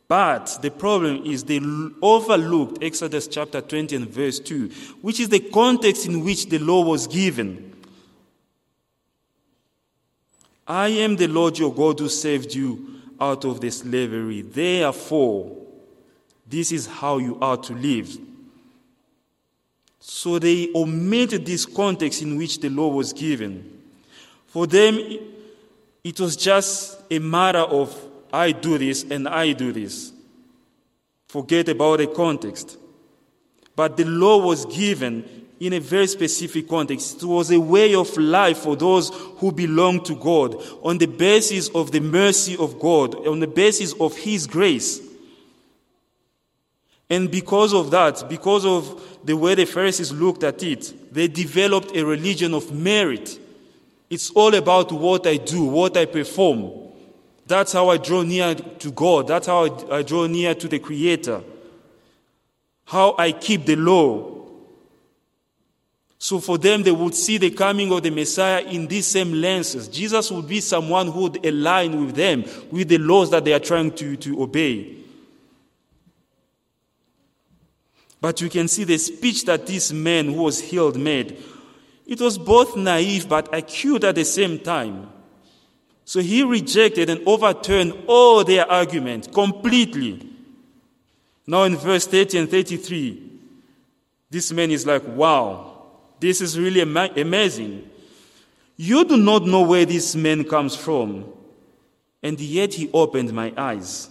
But 0.06 0.58
the 0.60 0.70
problem 0.70 1.24
is 1.24 1.44
they 1.44 1.60
overlooked 2.02 2.82
Exodus 2.82 3.26
chapter 3.28 3.60
20 3.60 3.96
and 3.96 4.08
verse 4.08 4.40
2, 4.40 4.68
which 5.00 5.20
is 5.20 5.28
the 5.28 5.40
context 5.40 6.04
in 6.04 6.24
which 6.24 6.46
the 6.46 6.58
law 6.58 6.84
was 6.84 7.06
given. 7.06 7.76
I 10.66 10.88
am 10.88 11.16
the 11.16 11.28
Lord 11.28 11.58
your 11.58 11.72
God 11.72 12.00
who 12.00 12.08
saved 12.08 12.54
you 12.54 13.00
out 13.20 13.44
of 13.44 13.60
the 13.60 13.70
slavery. 13.70 14.42
Therefore, 14.42 15.59
this 16.50 16.72
is 16.72 16.86
how 16.86 17.18
you 17.18 17.38
are 17.40 17.56
to 17.56 17.72
live. 17.72 18.18
So 20.00 20.38
they 20.38 20.70
omitted 20.74 21.46
this 21.46 21.64
context 21.64 22.22
in 22.22 22.36
which 22.36 22.58
the 22.58 22.68
law 22.68 22.88
was 22.88 23.12
given. 23.12 23.80
For 24.46 24.66
them, 24.66 24.98
it 26.02 26.18
was 26.18 26.36
just 26.36 27.00
a 27.10 27.18
matter 27.18 27.60
of 27.60 27.96
I 28.32 28.52
do 28.52 28.78
this 28.78 29.04
and 29.04 29.28
I 29.28 29.52
do 29.52 29.72
this. 29.72 30.12
Forget 31.28 31.68
about 31.68 31.98
the 31.98 32.08
context. 32.08 32.78
But 33.76 33.96
the 33.96 34.04
law 34.04 34.44
was 34.44 34.66
given 34.66 35.46
in 35.60 35.74
a 35.74 35.78
very 35.78 36.06
specific 36.06 36.68
context. 36.68 37.22
It 37.22 37.26
was 37.26 37.52
a 37.52 37.60
way 37.60 37.94
of 37.94 38.16
life 38.16 38.58
for 38.58 38.74
those 38.74 39.10
who 39.36 39.52
belong 39.52 40.02
to 40.04 40.16
God 40.16 40.56
on 40.82 40.98
the 40.98 41.06
basis 41.06 41.68
of 41.68 41.92
the 41.92 42.00
mercy 42.00 42.56
of 42.56 42.80
God, 42.80 43.26
on 43.26 43.40
the 43.40 43.46
basis 43.46 43.92
of 44.00 44.16
His 44.16 44.46
grace. 44.46 45.09
And 47.10 47.28
because 47.28 47.74
of 47.74 47.90
that, 47.90 48.28
because 48.28 48.64
of 48.64 49.18
the 49.24 49.36
way 49.36 49.56
the 49.56 49.66
Pharisees 49.66 50.12
looked 50.12 50.44
at 50.44 50.62
it, 50.62 51.12
they 51.12 51.26
developed 51.26 51.94
a 51.96 52.04
religion 52.04 52.54
of 52.54 52.72
merit. 52.72 53.36
It's 54.08 54.30
all 54.30 54.54
about 54.54 54.92
what 54.92 55.26
I 55.26 55.36
do, 55.36 55.64
what 55.64 55.96
I 55.96 56.04
perform. 56.04 56.70
That's 57.46 57.72
how 57.72 57.90
I 57.90 57.96
draw 57.96 58.22
near 58.22 58.54
to 58.54 58.92
God. 58.92 59.26
That's 59.26 59.48
how 59.48 59.64
I, 59.90 60.02
draw 60.02 60.28
near 60.28 60.54
to 60.54 60.68
the 60.68 60.78
Creator. 60.78 61.42
How 62.84 63.16
I 63.18 63.32
keep 63.32 63.66
the 63.66 63.74
law. 63.74 64.36
So 66.16 66.38
for 66.38 66.58
them, 66.58 66.84
they 66.84 66.92
would 66.92 67.14
see 67.16 67.38
the 67.38 67.50
coming 67.50 67.90
of 67.92 68.04
the 68.04 68.10
Messiah 68.10 68.62
in 68.62 68.86
these 68.86 69.06
same 69.06 69.32
lenses. 69.32 69.88
Jesus 69.88 70.30
would 70.30 70.46
be 70.46 70.60
someone 70.60 71.08
who 71.08 71.22
would 71.22 71.44
align 71.44 72.06
with 72.06 72.14
them, 72.14 72.44
with 72.70 72.88
the 72.88 72.98
laws 72.98 73.30
that 73.30 73.44
they 73.44 73.52
are 73.52 73.58
trying 73.58 73.90
to, 73.92 74.16
to 74.16 74.42
obey. 74.42 74.99
But 78.20 78.40
you 78.40 78.50
can 78.50 78.68
see 78.68 78.84
the 78.84 78.98
speech 78.98 79.44
that 79.46 79.66
this 79.66 79.92
man 79.92 80.26
who 80.26 80.42
was 80.42 80.60
healed 80.60 80.98
made. 80.98 81.42
It 82.06 82.20
was 82.20 82.36
both 82.38 82.76
naive 82.76 83.28
but 83.28 83.54
acute 83.54 84.04
at 84.04 84.14
the 84.14 84.24
same 84.24 84.58
time. 84.58 85.08
So 86.04 86.20
he 86.20 86.42
rejected 86.42 87.08
and 87.08 87.26
overturned 87.26 87.94
all 88.06 88.44
their 88.44 88.70
arguments 88.70 89.28
completely. 89.28 90.28
Now 91.46 91.62
in 91.64 91.76
verse 91.76 92.06
30 92.06 92.38
and 92.38 92.50
33, 92.50 93.22
this 94.28 94.52
man 94.52 94.70
is 94.70 94.86
like, 94.86 95.02
wow, 95.06 95.70
This 96.20 96.42
is 96.42 96.58
really 96.58 96.82
ama- 96.82 97.10
amazing. 97.16 97.88
You 98.76 99.04
do 99.04 99.16
not 99.16 99.44
know 99.44 99.62
where 99.62 99.86
this 99.86 100.14
man 100.14 100.44
comes 100.44 100.76
from, 100.76 101.24
and 102.22 102.38
yet 102.38 102.74
he 102.74 102.90
opened 102.92 103.32
my 103.32 103.52
eyes. 103.56 104.09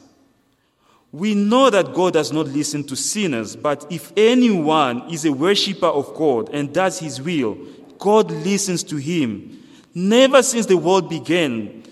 We 1.11 1.33
know 1.33 1.69
that 1.69 1.93
God 1.93 2.13
does 2.13 2.31
not 2.31 2.47
listen 2.47 2.83
to 2.85 2.95
sinners, 2.95 3.55
but 3.55 3.85
if 3.89 4.13
anyone 4.15 5.11
is 5.11 5.25
a 5.25 5.33
worshiper 5.33 5.87
of 5.87 6.13
God 6.13 6.49
and 6.53 6.73
does 6.73 6.99
his 6.99 7.21
will, 7.21 7.57
God 7.97 8.29
listens 8.29 8.83
to 8.83 8.97
him. 8.97 9.63
Never 9.95 10.43
since 10.43 10.67
the 10.67 10.77
world 10.77 11.09
began 11.09 11.83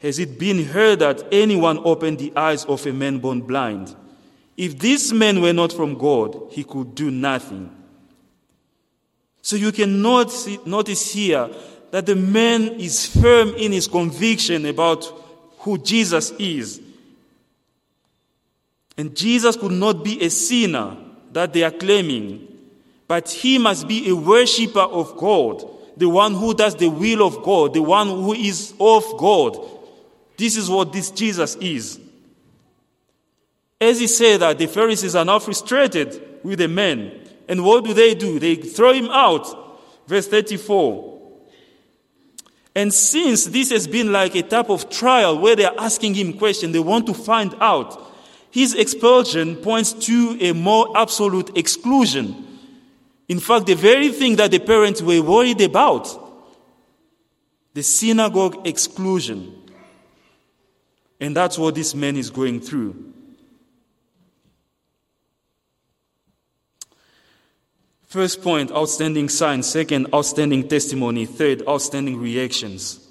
has 0.00 0.18
it 0.18 0.38
been 0.38 0.64
heard 0.64 0.98
that 0.98 1.24
anyone 1.32 1.78
opened 1.84 2.18
the 2.18 2.32
eyes 2.36 2.64
of 2.64 2.84
a 2.86 2.92
man 2.92 3.18
born 3.20 3.40
blind. 3.40 3.94
If 4.56 4.78
this 4.78 5.12
man 5.12 5.40
were 5.40 5.52
not 5.52 5.72
from 5.72 5.94
God, 5.96 6.48
he 6.50 6.64
could 6.64 6.94
do 6.94 7.10
nothing. 7.10 7.74
So 9.40 9.56
you 9.56 9.72
can 9.72 10.02
notice 10.02 11.12
here 11.12 11.48
that 11.90 12.06
the 12.06 12.16
man 12.16 12.62
is 12.80 13.06
firm 13.06 13.54
in 13.54 13.72
his 13.72 13.86
conviction 13.86 14.66
about 14.66 15.04
who 15.58 15.78
Jesus 15.78 16.32
is. 16.32 16.80
And 18.96 19.16
Jesus 19.16 19.56
could 19.56 19.72
not 19.72 20.04
be 20.04 20.22
a 20.22 20.30
sinner 20.30 20.96
that 21.32 21.52
they 21.52 21.64
are 21.64 21.70
claiming, 21.70 22.46
but 23.08 23.28
he 23.28 23.58
must 23.58 23.88
be 23.88 24.08
a 24.08 24.14
worshiper 24.14 24.80
of 24.80 25.16
God, 25.16 25.68
the 25.96 26.08
one 26.08 26.34
who 26.34 26.54
does 26.54 26.76
the 26.76 26.88
will 26.88 27.26
of 27.26 27.42
God, 27.42 27.74
the 27.74 27.82
one 27.82 28.08
who 28.08 28.32
is 28.32 28.72
of 28.78 29.04
God. 29.18 29.58
This 30.36 30.56
is 30.56 30.70
what 30.70 30.92
this 30.92 31.10
Jesus 31.10 31.56
is. 31.56 32.00
As 33.80 34.00
he 34.00 34.06
said 34.06 34.40
that, 34.40 34.58
the 34.58 34.66
Pharisees 34.66 35.14
are 35.14 35.24
now 35.24 35.38
frustrated 35.38 36.38
with 36.42 36.60
the 36.60 36.68
man. 36.68 37.20
And 37.48 37.64
what 37.64 37.84
do 37.84 37.92
they 37.92 38.14
do? 38.14 38.38
They 38.38 38.56
throw 38.56 38.92
him 38.92 39.08
out. 39.10 39.46
Verse 40.06 40.28
34. 40.28 41.14
And 42.76 42.92
since 42.92 43.46
this 43.46 43.70
has 43.70 43.86
been 43.86 44.10
like 44.10 44.34
a 44.34 44.42
type 44.42 44.70
of 44.70 44.90
trial 44.90 45.38
where 45.38 45.54
they 45.54 45.64
are 45.64 45.74
asking 45.78 46.14
him 46.14 46.32
questions, 46.38 46.72
they 46.72 46.80
want 46.80 47.06
to 47.06 47.14
find 47.14 47.54
out, 47.60 48.13
his 48.54 48.72
expulsion 48.72 49.56
points 49.56 49.92
to 49.92 50.38
a 50.40 50.52
more 50.52 50.96
absolute 50.96 51.58
exclusion. 51.58 52.46
In 53.28 53.40
fact, 53.40 53.66
the 53.66 53.74
very 53.74 54.10
thing 54.10 54.36
that 54.36 54.52
the 54.52 54.60
parents 54.60 55.02
were 55.02 55.20
worried 55.20 55.60
about, 55.60 56.06
the 57.72 57.82
synagogue 57.82 58.64
exclusion. 58.64 59.60
And 61.18 61.34
that's 61.34 61.58
what 61.58 61.74
this 61.74 61.96
man 61.96 62.16
is 62.16 62.30
going 62.30 62.60
through. 62.60 63.12
First 68.06 68.40
point, 68.40 68.70
outstanding 68.70 69.30
signs. 69.30 69.68
Second, 69.68 70.14
outstanding 70.14 70.68
testimony. 70.68 71.26
Third, 71.26 71.66
outstanding 71.66 72.20
reactions. 72.20 73.03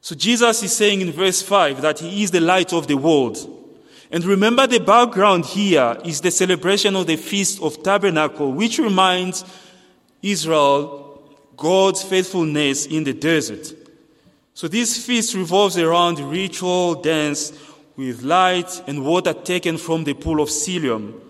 So 0.00 0.14
Jesus 0.14 0.62
is 0.62 0.74
saying 0.74 1.00
in 1.00 1.12
verse 1.12 1.42
5 1.42 1.82
that 1.82 1.98
he 1.98 2.22
is 2.22 2.30
the 2.30 2.40
light 2.40 2.72
of 2.72 2.86
the 2.86 2.96
world. 2.96 3.38
And 4.10 4.24
remember 4.24 4.66
the 4.66 4.80
background 4.80 5.44
here 5.44 5.96
is 6.04 6.20
the 6.20 6.30
celebration 6.30 6.96
of 6.96 7.06
the 7.06 7.16
Feast 7.16 7.62
of 7.62 7.82
Tabernacle, 7.82 8.52
which 8.52 8.78
reminds 8.78 9.44
Israel 10.22 11.22
God's 11.56 12.02
faithfulness 12.02 12.86
in 12.86 13.04
the 13.04 13.12
desert. 13.12 13.72
So 14.54 14.66
this 14.66 15.04
feast 15.06 15.34
revolves 15.34 15.78
around 15.78 16.18
ritual 16.18 16.96
dance 16.96 17.52
with 17.96 18.22
light 18.22 18.82
and 18.86 19.04
water 19.04 19.32
taken 19.32 19.76
from 19.76 20.04
the 20.04 20.14
pool 20.14 20.40
of 20.40 20.50
Siloam. 20.50 21.20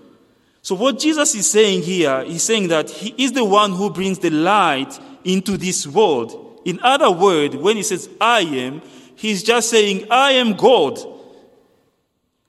So, 0.62 0.74
what 0.74 0.98
Jesus 0.98 1.35
is 1.35 1.50
saying 1.50 1.83
here, 1.83 2.22
he's 2.24 2.42
saying 2.42 2.68
that 2.68 2.90
he 2.90 3.14
is 3.16 3.33
the 3.33 3.44
one 3.44 3.72
who 3.72 3.90
brings 3.90 4.18
the 4.18 4.30
light 4.30 4.98
into 5.24 5.56
this 5.56 5.87
world. 5.87 6.49
In 6.64 6.80
other 6.82 7.10
words, 7.10 7.56
when 7.56 7.76
he 7.76 7.82
says, 7.82 8.08
I 8.20 8.40
am, 8.40 8.82
he's 9.16 9.42
just 9.42 9.70
saying, 9.70 10.06
I 10.10 10.32
am 10.32 10.54
God. 10.54 10.98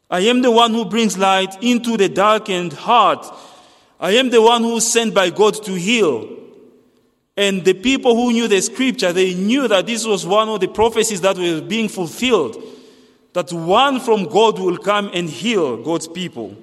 I 0.10 0.22
am 0.22 0.42
the 0.42 0.52
one 0.52 0.74
who 0.74 0.86
brings 0.86 1.18
light 1.18 1.64
into 1.64 1.96
the 1.96 2.10
darkened 2.10 2.74
heart. 2.74 3.26
I 4.00 4.12
am 4.12 4.30
the 4.30 4.42
one 4.42 4.64
who 4.64 4.78
is 4.78 4.92
sent 4.92 5.14
by 5.14 5.30
God 5.30 5.64
to 5.64 5.74
heal. 5.74 6.38
And 7.38 7.64
the 7.64 7.74
people 7.74 8.16
who 8.16 8.34
knew 8.34 8.48
the 8.48 8.62
scripture, 8.62 9.14
they 9.14 9.34
knew 9.34 9.68
that 9.70 9.88
this 9.88 10.06
was 10.06 10.26
one 10.26 10.50
of 10.50 10.60
the 10.60 10.68
prophecies 10.68 11.22
that 11.22 11.38
were 11.38 11.62
being 11.62 11.88
fulfilled. 11.88 12.62
That 13.34 13.54
one 13.54 14.02
from 14.02 14.26
God 14.26 14.60
will 14.60 14.78
come 14.78 15.10
and 15.14 15.30
heal 15.30 15.78
God's 15.82 16.10
people. 16.10 16.58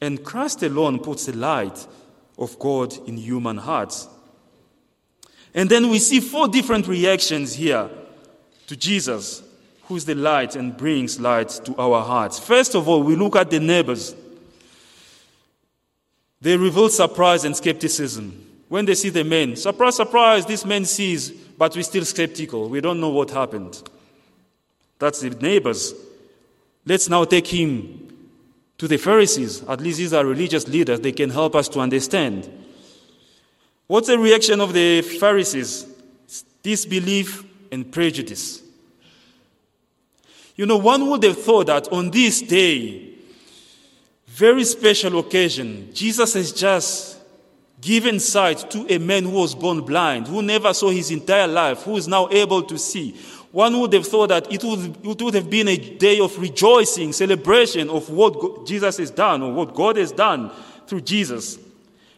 And 0.00 0.24
Christ 0.24 0.62
alone 0.64 0.98
puts 0.98 1.26
the 1.26 1.36
light 1.36 1.86
of 2.36 2.58
God 2.58 2.94
in 3.06 3.16
human 3.16 3.56
hearts. 3.56 4.08
And 5.54 5.70
then 5.70 5.88
we 5.88 6.00
see 6.00 6.20
four 6.20 6.48
different 6.48 6.88
reactions 6.88 7.54
here 7.54 7.88
to 8.66 8.76
Jesus, 8.76 9.42
who 9.84 9.96
is 9.96 10.04
the 10.04 10.14
light 10.14 10.56
and 10.56 10.76
brings 10.76 11.20
light 11.20 11.48
to 11.64 11.76
our 11.76 12.02
hearts. 12.02 12.38
First 12.38 12.74
of 12.74 12.88
all, 12.88 13.02
we 13.02 13.14
look 13.14 13.36
at 13.36 13.50
the 13.50 13.60
neighbors. 13.60 14.16
They 16.40 16.56
reveal 16.56 16.88
surprise 16.88 17.44
and 17.44 17.56
skepticism. 17.56 18.40
When 18.68 18.84
they 18.84 18.94
see 18.94 19.10
the 19.10 19.22
man, 19.22 19.56
surprise, 19.56 19.96
surprise, 19.96 20.44
this 20.44 20.64
man 20.64 20.84
sees, 20.84 21.30
but 21.30 21.76
we're 21.76 21.82
still 21.82 22.04
skeptical. 22.04 22.68
We 22.68 22.80
don't 22.80 23.00
know 23.00 23.10
what 23.10 23.30
happened. 23.30 23.80
That's 24.98 25.20
the 25.20 25.30
neighbors. 25.30 25.94
Let's 26.84 27.08
now 27.08 27.24
take 27.24 27.46
him 27.46 28.28
to 28.78 28.88
the 28.88 28.96
Pharisees. 28.96 29.62
At 29.64 29.80
least 29.80 29.98
these 29.98 30.12
are 30.12 30.24
religious 30.24 30.66
leaders. 30.66 31.00
They 31.00 31.12
can 31.12 31.30
help 31.30 31.54
us 31.54 31.68
to 31.70 31.80
understand. 31.80 32.50
What's 33.86 34.08
the 34.08 34.18
reaction 34.18 34.60
of 34.60 34.72
the 34.72 35.02
Pharisees? 35.02 35.86
Disbelief 36.62 37.44
and 37.70 37.90
prejudice. 37.90 38.62
You 40.56 40.66
know, 40.66 40.78
one 40.78 41.10
would 41.10 41.22
have 41.24 41.42
thought 41.42 41.66
that 41.66 41.92
on 41.92 42.10
this 42.10 42.40
day, 42.40 43.10
very 44.26 44.64
special 44.64 45.18
occasion, 45.18 45.90
Jesus 45.92 46.34
has 46.34 46.52
just 46.52 47.18
given 47.80 48.18
sight 48.18 48.70
to 48.70 48.86
a 48.92 48.98
man 48.98 49.24
who 49.24 49.32
was 49.32 49.54
born 49.54 49.82
blind, 49.82 50.28
who 50.28 50.40
never 50.40 50.72
saw 50.72 50.88
his 50.90 51.10
entire 51.10 51.46
life, 51.46 51.82
who 51.82 51.96
is 51.96 52.08
now 52.08 52.28
able 52.30 52.62
to 52.62 52.78
see. 52.78 53.12
One 53.52 53.78
would 53.80 53.92
have 53.92 54.06
thought 54.06 54.30
that 54.30 54.50
it 54.50 54.64
would, 54.64 55.06
it 55.06 55.22
would 55.22 55.34
have 55.34 55.50
been 55.50 55.68
a 55.68 55.76
day 55.76 56.18
of 56.20 56.36
rejoicing, 56.38 57.12
celebration 57.12 57.90
of 57.90 58.08
what 58.08 58.66
Jesus 58.66 58.96
has 58.96 59.10
done 59.10 59.42
or 59.42 59.52
what 59.52 59.74
God 59.74 59.96
has 59.98 60.10
done 60.10 60.50
through 60.86 61.02
Jesus. 61.02 61.58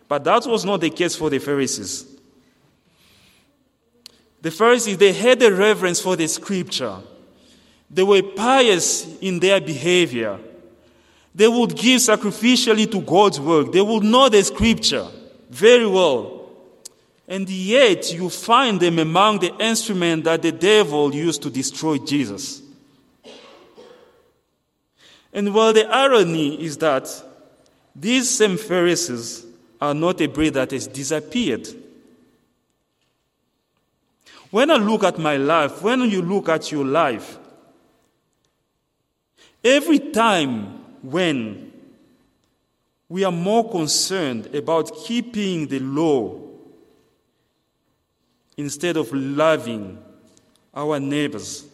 But 0.09 0.25
that 0.25 0.47
was 0.47 0.65
not 0.65 0.81
the 0.81 0.91
case 0.91 1.17
for 1.17 1.31
the 1.31 1.39
Pharisees. 1.39 2.07
The 4.43 4.51
Pharisees, 4.51 4.99
they 4.99 5.13
had 5.13 5.43
a 5.43 5.53
reverence 5.53 6.01
for 6.01 6.15
the 6.15 6.29
scripture. 6.29 6.99
They 7.91 8.03
were 8.03 8.23
pious 8.23 9.19
in 9.21 9.41
their 9.41 9.61
behavior. 9.61 10.39
They 11.35 11.49
would 11.49 11.77
give 11.77 12.01
sacrificially 12.01 12.91
to 12.91 13.01
God's 13.01 13.41
work. 13.41 13.73
They 13.73 13.83
would 13.83 14.05
know 14.05 14.29
the 14.29 14.43
scripture 14.43 15.07
very 15.51 15.87
well. 15.87 16.49
And 17.29 17.49
yet, 17.49 18.13
you 18.13 18.31
find 18.31 18.79
them 18.79 18.99
among 19.01 19.41
the 19.41 19.55
instruments 19.59 20.25
that 20.27 20.43
the 20.43 20.53
devil 20.53 21.13
used 21.15 21.43
to 21.43 21.51
destroy 21.51 21.99
Jesus. 21.99 22.63
And 25.33 25.53
well, 25.53 25.73
the 25.73 25.87
irony 25.87 26.63
is 26.65 26.79
that 26.79 27.09
these 27.95 28.31
same 28.31 28.57
Pharisees 28.57 29.46
are 29.81 29.95
not 29.95 30.21
a 30.21 30.27
breed 30.27 30.55
that 30.55 30.71
has 30.71 30.87
disappeared. 30.87 31.69
When 34.51 34.71
I 34.71 34.77
look 34.77 35.05
at 35.05 35.19
my 35.19 35.37
life, 35.37 35.83
when 35.83 36.03
you 36.03 36.23
look 36.23 36.49
at 36.49 36.71
your 36.73 36.85
life, 36.85 37.39
every 39.63 39.99
time 39.99 40.85
when 41.03 41.73
we 43.09 43.25
are 43.25 43.33
more 43.33 43.69
concerned 43.71 44.55
about 44.55 44.97
keeping 45.05 45.67
the 45.67 45.81
law 45.81 46.41
instead 48.57 48.97
of 48.97 49.13
loving 49.13 50.03
our 50.75 50.99
neighbors, 50.99 51.67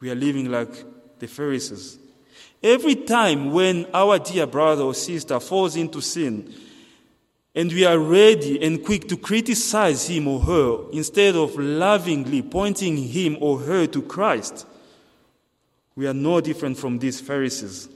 we 0.00 0.10
are 0.10 0.14
living 0.14 0.50
like 0.50 0.84
the 1.18 1.26
Pharisees. 1.26 1.98
Every 2.62 2.94
time 2.96 3.52
when 3.52 3.86
our 3.92 4.18
dear 4.18 4.46
brother 4.46 4.82
or 4.82 4.94
sister 4.94 5.38
falls 5.40 5.76
into 5.76 6.00
sin, 6.00 6.52
and 7.56 7.72
we 7.72 7.86
are 7.86 7.98
ready 7.98 8.62
and 8.62 8.84
quick 8.84 9.08
to 9.08 9.16
criticize 9.16 10.06
him 10.06 10.28
or 10.28 10.40
her 10.40 10.90
instead 10.92 11.34
of 11.34 11.58
lovingly 11.58 12.42
pointing 12.42 12.98
him 12.98 13.38
or 13.40 13.58
her 13.60 13.86
to 13.86 14.02
Christ, 14.02 14.66
we 15.96 16.06
are 16.06 16.12
no 16.12 16.42
different 16.42 16.76
from 16.76 16.98
these 16.98 17.18
Pharisees. 17.18 17.88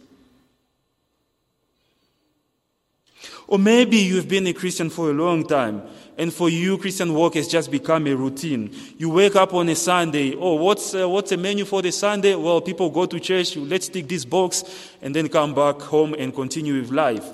Or 3.46 3.58
maybe 3.58 3.98
you've 3.98 4.28
been 4.28 4.46
a 4.46 4.54
Christian 4.54 4.88
for 4.88 5.10
a 5.10 5.12
long 5.12 5.46
time 5.46 5.82
and 6.16 6.32
for 6.32 6.48
you, 6.48 6.78
Christian 6.78 7.12
work 7.12 7.34
has 7.34 7.46
just 7.46 7.70
become 7.70 8.06
a 8.06 8.14
routine. 8.14 8.74
You 8.96 9.10
wake 9.10 9.36
up 9.36 9.52
on 9.52 9.68
a 9.68 9.74
Sunday. 9.74 10.34
Oh, 10.36 10.54
what's, 10.54 10.94
uh, 10.94 11.08
what's 11.08 11.30
the 11.30 11.36
menu 11.36 11.64
for 11.64 11.82
the 11.82 11.90
Sunday? 11.90 12.34
Well, 12.34 12.60
people 12.60 12.90
go 12.90 13.06
to 13.06 13.20
church. 13.20 13.56
Let's 13.56 13.88
tick 13.88 14.08
this 14.08 14.24
box 14.24 14.64
and 15.02 15.14
then 15.14 15.28
come 15.28 15.54
back 15.54 15.80
home 15.80 16.14
and 16.14 16.34
continue 16.34 16.80
with 16.80 16.90
life. 16.90 17.26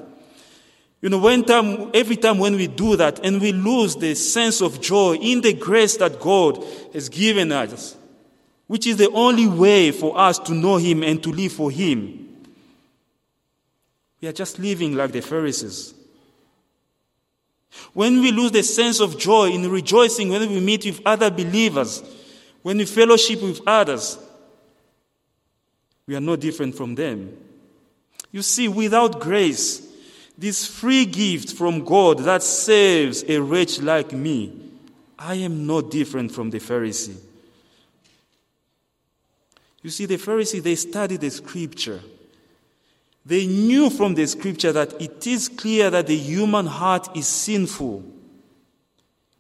You 1.02 1.10
know, 1.10 1.18
when 1.18 1.44
time, 1.44 1.90
every 1.92 2.16
time 2.16 2.38
when 2.38 2.56
we 2.56 2.66
do 2.66 2.96
that 2.96 3.24
and 3.24 3.40
we 3.40 3.52
lose 3.52 3.96
the 3.96 4.14
sense 4.14 4.60
of 4.60 4.80
joy 4.80 5.14
in 5.14 5.40
the 5.40 5.52
grace 5.52 5.96
that 5.98 6.20
God 6.20 6.64
has 6.92 7.08
given 7.08 7.52
us, 7.52 7.96
which 8.66 8.86
is 8.86 8.96
the 8.96 9.10
only 9.10 9.46
way 9.46 9.92
for 9.92 10.18
us 10.18 10.38
to 10.40 10.54
know 10.54 10.76
Him 10.76 11.02
and 11.02 11.22
to 11.22 11.30
live 11.30 11.52
for 11.52 11.70
Him, 11.70 12.22
we 14.20 14.28
are 14.28 14.32
just 14.32 14.58
living 14.58 14.94
like 14.94 15.12
the 15.12 15.20
Pharisees. 15.20 15.94
When 17.92 18.20
we 18.20 18.32
lose 18.32 18.52
the 18.52 18.62
sense 18.62 19.00
of 19.00 19.18
joy 19.18 19.50
in 19.50 19.70
rejoicing 19.70 20.30
when 20.30 20.48
we 20.48 20.60
meet 20.60 20.86
with 20.86 21.00
other 21.04 21.30
believers, 21.30 22.02
when 22.62 22.78
we 22.78 22.86
fellowship 22.86 23.42
with 23.42 23.60
others, 23.66 24.18
we 26.06 26.16
are 26.16 26.20
no 26.20 26.36
different 26.36 26.74
from 26.74 26.94
them. 26.94 27.36
You 28.32 28.42
see, 28.42 28.66
without 28.68 29.20
grace, 29.20 29.85
this 30.38 30.66
free 30.66 31.06
gift 31.06 31.52
from 31.54 31.84
God 31.84 32.18
that 32.20 32.42
saves 32.42 33.24
a 33.26 33.40
wretch 33.40 33.80
like 33.80 34.12
me, 34.12 34.52
I 35.18 35.36
am 35.36 35.66
no 35.66 35.80
different 35.80 36.32
from 36.32 36.50
the 36.50 36.58
Pharisee. 36.58 37.16
You 39.82 39.90
see, 39.90 40.06
the 40.06 40.18
Pharisee, 40.18 40.62
they 40.62 40.74
studied 40.74 41.20
the 41.20 41.30
scripture. 41.30 42.00
They 43.24 43.46
knew 43.46 43.88
from 43.88 44.14
the 44.14 44.26
scripture 44.26 44.72
that 44.72 45.00
it 45.00 45.26
is 45.26 45.48
clear 45.48 45.90
that 45.90 46.06
the 46.06 46.16
human 46.16 46.66
heart 46.66 47.16
is 47.16 47.26
sinful, 47.26 48.04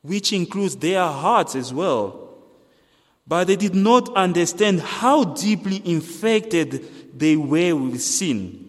which 0.02 0.32
includes 0.32 0.76
their 0.76 1.04
hearts 1.06 1.54
as 1.54 1.74
well. 1.74 2.30
But 3.28 3.48
they 3.48 3.56
did 3.56 3.74
not 3.74 4.14
understand 4.16 4.80
how 4.80 5.24
deeply 5.24 5.82
infected 5.84 7.18
they 7.18 7.36
were 7.36 7.74
with 7.74 8.00
sin. 8.00 8.65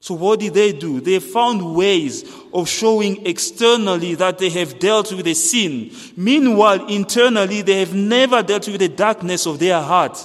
So, 0.00 0.14
what 0.14 0.40
did 0.40 0.54
they 0.54 0.72
do? 0.72 1.00
They 1.00 1.18
found 1.18 1.74
ways 1.74 2.24
of 2.54 2.68
showing 2.68 3.26
externally 3.26 4.14
that 4.14 4.38
they 4.38 4.48
have 4.50 4.78
dealt 4.78 5.12
with 5.12 5.26
a 5.26 5.34
sin. 5.34 5.90
Meanwhile, 6.16 6.86
internally, 6.86 7.62
they 7.62 7.80
have 7.80 7.94
never 7.94 8.42
dealt 8.42 8.68
with 8.68 8.80
the 8.80 8.88
darkness 8.88 9.46
of 9.46 9.58
their 9.58 9.80
heart. 9.82 10.18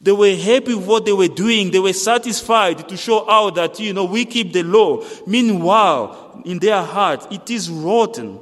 They 0.00 0.12
were 0.12 0.34
happy 0.34 0.74
with 0.74 0.86
what 0.86 1.06
they 1.06 1.12
were 1.12 1.28
doing. 1.28 1.70
They 1.70 1.78
were 1.78 1.92
satisfied 1.92 2.88
to 2.88 2.96
show 2.96 3.28
out 3.30 3.54
that, 3.54 3.78
you 3.80 3.92
know, 3.92 4.04
we 4.04 4.24
keep 4.26 4.52
the 4.52 4.62
law. 4.62 5.02
Meanwhile, 5.26 6.42
in 6.44 6.58
their 6.58 6.82
heart, 6.82 7.32
it 7.32 7.48
is 7.50 7.70
rotten. 7.70 8.38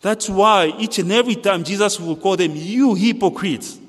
That's 0.00 0.28
why 0.28 0.74
each 0.78 0.98
and 0.98 1.12
every 1.12 1.36
time 1.36 1.62
Jesus 1.62 2.00
will 2.00 2.16
call 2.16 2.36
them, 2.36 2.52
you 2.54 2.94
hypocrites. 2.94 3.79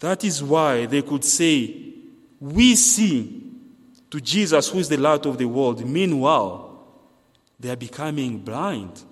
That 0.00 0.24
is 0.24 0.42
why 0.42 0.86
they 0.86 1.02
could 1.02 1.24
say, 1.24 1.92
We 2.40 2.74
see 2.74 3.42
to 4.10 4.20
Jesus, 4.20 4.68
who 4.68 4.78
is 4.78 4.88
the 4.88 4.96
light 4.96 5.26
of 5.26 5.38
the 5.38 5.46
world. 5.46 5.84
Meanwhile, 5.84 6.78
they 7.58 7.70
are 7.70 7.76
becoming 7.76 8.38
blind. 8.38 9.02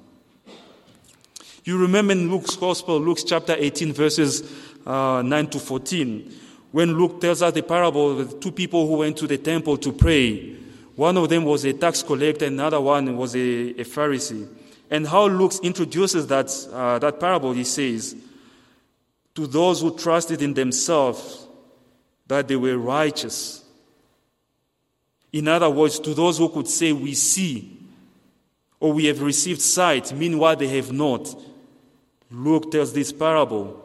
You 1.64 1.78
remember 1.78 2.12
in 2.12 2.30
Luke's 2.30 2.56
Gospel, 2.56 3.00
Luke 3.00 3.18
chapter 3.26 3.54
18, 3.56 3.92
verses 3.92 4.42
uh, 4.86 5.22
9 5.24 5.46
to 5.48 5.58
14, 5.58 6.32
when 6.72 6.98
Luke 6.98 7.20
tells 7.20 7.40
us 7.40 7.54
the 7.54 7.62
parable 7.62 8.20
of 8.20 8.30
the 8.30 8.38
two 8.38 8.52
people 8.52 8.86
who 8.86 8.98
went 8.98 9.16
to 9.16 9.26
the 9.26 9.38
temple 9.38 9.78
to 9.78 9.92
pray. 9.92 10.56
One 10.96 11.16
of 11.16 11.28
them 11.28 11.44
was 11.44 11.64
a 11.64 11.72
tax 11.72 12.02
collector, 12.02 12.44
another 12.44 12.80
one 12.80 13.16
was 13.16 13.34
a, 13.34 13.38
a 13.38 13.84
Pharisee. 13.84 14.46
And 14.90 15.06
how 15.06 15.26
Luke 15.26 15.52
introduces 15.62 16.26
that, 16.26 16.50
uh, 16.72 16.98
that 16.98 17.18
parable, 17.18 17.52
he 17.52 17.64
says, 17.64 18.14
to 19.34 19.46
those 19.46 19.80
who 19.80 19.96
trusted 19.96 20.42
in 20.42 20.54
themselves 20.54 21.46
that 22.26 22.48
they 22.48 22.56
were 22.56 22.78
righteous. 22.78 23.64
In 25.32 25.48
other 25.48 25.68
words, 25.68 25.98
to 26.00 26.14
those 26.14 26.38
who 26.38 26.48
could 26.48 26.68
say, 26.68 26.92
We 26.92 27.14
see, 27.14 27.76
or 28.78 28.92
we 28.92 29.06
have 29.06 29.20
received 29.20 29.60
sight, 29.60 30.12
meanwhile 30.12 30.56
they 30.56 30.68
have 30.68 30.92
not. 30.92 31.34
Luke 32.30 32.70
tells 32.70 32.92
this 32.92 33.12
parable. 33.12 33.80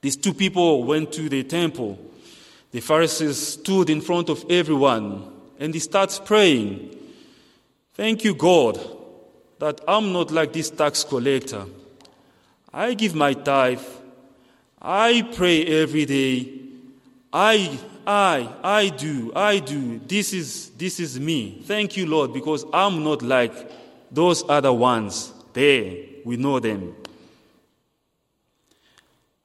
These 0.00 0.16
two 0.16 0.34
people 0.34 0.84
went 0.84 1.12
to 1.12 1.28
the 1.28 1.44
temple. 1.44 1.98
The 2.72 2.80
Pharisees 2.80 3.36
stood 3.36 3.90
in 3.90 4.00
front 4.00 4.28
of 4.28 4.44
everyone 4.50 5.30
and 5.58 5.72
he 5.72 5.80
starts 5.80 6.18
praying. 6.18 6.96
Thank 7.94 8.24
you, 8.24 8.34
God, 8.34 8.80
that 9.58 9.80
I'm 9.86 10.12
not 10.12 10.30
like 10.30 10.52
this 10.52 10.70
tax 10.70 11.04
collector. 11.04 11.66
I 12.72 12.94
give 12.94 13.14
my 13.14 13.34
tithe. 13.34 13.82
I 14.80 15.22
pray 15.34 15.64
every 15.64 16.06
day. 16.06 16.52
I, 17.32 17.78
I, 18.06 18.48
I 18.62 18.88
do, 18.88 19.32
I 19.34 19.58
do. 19.58 20.00
This 20.00 20.32
is, 20.32 20.70
this 20.70 20.98
is 20.98 21.20
me. 21.20 21.62
Thank 21.64 21.96
you, 21.96 22.06
Lord, 22.06 22.32
because 22.32 22.64
I'm 22.72 23.04
not 23.04 23.22
like 23.22 23.52
those 24.10 24.42
other 24.48 24.72
ones. 24.72 25.32
There, 25.52 25.94
we 26.24 26.36
know 26.36 26.58
them. 26.60 26.96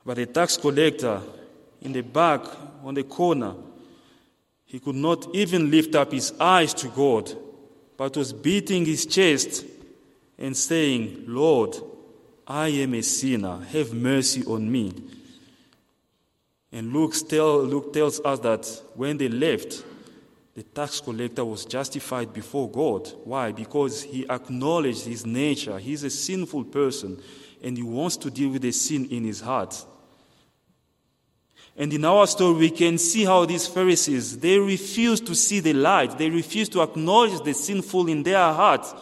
But 0.05 0.15
the 0.15 0.25
tax 0.25 0.55
collector 0.57 1.21
in 1.81 1.91
the 1.91 2.01
back, 2.01 2.41
on 2.83 2.93
the 2.93 3.03
corner, 3.03 3.53
he 4.65 4.79
could 4.79 4.95
not 4.95 5.27
even 5.35 5.69
lift 5.69 5.95
up 5.95 6.11
his 6.11 6.33
eyes 6.39 6.73
to 6.75 6.87
God, 6.87 7.31
but 7.95 8.17
was 8.17 8.33
beating 8.33 8.85
his 8.85 9.05
chest 9.05 9.65
and 10.37 10.55
saying, 10.55 11.25
Lord, 11.27 11.75
I 12.47 12.69
am 12.69 12.93
a 12.93 13.01
sinner. 13.01 13.59
Have 13.71 13.93
mercy 13.93 14.43
on 14.45 14.71
me. 14.71 14.93
And 16.71 16.93
Luke, 16.93 17.13
tell, 17.27 17.63
Luke 17.63 17.91
tells 17.91 18.19
us 18.21 18.39
that 18.39 18.81
when 18.95 19.17
they 19.17 19.27
left, 19.27 19.83
the 20.55 20.63
tax 20.63 21.01
collector 21.01 21.45
was 21.45 21.65
justified 21.65 22.33
before 22.33 22.69
God. 22.69 23.07
Why? 23.25 23.51
Because 23.51 24.01
he 24.01 24.27
acknowledged 24.29 25.05
his 25.05 25.25
nature. 25.25 25.77
He's 25.77 26.03
a 26.03 26.09
sinful 26.09 26.65
person 26.65 27.21
and 27.61 27.77
he 27.77 27.83
wants 27.83 28.17
to 28.17 28.31
deal 28.31 28.49
with 28.49 28.61
the 28.61 28.71
sin 28.71 29.05
in 29.05 29.23
his 29.23 29.41
heart. 29.41 29.85
And 31.75 31.93
in 31.93 32.05
our 32.05 32.25
story, 32.25 32.55
we 32.55 32.69
can 32.71 32.97
see 32.97 33.23
how 33.23 33.45
these 33.45 33.67
Pharisees, 33.67 34.39
they 34.39 34.57
refuse 34.57 35.21
to 35.21 35.35
see 35.35 35.59
the 35.59 35.73
light. 35.73 36.17
They 36.17 36.29
refuse 36.29 36.69
to 36.69 36.81
acknowledge 36.81 37.39
the 37.43 37.53
sinful 37.53 38.07
in 38.07 38.23
their 38.23 38.51
hearts. 38.51 38.95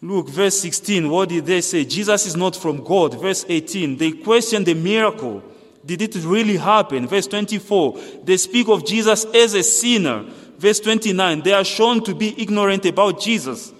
Look, 0.00 0.28
verse 0.28 0.60
16, 0.60 1.10
what 1.10 1.28
did 1.28 1.46
they 1.46 1.60
say? 1.60 1.84
Jesus 1.84 2.26
is 2.26 2.36
not 2.36 2.54
from 2.54 2.84
God. 2.84 3.20
Verse 3.20 3.44
18, 3.48 3.96
they 3.96 4.12
question 4.12 4.62
the 4.62 4.74
miracle. 4.74 5.42
Did 5.84 6.02
it 6.02 6.14
really 6.24 6.56
happen? 6.56 7.08
Verse 7.08 7.26
24, 7.26 7.98
they 8.24 8.36
speak 8.36 8.68
of 8.68 8.86
Jesus 8.86 9.24
as 9.34 9.54
a 9.54 9.62
sinner. 9.62 10.24
Verse 10.56 10.80
29, 10.80 11.42
they 11.42 11.52
are 11.52 11.64
shown 11.64 12.02
to 12.04 12.14
be 12.14 12.40
ignorant 12.40 12.84
about 12.86 13.20
Jesus. 13.20 13.72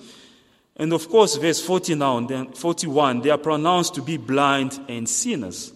And 0.77 0.93
of 0.93 1.09
course, 1.09 1.37
verse 1.37 1.61
49, 1.61 2.53
41, 2.53 3.21
they 3.21 3.31
are 3.31 3.39
pronounced 3.39 3.95
to 3.97 4.03
be 4.03 4.17
blind 4.17 4.81
and 4.89 5.09
sinners. 5.09 5.73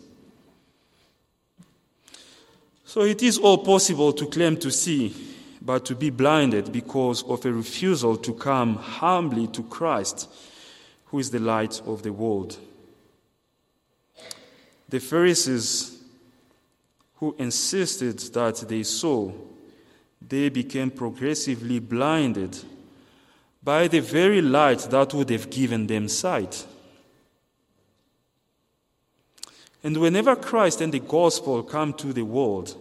So 2.85 3.03
it 3.03 3.23
is 3.23 3.39
all 3.39 3.59
possible 3.59 4.13
to 4.13 4.27
claim 4.27 4.57
to 4.59 4.71
see 4.71 5.15
but 5.65 5.85
to 5.87 5.95
be 5.95 6.11
blinded 6.11 6.73
because 6.73 7.23
of 7.25 7.45
a 7.47 7.53
refusal 7.53 8.17
to 8.17 8.35
come 8.35 8.75
humbly 8.75 9.47
to 9.49 9.63
Christ, 9.63 10.29
who 11.07 11.21
is 11.21 11.31
the 11.31 11.39
light 11.39 11.81
of 11.87 12.03
the 12.03 12.13
world. 12.13 12.59
The 14.89 14.99
Pharisees 14.99 16.03
who 17.17 17.37
insisted 17.39 18.19
that 18.19 18.65
they 18.69 18.83
saw, 18.83 19.31
they 20.21 20.49
became 20.49 20.91
progressively 20.91 21.79
blinded 21.79 22.59
by 23.63 23.87
the 23.87 24.01
very 24.01 24.43
light 24.43 24.81
that 24.91 25.15
would 25.15 25.31
have 25.31 25.49
given 25.49 25.87
them 25.87 26.09
sight. 26.09 26.67
And 29.85 29.97
whenever 29.99 30.35
Christ 30.35 30.81
and 30.81 30.93
the 30.93 30.99
gospel 30.99 31.63
come 31.63 31.93
to 31.95 32.13
the 32.13 32.25
world, 32.25 32.77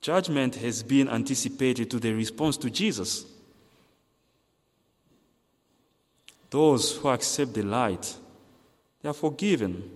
Judgment 0.00 0.54
has 0.56 0.82
been 0.82 1.08
anticipated 1.08 1.90
to 1.90 1.98
the 1.98 2.12
response 2.12 2.56
to 2.58 2.70
Jesus. 2.70 3.26
Those 6.50 6.96
who 6.96 7.08
accept 7.08 7.54
the 7.54 7.62
light, 7.62 8.14
they 9.02 9.08
are 9.08 9.14
forgiven. 9.14 9.90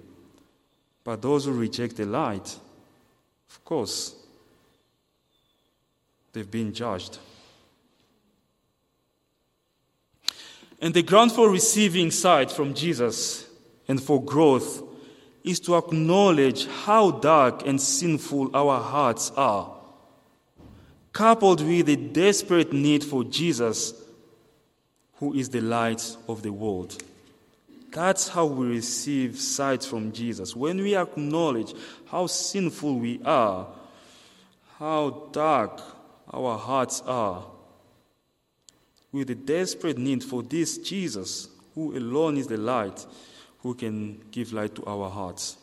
But 1.05 1.23
those 1.23 1.47
who 1.47 1.53
reject 1.53 1.97
the 1.97 2.07
light, 2.07 2.57
of 3.49 3.65
course, 3.65 4.15
they've 6.33 6.51
been 6.51 6.73
judged. 6.73 7.19
And 10.81 10.93
the 10.93 11.03
ground 11.03 11.33
for 11.33 11.49
receiving 11.49 12.11
sight 12.11 12.51
from 12.51 12.75
Jesus 12.75 13.49
and 13.87 14.03
for 14.03 14.23
growth 14.23 14.83
is 15.45 15.61
to 15.61 15.77
acknowledge 15.77 16.67
how 16.67 17.13
dark 17.13 17.67
and 17.67 17.81
sinful 17.81 18.55
our 18.55 18.81
hearts 18.81 19.31
are 19.37 19.82
coupled 21.13 21.61
with 21.61 21.87
the 21.87 21.97
desperate 21.97 22.73
need 22.73 23.05
for 23.05 23.25
Jesus, 23.25 23.95
who 25.17 25.35
is 25.35 25.51
the 25.51 25.61
light 25.61 26.17
of 26.29 26.43
the 26.43 26.53
world. 26.53 27.03
That's 27.93 28.29
how 28.29 28.47
we 28.47 28.67
receive 28.69 29.39
sight 29.39 29.85
from 29.85 30.13
Jesus. 30.13 30.57
When 30.57 30.79
we 30.79 30.97
acknowledge 30.97 31.75
how 32.07 32.27
sinful 32.27 32.99
we 32.99 33.21
are, 33.25 33.67
how 34.79 35.29
dark 35.33 35.81
our 36.33 36.57
hearts 36.57 37.03
are, 37.03 37.45
with 39.13 39.29
the 39.29 39.35
desperate 39.35 39.99
need 39.99 40.25
for 40.25 40.43
this 40.43 40.79
Jesus, 40.79 41.49
who 41.75 41.97
alone 41.97 42.39
is 42.39 42.47
the 42.47 42.57
light, 42.57 43.05
who 43.59 43.75
can 43.75 44.19
give 44.31 44.55
light 44.55 44.75
to 44.75 44.85
our 44.87 45.11
hearts. 45.11 45.59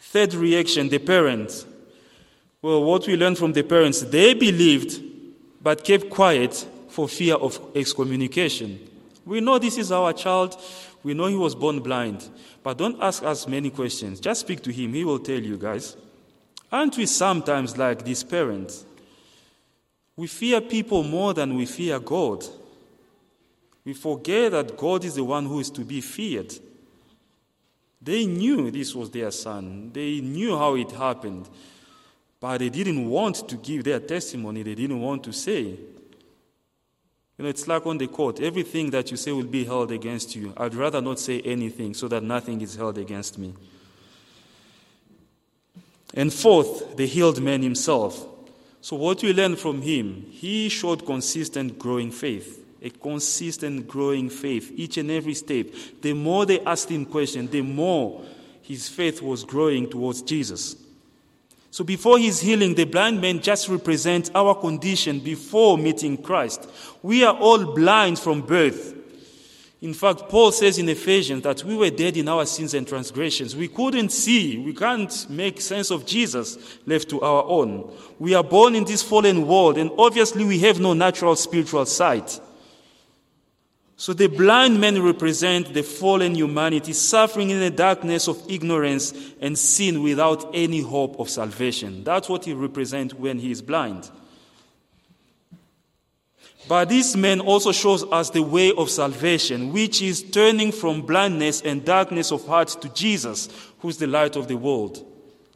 Third 0.00 0.34
reaction 0.34 0.88
the 0.88 0.98
parents. 0.98 1.64
Well, 2.64 2.82
what 2.82 3.06
we 3.06 3.14
learned 3.14 3.36
from 3.36 3.52
the 3.52 3.62
parents, 3.62 4.00
they 4.00 4.32
believed 4.32 5.02
but 5.62 5.84
kept 5.84 6.08
quiet 6.08 6.66
for 6.88 7.06
fear 7.06 7.34
of 7.34 7.60
excommunication. 7.74 8.80
We 9.26 9.42
know 9.42 9.58
this 9.58 9.76
is 9.76 9.92
our 9.92 10.14
child. 10.14 10.58
We 11.02 11.12
know 11.12 11.26
he 11.26 11.36
was 11.36 11.54
born 11.54 11.80
blind. 11.80 12.26
But 12.62 12.78
don't 12.78 13.02
ask 13.02 13.22
us 13.22 13.46
many 13.46 13.68
questions. 13.68 14.18
Just 14.18 14.40
speak 14.40 14.62
to 14.62 14.72
him. 14.72 14.94
He 14.94 15.04
will 15.04 15.18
tell 15.18 15.40
you, 15.40 15.58
guys. 15.58 15.94
Aren't 16.72 16.96
we 16.96 17.04
sometimes 17.04 17.76
like 17.76 18.02
these 18.02 18.24
parents? 18.24 18.86
We 20.16 20.26
fear 20.26 20.62
people 20.62 21.02
more 21.02 21.34
than 21.34 21.56
we 21.56 21.66
fear 21.66 22.00
God. 22.00 22.46
We 23.84 23.92
forget 23.92 24.52
that 24.52 24.78
God 24.78 25.04
is 25.04 25.16
the 25.16 25.24
one 25.24 25.44
who 25.44 25.60
is 25.60 25.68
to 25.68 25.82
be 25.82 26.00
feared. 26.00 26.54
They 28.00 28.24
knew 28.24 28.70
this 28.70 28.94
was 28.94 29.10
their 29.10 29.30
son, 29.32 29.90
they 29.92 30.20
knew 30.20 30.56
how 30.56 30.76
it 30.76 30.90
happened, 30.92 31.48
but 32.44 32.58
they 32.58 32.68
didn't 32.68 33.08
want 33.08 33.48
to 33.48 33.56
give 33.56 33.84
their 33.84 33.98
testimony, 34.00 34.62
they 34.62 34.74
didn't 34.74 35.00
want 35.00 35.24
to 35.24 35.32
say. 35.32 35.62
You 35.62 35.78
know, 37.38 37.48
it's 37.48 37.66
like 37.66 37.86
on 37.86 37.96
the 37.96 38.06
court. 38.06 38.38
Everything 38.38 38.90
that 38.90 39.10
you 39.10 39.16
say 39.16 39.32
will 39.32 39.44
be 39.44 39.64
held 39.64 39.90
against 39.90 40.36
you. 40.36 40.52
I'd 40.54 40.74
rather 40.74 41.00
not 41.00 41.18
say 41.18 41.40
anything 41.40 41.94
so 41.94 42.06
that 42.08 42.22
nothing 42.22 42.60
is 42.60 42.76
held 42.76 42.98
against 42.98 43.38
me. 43.38 43.54
And 46.12 46.30
fourth, 46.30 46.98
the 46.98 47.06
healed 47.06 47.40
man 47.40 47.62
himself. 47.62 48.26
So, 48.82 48.96
what 48.96 49.22
we 49.22 49.32
learn 49.32 49.56
from 49.56 49.80
him, 49.80 50.26
he 50.30 50.68
showed 50.68 51.06
consistent 51.06 51.78
growing 51.78 52.10
faith. 52.10 52.62
A 52.82 52.90
consistent 52.90 53.88
growing 53.88 54.28
faith, 54.28 54.70
each 54.76 54.98
and 54.98 55.10
every 55.10 55.32
step. 55.32 55.68
The 56.02 56.12
more 56.12 56.44
they 56.44 56.60
asked 56.60 56.90
him 56.90 57.06
questions, 57.06 57.48
the 57.48 57.62
more 57.62 58.22
his 58.60 58.90
faith 58.90 59.22
was 59.22 59.44
growing 59.44 59.88
towards 59.88 60.20
Jesus. 60.20 60.83
So 61.74 61.82
before 61.82 62.20
his 62.20 62.40
healing, 62.40 62.76
the 62.76 62.84
blind 62.84 63.20
man 63.20 63.40
just 63.40 63.68
represents 63.68 64.30
our 64.32 64.54
condition 64.54 65.18
before 65.18 65.76
meeting 65.76 66.16
Christ. 66.16 66.70
We 67.02 67.24
are 67.24 67.36
all 67.36 67.74
blind 67.74 68.20
from 68.20 68.42
birth. 68.42 68.94
In 69.82 69.92
fact, 69.92 70.28
Paul 70.28 70.52
says 70.52 70.78
in 70.78 70.88
Ephesians 70.88 71.42
that 71.42 71.64
we 71.64 71.74
were 71.74 71.90
dead 71.90 72.16
in 72.16 72.28
our 72.28 72.46
sins 72.46 72.74
and 72.74 72.86
transgressions. 72.86 73.56
We 73.56 73.66
couldn't 73.66 74.10
see, 74.10 74.56
we 74.56 74.72
can't 74.72 75.28
make 75.28 75.60
sense 75.60 75.90
of 75.90 76.06
Jesus 76.06 76.78
left 76.86 77.08
to 77.10 77.20
our 77.22 77.42
own. 77.42 77.92
We 78.20 78.34
are 78.34 78.44
born 78.44 78.76
in 78.76 78.84
this 78.84 79.02
fallen 79.02 79.44
world, 79.44 79.76
and 79.76 79.90
obviously 79.98 80.44
we 80.44 80.60
have 80.60 80.78
no 80.78 80.92
natural 80.92 81.34
spiritual 81.34 81.86
sight. 81.86 82.38
So 83.96 84.12
the 84.12 84.26
blind 84.26 84.80
men 84.80 85.00
represent 85.02 85.72
the 85.72 85.82
fallen 85.82 86.34
humanity 86.34 86.92
suffering 86.92 87.50
in 87.50 87.60
the 87.60 87.70
darkness 87.70 88.26
of 88.26 88.42
ignorance 88.50 89.14
and 89.40 89.56
sin 89.56 90.02
without 90.02 90.50
any 90.52 90.80
hope 90.80 91.18
of 91.20 91.30
salvation. 91.30 92.02
That's 92.02 92.28
what 92.28 92.44
he 92.44 92.54
represents 92.54 93.14
when 93.14 93.38
he 93.38 93.52
is 93.52 93.62
blind. 93.62 94.10
But 96.66 96.88
this 96.88 97.14
man 97.14 97.40
also 97.40 97.72
shows 97.72 98.04
us 98.04 98.30
the 98.30 98.42
way 98.42 98.72
of 98.72 98.90
salvation, 98.90 99.72
which 99.72 100.00
is 100.00 100.22
turning 100.22 100.72
from 100.72 101.02
blindness 101.02 101.60
and 101.60 101.84
darkness 101.84 102.32
of 102.32 102.46
heart 102.46 102.68
to 102.80 102.88
Jesus, 102.88 103.48
who 103.80 103.90
is 103.90 103.98
the 103.98 104.06
light 104.06 104.34
of 104.34 104.48
the 104.48 104.56
world. 104.56 105.04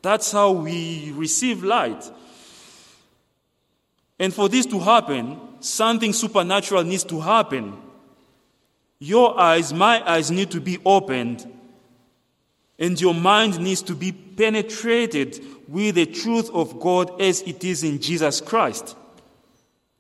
That's 0.03 0.31
how 0.31 0.53
we 0.53 1.13
receive 1.17 1.65
light. 1.65 2.05
And 4.19 4.35
for 4.35 4.49
this 4.49 4.67
to 4.67 4.79
happen, 4.79 5.41
something 5.61 6.13
supernatural 6.13 6.85
needs 6.85 7.05
to 7.05 7.21
happen. 7.21 7.77
Your 9.01 9.39
eyes, 9.39 9.73
my 9.73 10.09
eyes 10.09 10.31
need 10.31 10.51
to 10.51 10.61
be 10.61 10.79
opened, 10.85 11.47
and 12.79 13.01
your 13.01 13.15
mind 13.15 13.61
needs 13.61 13.83
to 13.83 13.95
be 13.95 14.13
penetrated 14.13 15.45
with 15.69 15.97
the 15.97 16.07
truth 16.07 16.51
of 16.51 16.81
God 16.81 17.21
as 17.21 17.43
it 17.43 17.63
is 17.65 17.85
in 17.85 18.01
Jesus 18.01 18.41
Christ. 18.41 18.97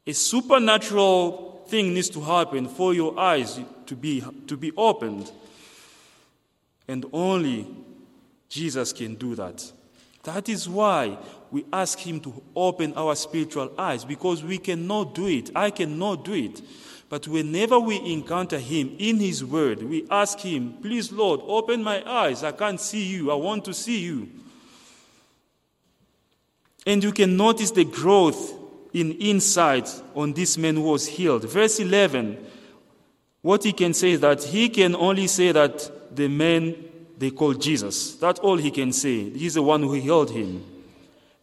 A 0.07 0.13
supernatural 0.13 1.65
thing 1.69 1.93
needs 1.95 2.09
to 2.11 2.21
happen 2.21 2.67
for 2.67 2.95
your 2.95 3.19
eyes 3.19 3.61
to 3.87 3.95
be, 3.95 4.25
to 4.47 4.57
be 4.57 4.73
opened. 4.77 5.31
And 6.89 7.05
only 7.13 7.67
Jesus 8.49 8.93
can 8.93 9.17
do 9.17 9.35
that. 9.35 9.71
That 10.23 10.49
is 10.49 10.69
why 10.69 11.19
we 11.51 11.65
ask 11.73 11.99
Him 11.99 12.21
to 12.21 12.43
open 12.57 12.95
our 12.95 13.15
spiritual 13.15 13.73
eyes 13.79 14.05
because 14.05 14.43
we 14.43 14.59
cannot 14.59 15.15
do 15.15 15.27
it. 15.27 15.51
I 15.55 15.71
cannot 15.71 16.25
do 16.25 16.33
it. 16.33 16.63
But 17.09 17.27
whenever 17.27 17.79
we 17.79 18.01
encounter 18.13 18.59
Him 18.59 18.95
in 18.99 19.19
His 19.19 19.45
Word, 19.45 19.83
we 19.83 20.07
ask 20.11 20.39
Him, 20.39 20.75
Please, 20.83 21.11
Lord, 21.11 21.41
open 21.45 21.83
my 21.83 22.07
eyes. 22.09 22.45
I 22.45 22.53
can't 22.53 22.81
see 22.81 23.05
you. 23.05 23.31
I 23.31 23.35
want 23.35 23.65
to 23.65 23.75
see 23.75 24.01
you. 24.01 24.29
And 26.87 27.03
you 27.03 27.13
can 27.13 27.37
notice 27.37 27.71
the 27.71 27.85
growth 27.85 28.55
in 28.93 29.13
insight 29.13 30.03
on 30.15 30.33
this 30.33 30.57
man 30.59 30.77
who 30.77 30.83
was 30.83 31.07
healed. 31.07 31.45
Verse 31.45 31.81
11, 31.81 32.39
what 33.43 33.65
he 33.65 33.73
can 33.73 33.95
say 33.95 34.13
is 34.13 34.21
that 34.21 34.43
he 34.43 34.69
can 34.69 34.95
only 34.95 35.27
say 35.27 35.53
that 35.53 36.15
the 36.15 36.29
man 36.29 36.75
they 37.19 37.31
call 37.31 37.53
Jesus. 37.55 38.15
That's 38.15 38.41
all 38.41 38.57
he 38.57 38.71
can 38.71 38.93
say. 38.93 39.31
He's 39.31 39.55
the 39.55 39.63
one 39.63 39.83
who 39.83 39.93
healed 39.95 40.31
him. 40.31 40.65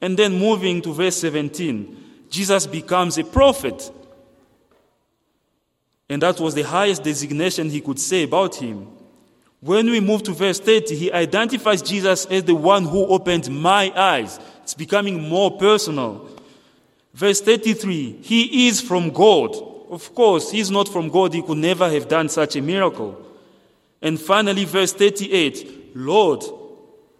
And 0.01 0.17
then 0.17 0.39
moving 0.39 0.81
to 0.83 0.93
verse 0.93 1.17
17, 1.17 2.03
Jesus 2.29 2.65
becomes 2.65 3.17
a 3.17 3.23
prophet. 3.23 3.91
And 6.09 6.21
that 6.21 6.39
was 6.39 6.53
the 6.53 6.61
highest 6.63 7.03
designation 7.03 7.69
he 7.69 7.81
could 7.81 7.99
say 7.99 8.23
about 8.23 8.55
him. 8.55 8.87
When 9.59 9.89
we 9.89 9.99
move 9.99 10.21
to 10.23 10.31
verse 10.31 10.59
30, 10.59 10.95
he 10.95 11.11
identifies 11.11 11.81
Jesus 11.81 12.25
as 12.25 12.43
the 12.43 12.53
one 12.53 12.85
who 12.85 13.07
opened 13.07 13.49
my 13.49 13.91
eyes. 13.95 14.39
It's 14.61 14.75
becoming 14.75 15.27
more 15.27 15.57
personal. 15.57 16.29
Verse 17.13 17.41
33, 17.41 18.19
he 18.21 18.67
is 18.67 18.81
from 18.81 19.09
God. 19.09 19.55
Of 19.89 20.13
course, 20.13 20.51
he's 20.51 20.69
not 20.69 20.87
from 20.87 21.09
God. 21.09 21.33
He 21.33 21.41
could 21.41 21.57
never 21.57 21.89
have 21.89 22.07
done 22.07 22.29
such 22.29 22.55
a 22.55 22.61
miracle. 22.61 23.19
And 24.01 24.19
finally, 24.19 24.65
verse 24.65 24.93
38, 24.93 25.95
Lord, 25.95 26.43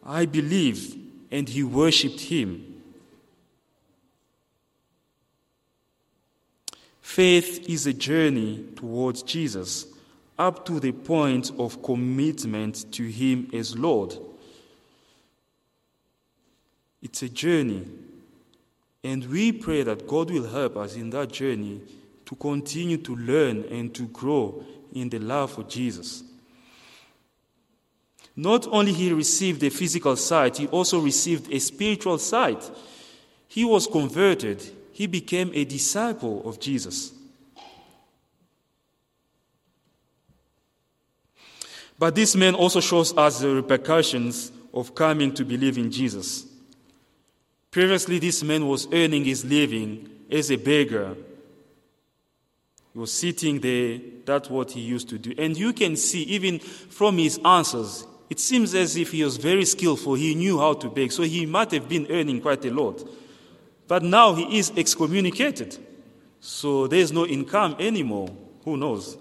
I 0.04 0.26
believe. 0.26 0.96
And 1.32 1.50
he 1.50 1.64
worshipped 1.64 2.20
him. 2.20 2.74
Faith 7.16 7.70
is 7.70 7.88
a 7.88 7.93
journey 7.93 8.61
towards 8.76 9.24
Jesus 9.24 9.88
up 10.38 10.66
to 10.66 10.82
the 10.82 10.91
point 10.91 11.49
of 11.57 11.82
commitment 11.82 12.91
to 12.91 13.03
Him 13.03 13.49
as 13.53 13.78
Lord. 13.78 14.18
It's 17.01 17.22
a 17.24 17.30
journey. 17.30 17.88
And 19.01 19.24
we 19.30 19.53
pray 19.53 19.84
that 19.84 20.05
God 20.05 20.30
will 20.30 20.45
help 20.45 20.76
us 20.76 20.97
in 20.97 21.09
that 21.11 21.32
journey 21.32 21.80
to 22.26 22.36
continue 22.36 22.97
to 22.97 23.16
learn 23.16 23.63
and 23.72 23.95
to 23.95 24.09
grow 24.09 24.66
in 24.91 25.07
the 25.07 25.20
love 25.20 25.53
for 25.53 25.63
Jesus. 25.63 26.22
Not 28.36 28.68
only 28.68 28.91
he 28.91 29.13
received 29.13 29.63
a 29.63 29.70
physical 29.70 30.18
sight, 30.18 30.57
he 30.57 30.68
also 30.68 30.99
received 30.99 31.49
a 31.49 31.59
spiritual 31.59 32.18
sight. 32.18 32.70
He 33.47 33.63
was 33.63 33.88
converted, 33.88 34.61
he 34.96 35.08
became 35.08 35.52
a 35.54 35.66
disciple 35.66 36.41
of 36.48 36.58
Jesus. 36.58 37.12
But 42.00 42.16
this 42.16 42.34
man 42.34 42.56
also 42.56 42.80
shows 42.80 43.16
us 43.18 43.41
the 43.41 43.56
repercussions 43.56 44.54
of 44.74 44.96
coming 44.96 45.34
to 45.34 45.43
believe 45.43 45.78
in 45.78 45.91
Jesus. 45.91 46.46
Previously, 47.72 48.20
this 48.20 48.41
man 48.41 48.70
was 48.70 48.88
earning 48.93 49.26
his 49.26 49.43
living 49.43 50.10
as 50.32 50.50
a 50.50 50.56
beggar. 50.56 51.14
He 52.93 52.98
was 52.98 53.12
sitting 53.12 53.60
there, 53.60 54.00
that's 54.24 54.50
what 54.50 54.72
he 54.72 54.80
used 54.80 55.10
to 55.10 55.18
do. 55.18 55.34
And 55.38 55.58
you 55.58 55.74
can 55.74 55.98
see, 55.98 56.24
even 56.24 56.60
from 56.60 57.18
his 57.18 57.38
answers, 57.43 58.08
it 58.30 58.39
seems 58.39 58.74
as 58.74 58.96
if 58.96 59.12
he 59.12 59.26
was 59.26 59.36
very 59.36 59.66
skillful. 59.66 60.14
He 60.14 60.36
knew 60.36 60.58
how 60.58 60.74
to 60.76 60.89
beg, 60.89 61.12
so 61.12 61.24
he 61.24 61.46
might 61.46 61.72
have 61.72 61.89
been 61.89 62.08
earning 62.10 62.39
quite 62.39 62.64
a 62.64 62.72
lot. 62.72 63.06
But 63.88 64.04
now 64.04 64.34
he 64.34 64.58
is 64.58 64.72
excommunicated. 64.76 65.78
So 66.40 66.88
there's 66.88 67.12
no 67.12 67.26
income 67.26 67.76
anymore. 67.80 68.30
Who 68.64 68.78
knows? 68.78 69.18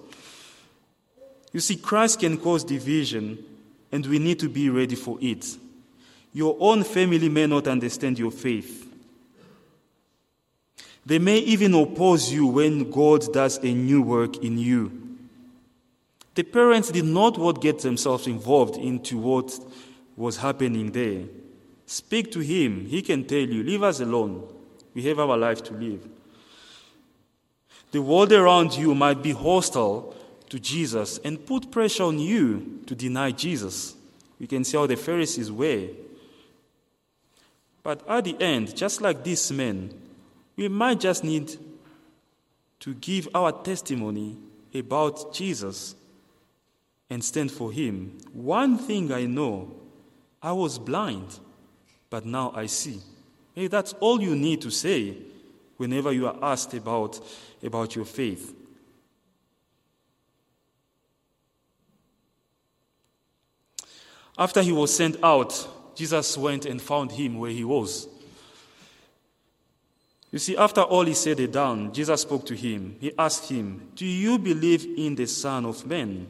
You 1.53 1.61
see, 1.61 1.77
Christ 1.77 2.21
can 2.21 2.37
cause 2.39 2.65
division, 2.65 3.39
and 3.93 4.05
we 4.07 4.19
need 4.19 4.41
to 4.41 4.49
be 4.49 4.71
ready 4.71 4.97
for 4.97 5.19
it. 5.21 5.47
Your 6.33 6.57
own 6.59 6.83
family 6.83 7.29
may 7.29 7.47
not 7.47 7.69
understand 7.69 8.19
your 8.19 8.33
faith. 8.33 8.91
They 11.07 11.19
may 11.19 11.39
even 11.39 11.75
oppose 11.75 12.33
you 12.33 12.47
when 12.47 12.91
God 12.91 13.33
does 13.33 13.59
a 13.59 13.73
new 13.73 14.03
work 14.03 14.39
in 14.39 14.59
you. 14.59 15.01
The 16.35 16.43
parents 16.43 16.91
did 16.91 17.05
not 17.05 17.39
want 17.39 17.57
to 17.57 17.63
get 17.63 17.81
themselves 17.81 18.27
involved 18.27 18.77
into 18.77 19.19
what 19.19 19.57
was 20.17 20.39
happening 20.39 20.91
there. 20.91 21.23
Speak 21.87 22.33
to 22.33 22.41
him. 22.41 22.87
He 22.87 23.03
can 23.03 23.25
tell 23.25 23.39
you, 23.39 23.63
leave 23.63 23.83
us 23.83 24.01
alone. 24.01 24.49
We 24.95 25.03
have 25.03 25.19
our 25.19 25.37
life 25.37 25.63
to 25.65 25.75
live. 25.75 26.07
The 27.91 28.03
world 28.03 28.33
around 28.33 28.77
you 28.77 28.95
might 28.95 29.23
be 29.23 29.33
hostile 29.33 30.15
to 30.49 30.59
Jesus 30.59 31.19
and 31.25 31.45
put 31.45 31.71
pressure 31.71 32.05
on 32.05 32.19
you 32.19 32.81
to 32.87 32.95
deny 32.95 33.31
Jesus. 33.31 33.95
We 34.39 34.47
can 34.47 34.65
see 34.65 34.77
how 34.77 34.87
the 34.87 34.97
Pharisees 34.97 35.51
were. 35.51 35.89
But 37.83 38.09
at 38.09 38.25
the 38.25 38.37
end, 38.41 38.75
just 38.77 39.01
like 39.01 39.23
these 39.23 39.53
men, 39.53 39.91
we 40.57 40.69
might 40.69 41.01
just 41.01 41.23
need 41.23 41.57
to 42.81 42.95
give 42.95 43.29
our 43.35 43.53
testimony 43.53 44.37
about 44.75 45.33
Jesus 45.33 45.95
and 47.11 47.23
stand 47.23 47.53
for 47.53 47.71
Him. 47.71 48.19
One 48.33 48.79
thing 48.79 49.13
I 49.13 49.27
know 49.27 49.75
I 50.43 50.53
was 50.53 50.79
blind, 50.79 51.39
but 52.11 52.27
now 52.27 52.53
I 52.55 52.67
see. 52.67 53.01
Hey, 53.55 53.69
that's 53.69 53.93
all 54.01 54.21
you 54.21 54.35
need 54.35 54.63
to 54.63 54.71
say 54.71 55.17
whenever 55.77 56.13
you 56.13 56.27
are 56.27 56.37
asked 56.43 56.75
about, 56.75 57.21
about 57.63 57.95
your 57.95 58.05
faith. 58.05 58.55
After 64.37 64.63
he 64.63 64.73
was 64.73 64.95
sent 64.95 65.23
out, 65.23 65.69
Jesus 65.95 66.37
went 66.37 66.67
and 66.67 66.83
found 66.83 67.13
him 67.13 67.39
where 67.39 67.53
he 67.53 67.65
was. 67.65 68.09
You 70.33 70.41
see, 70.41 70.57
after 70.57 70.81
all 70.81 71.05
he 71.05 71.15
said 71.15 71.39
and 71.39 71.53
done, 71.53 71.93
Jesus 71.93 72.23
spoke 72.23 72.45
to 72.47 72.57
him. 72.57 72.97
He 73.01 73.13
asked 73.17 73.49
him, 73.49 73.91
Do 73.95 74.05
you 74.05 74.37
believe 74.37 74.85
in 74.99 75.15
the 75.15 75.27
Son 75.27 75.65
of 75.65 75.87
Man? 75.87 76.27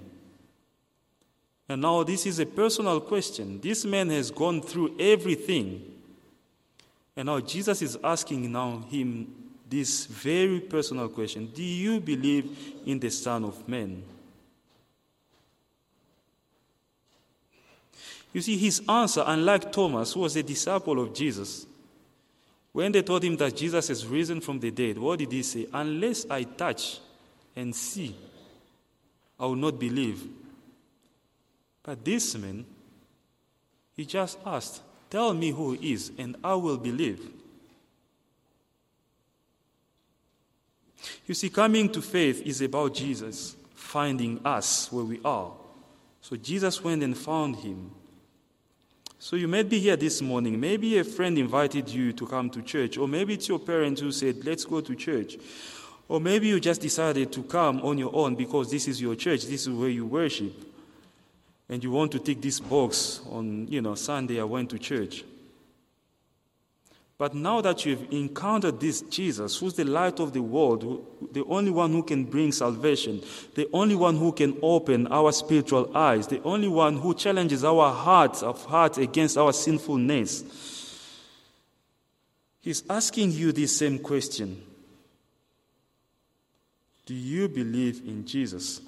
And 1.67 1.81
now 1.81 2.03
this 2.03 2.27
is 2.27 2.39
a 2.39 2.45
personal 2.45 3.01
question. 3.01 3.59
This 3.63 3.87
man 3.87 4.11
has 4.11 4.31
gone 4.31 4.61
through 4.61 4.97
everything. 5.01 5.94
And 7.17 7.27
now 7.27 7.41
Jesus 7.41 7.81
is 7.83 7.99
asking 8.03 8.51
now 8.51 8.85
him 8.91 9.33
this 9.69 10.07
very 10.07 10.61
personal 10.61 11.09
question. 11.09 11.51
Do 11.55 11.63
you 11.63 12.01
believe 12.01 12.57
in 12.87 12.99
the 12.99 13.11
Son 13.11 13.45
of 13.45 13.69
Man? 13.69 14.03
You 18.33 18.41
see, 18.41 18.57
his 18.57 18.83
answer, 18.89 19.23
unlike 19.25 19.71
Thomas, 19.71 20.13
who 20.13 20.21
was 20.21 20.35
a 20.35 20.43
disciple 20.43 21.01
of 21.01 21.15
Jesus, 21.15 21.67
when 22.73 22.91
they 22.91 23.03
told 23.03 23.23
him 23.23 23.37
that 23.37 23.55
Jesus 23.55 23.87
has 23.87 24.05
risen 24.05 24.41
from 24.41 24.59
the 24.59 24.73
dead, 24.73 24.99
what 24.99 25.21
did 25.21 25.31
he 25.31 25.45
say? 25.45 25.69
Unless 25.73 26.29
I 26.29 26.43
touch 26.43 26.99
and 27.55 27.75
see, 27.75 28.17
I 29.39 29.47
will 29.47 29.55
not 29.55 29.79
believe. 29.79 30.27
But 31.85 32.05
this 32.05 32.35
man, 32.35 32.65
he 33.97 34.05
just 34.05 34.39
asked, 34.45 34.83
Tell 35.15 35.33
me 35.33 35.53
who 35.53 35.75
he 35.75 35.93
is, 35.93 36.11
and 36.19 36.35
I 36.43 36.55
will 36.55 36.77
believe. 36.77 37.25
You 41.25 41.35
see, 41.35 41.51
coming 41.51 41.89
to 41.93 42.03
faith 42.03 42.43
is 42.45 42.61
about 42.61 42.95
Jesus 42.95 43.55
finding 43.77 44.45
us 44.45 44.91
where 44.91 45.05
we 45.05 45.21
are. 45.25 45.53
So 46.21 46.35
Jesus 46.35 46.83
went 46.83 47.05
and 47.05 47.17
found 47.17 47.55
him. 47.55 47.93
So 49.21 49.37
you 49.37 49.47
might 49.47 49.69
be 49.69 49.79
here 49.79 49.95
this 49.95 50.21
morning. 50.21 50.59
Maybe 50.59 50.99
a 50.99 51.05
friend 51.05 51.39
invited 51.39 51.89
you 51.89 52.13
to 52.13 52.27
come 52.27 52.51
to 52.51 52.61
church, 52.61 52.99
or 52.99 53.07
maybe 53.07 53.35
it's 53.35 53.49
your 53.49 53.61
parents 53.61 54.01
who 54.01 54.11
said, 54.11 54.45
Let's 54.45 54.65
go 54.65 54.81
to 54.81 54.97
church. 54.97 55.37
Or 56.09 56.21
maybe 56.21 56.49
you 56.49 56.59
just 56.59 56.81
decided 56.81 57.31
to 57.35 57.45
come 57.45 57.81
on 57.83 57.99
your 57.99 58.13
own 58.13 58.35
because 58.35 58.69
this 58.69 58.89
is 58.89 59.01
your 59.01 59.15
church, 59.15 59.45
this 59.45 59.69
is 59.69 59.71
where 59.71 59.91
you 59.91 60.07
worship. 60.07 60.74
And 61.69 61.83
you 61.83 61.91
want 61.91 62.13
to 62.13 62.19
tick 62.19 62.43
this 62.43 62.61
box 62.61 63.21
on, 63.31 63.67
you 63.69 63.81
know, 63.81 63.95
Sunday 63.95 64.41
I 64.41 64.45
went 64.45 64.71
to 64.71 64.79
church. 64.79 65.25
But 67.17 67.35
now 67.35 67.61
that 67.61 67.87
you've 67.87 68.13
encountered 68.13 68.81
this 68.81 69.01
Jesus, 69.03 69.59
who's 69.59 69.75
the 69.75 69.85
light 69.85 70.19
of 70.19 70.33
the 70.33 70.43
world, 70.43 71.07
the 71.33 71.45
only 71.45 71.71
one 71.71 71.93
who 71.93 72.03
can 72.03 72.25
bring 72.25 72.51
salvation, 72.51 73.23
the 73.55 73.69
only 73.73 73.95
one 73.95 74.17
who 74.17 74.33
can 74.33 74.59
open 74.63 75.07
our 75.07 75.31
spiritual 75.31 75.97
eyes, 75.97 76.27
the 76.27 76.43
only 76.43 76.67
one 76.67 76.99
who 76.99 77.15
challenges 77.15 77.65
our 77.65 77.93
hearts 77.93 78.43
of 78.43 78.65
heart 78.65 78.99
against 78.99 79.39
our 79.39 79.53
sinfulness, 79.53 80.45
he's 82.61 82.83
asking 82.91 83.31
you 83.31 83.53
this 83.53 83.79
same 83.79 84.01
question 84.01 84.61
Do 87.07 87.15
you 87.15 87.49
believe 87.49 88.03
in 88.05 88.27
Jesus? 88.27 88.81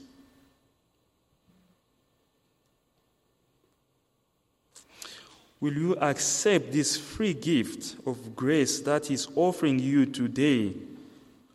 Will 5.61 5.73
you 5.73 5.97
accept 5.97 6.73
this 6.73 6.97
free 6.97 7.33
gift 7.33 7.97
of 8.07 8.37
grace 8.37 8.81
that 8.81 9.11
is 9.11 9.29
offering 9.35 9.79
you 9.79 10.05
today, 10.05 10.75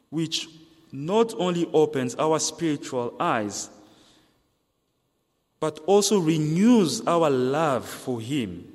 which 0.09 0.47
not 0.91 1.33
only 1.37 1.69
opens 1.71 2.15
our 2.15 2.39
spiritual 2.39 3.13
eyes, 3.19 3.69
but 5.59 5.79
also 5.85 6.19
renews 6.19 7.01
our 7.05 7.29
love 7.29 7.87
for 7.87 8.19
Him? 8.19 8.67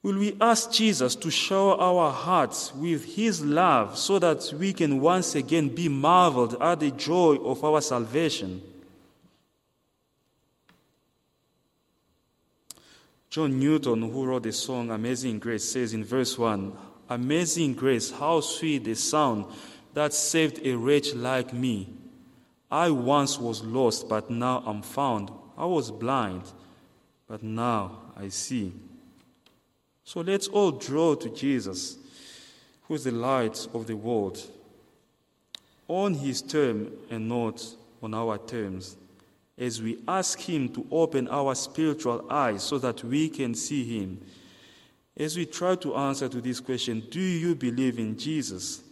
Will 0.00 0.18
we 0.18 0.36
ask 0.40 0.70
Jesus 0.70 1.16
to 1.16 1.28
shower 1.28 1.74
our 1.74 2.12
hearts 2.12 2.72
with 2.72 3.16
His 3.16 3.44
love 3.44 3.98
so 3.98 4.20
that 4.20 4.54
we 4.56 4.72
can 4.72 5.00
once 5.00 5.34
again 5.34 5.68
be 5.68 5.88
marveled 5.88 6.56
at 6.62 6.78
the 6.78 6.92
joy 6.92 7.34
of 7.34 7.64
our 7.64 7.80
salvation? 7.80 8.62
John 13.38 13.60
Newton, 13.60 14.02
who 14.02 14.26
wrote 14.26 14.42
the 14.42 14.52
song 14.52 14.90
Amazing 14.90 15.38
Grace, 15.38 15.62
says 15.62 15.94
in 15.94 16.04
verse 16.04 16.36
1 16.36 16.76
Amazing 17.08 17.74
grace, 17.74 18.10
how 18.10 18.40
sweet 18.40 18.82
the 18.82 18.96
sound 18.96 19.44
that 19.94 20.12
saved 20.12 20.66
a 20.66 20.74
wretch 20.74 21.14
like 21.14 21.52
me. 21.52 21.88
I 22.68 22.90
once 22.90 23.38
was 23.38 23.62
lost, 23.62 24.08
but 24.08 24.28
now 24.28 24.64
I'm 24.66 24.82
found. 24.82 25.30
I 25.56 25.66
was 25.66 25.92
blind, 25.92 26.50
but 27.28 27.44
now 27.44 28.00
I 28.16 28.26
see. 28.26 28.72
So 30.02 30.22
let's 30.22 30.48
all 30.48 30.72
draw 30.72 31.14
to 31.14 31.28
Jesus, 31.28 31.96
who 32.88 32.94
is 32.94 33.04
the 33.04 33.12
light 33.12 33.68
of 33.72 33.86
the 33.86 33.94
world, 33.94 34.42
on 35.86 36.14
his 36.14 36.42
term 36.42 36.90
and 37.08 37.28
not 37.28 37.64
on 38.02 38.14
our 38.14 38.36
terms 38.36 38.96
as 39.58 39.82
we 39.82 39.98
ask 40.06 40.38
Him 40.38 40.68
to 40.70 40.86
open 40.90 41.28
our 41.28 41.54
spiritual 41.54 42.26
eyes 42.30 42.62
so 42.62 42.78
that 42.78 43.02
we 43.04 43.28
can 43.28 43.54
see 43.54 43.84
Him. 43.84 44.20
As 45.16 45.36
we 45.36 45.46
try 45.46 45.74
to 45.76 45.96
answer 45.96 46.28
to 46.28 46.40
this 46.40 46.60
question, 46.60 47.02
do 47.10 47.20
you 47.20 47.54
believe 47.54 47.98
in 47.98 48.16
Jesus? 48.16 48.82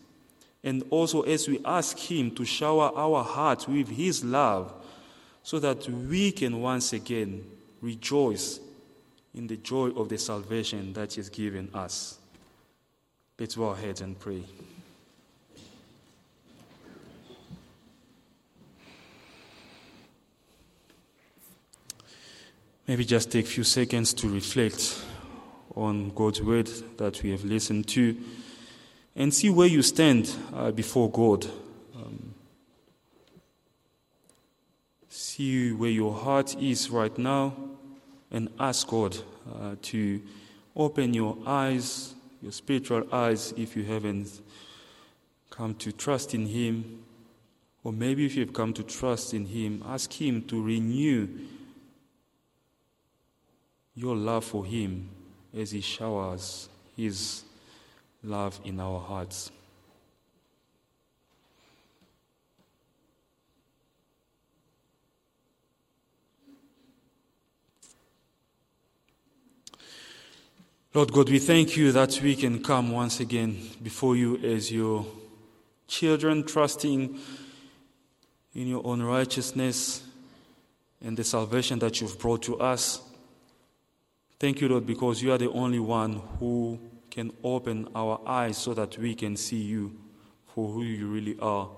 And 0.64 0.82
also 0.90 1.22
as 1.22 1.48
we 1.48 1.60
ask 1.64 1.96
Him 1.98 2.32
to 2.32 2.44
shower 2.44 2.90
our 2.96 3.22
hearts 3.22 3.68
with 3.68 3.88
His 3.88 4.24
love 4.24 4.72
so 5.42 5.60
that 5.60 5.88
we 5.88 6.32
can 6.32 6.60
once 6.60 6.92
again 6.92 7.44
rejoice 7.80 8.58
in 9.34 9.46
the 9.46 9.56
joy 9.58 9.90
of 9.90 10.08
the 10.08 10.18
salvation 10.18 10.92
that 10.94 11.12
He 11.12 11.20
has 11.20 11.28
given 11.28 11.70
us. 11.72 12.18
Let's 13.38 13.54
bow 13.54 13.68
our 13.68 13.76
heads 13.76 14.00
and 14.00 14.18
pray. 14.18 14.42
Maybe 22.88 23.04
just 23.04 23.32
take 23.32 23.46
a 23.46 23.48
few 23.48 23.64
seconds 23.64 24.14
to 24.14 24.28
reflect 24.28 25.02
on 25.74 26.10
God's 26.10 26.40
word 26.40 26.68
that 26.98 27.20
we 27.20 27.32
have 27.32 27.42
listened 27.44 27.88
to 27.88 28.16
and 29.16 29.34
see 29.34 29.50
where 29.50 29.66
you 29.66 29.82
stand 29.82 30.32
uh, 30.54 30.70
before 30.70 31.10
God. 31.10 31.46
Um, 31.96 32.32
see 35.08 35.72
where 35.72 35.90
your 35.90 36.14
heart 36.14 36.54
is 36.62 36.88
right 36.88 37.16
now 37.18 37.56
and 38.30 38.50
ask 38.60 38.86
God 38.86 39.16
uh, 39.52 39.74
to 39.82 40.22
open 40.76 41.12
your 41.12 41.36
eyes, 41.44 42.14
your 42.40 42.52
spiritual 42.52 43.02
eyes, 43.12 43.52
if 43.56 43.74
you 43.74 43.82
haven't 43.82 44.40
come 45.50 45.74
to 45.74 45.90
trust 45.90 46.34
in 46.34 46.46
Him. 46.46 47.02
Or 47.82 47.92
maybe 47.92 48.26
if 48.26 48.36
you've 48.36 48.52
come 48.52 48.72
to 48.74 48.84
trust 48.84 49.34
in 49.34 49.46
Him, 49.46 49.82
ask 49.88 50.12
Him 50.12 50.42
to 50.42 50.62
renew 50.62 51.28
your 53.96 54.14
love 54.14 54.44
for 54.44 54.64
Him 54.64 55.08
as 55.56 55.70
He 55.70 55.80
showers 55.80 56.68
His 56.96 57.42
love 58.22 58.60
in 58.64 58.78
our 58.78 59.00
hearts. 59.00 59.50
Lord 70.96 71.12
God, 71.12 71.28
we 71.28 71.38
thank 71.38 71.76
you 71.76 71.92
that 71.92 72.18
we 72.22 72.34
can 72.34 72.62
come 72.62 72.90
once 72.90 73.20
again 73.20 73.58
before 73.82 74.16
you 74.16 74.38
as 74.38 74.72
your 74.72 75.04
children 75.86 76.42
trusting 76.42 77.18
in 78.54 78.66
your 78.66 78.80
own 78.86 79.02
righteousness 79.02 80.02
and 81.04 81.14
the 81.14 81.22
salvation 81.22 81.78
that 81.80 82.00
you've 82.00 82.18
brought 82.18 82.42
to 82.44 82.58
us. 82.58 83.05
Thank 84.38 84.60
you, 84.60 84.68
Lord, 84.68 84.86
because 84.86 85.22
you 85.22 85.32
are 85.32 85.38
the 85.38 85.50
only 85.50 85.78
one 85.78 86.20
who 86.38 86.78
can 87.10 87.32
open 87.42 87.88
our 87.94 88.20
eyes 88.26 88.58
so 88.58 88.74
that 88.74 88.98
we 88.98 89.14
can 89.14 89.34
see 89.36 89.62
you 89.62 89.96
for 90.54 90.70
who 90.70 90.82
you 90.82 91.06
really 91.06 91.38
are. 91.40 91.70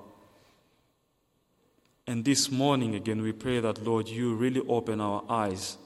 And 2.09 2.25
this 2.25 2.51
morning 2.51 2.97
again, 2.97 3.23
we 3.23 3.33
pray 3.33 3.61
that, 3.61 3.85
Lord, 3.85 4.09
you 4.09 4.35
really 4.35 4.63
open 4.67 5.01
our 5.01 5.23
eyes 5.29 5.77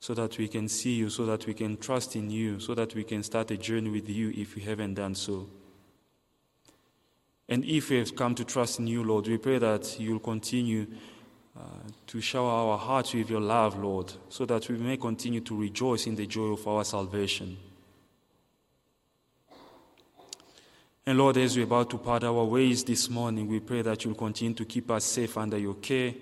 so 0.00 0.14
that 0.14 0.38
we 0.38 0.48
can 0.48 0.68
see 0.68 0.94
you, 0.94 1.10
so 1.10 1.26
that 1.26 1.46
we 1.46 1.52
can 1.52 1.76
trust 1.76 2.16
in 2.16 2.30
you, 2.30 2.60
so 2.60 2.74
that 2.74 2.94
we 2.94 3.04
can 3.04 3.22
start 3.22 3.50
a 3.50 3.56
journey 3.56 3.90
with 3.90 4.08
you 4.08 4.32
if 4.36 4.54
we 4.54 4.62
haven't 4.62 4.94
done 4.94 5.14
so. 5.14 5.48
And 7.48 7.64
if 7.64 7.90
we 7.90 7.98
have 7.98 8.16
come 8.16 8.34
to 8.36 8.44
trust 8.44 8.78
in 8.78 8.86
you, 8.86 9.04
Lord, 9.04 9.26
we 9.26 9.36
pray 9.36 9.58
that 9.58 9.98
you'll 10.00 10.20
continue 10.20 10.86
uh, 11.56 11.62
to 12.06 12.20
shower 12.20 12.50
our 12.50 12.78
hearts 12.78 13.14
with 13.14 13.30
your 13.30 13.40
love, 13.40 13.78
Lord, 13.78 14.12
so 14.28 14.44
that 14.46 14.68
we 14.68 14.76
may 14.76 14.96
continue 14.96 15.40
to 15.40 15.56
rejoice 15.56 16.06
in 16.06 16.16
the 16.16 16.26
joy 16.26 16.52
of 16.52 16.66
our 16.66 16.84
salvation. 16.84 17.56
And 21.06 21.18
Lord, 21.18 21.36
as 21.36 21.56
we're 21.56 21.64
about 21.64 21.90
to 21.90 21.98
part 21.98 22.24
our 22.24 22.44
ways 22.44 22.82
this 22.82 23.10
morning, 23.10 23.46
we 23.46 23.60
pray 23.60 23.82
that 23.82 24.04
you'll 24.04 24.14
continue 24.14 24.54
to 24.54 24.64
keep 24.64 24.90
us 24.90 25.04
safe 25.04 25.36
under 25.36 25.58
your 25.58 25.74
care. 25.74 26.14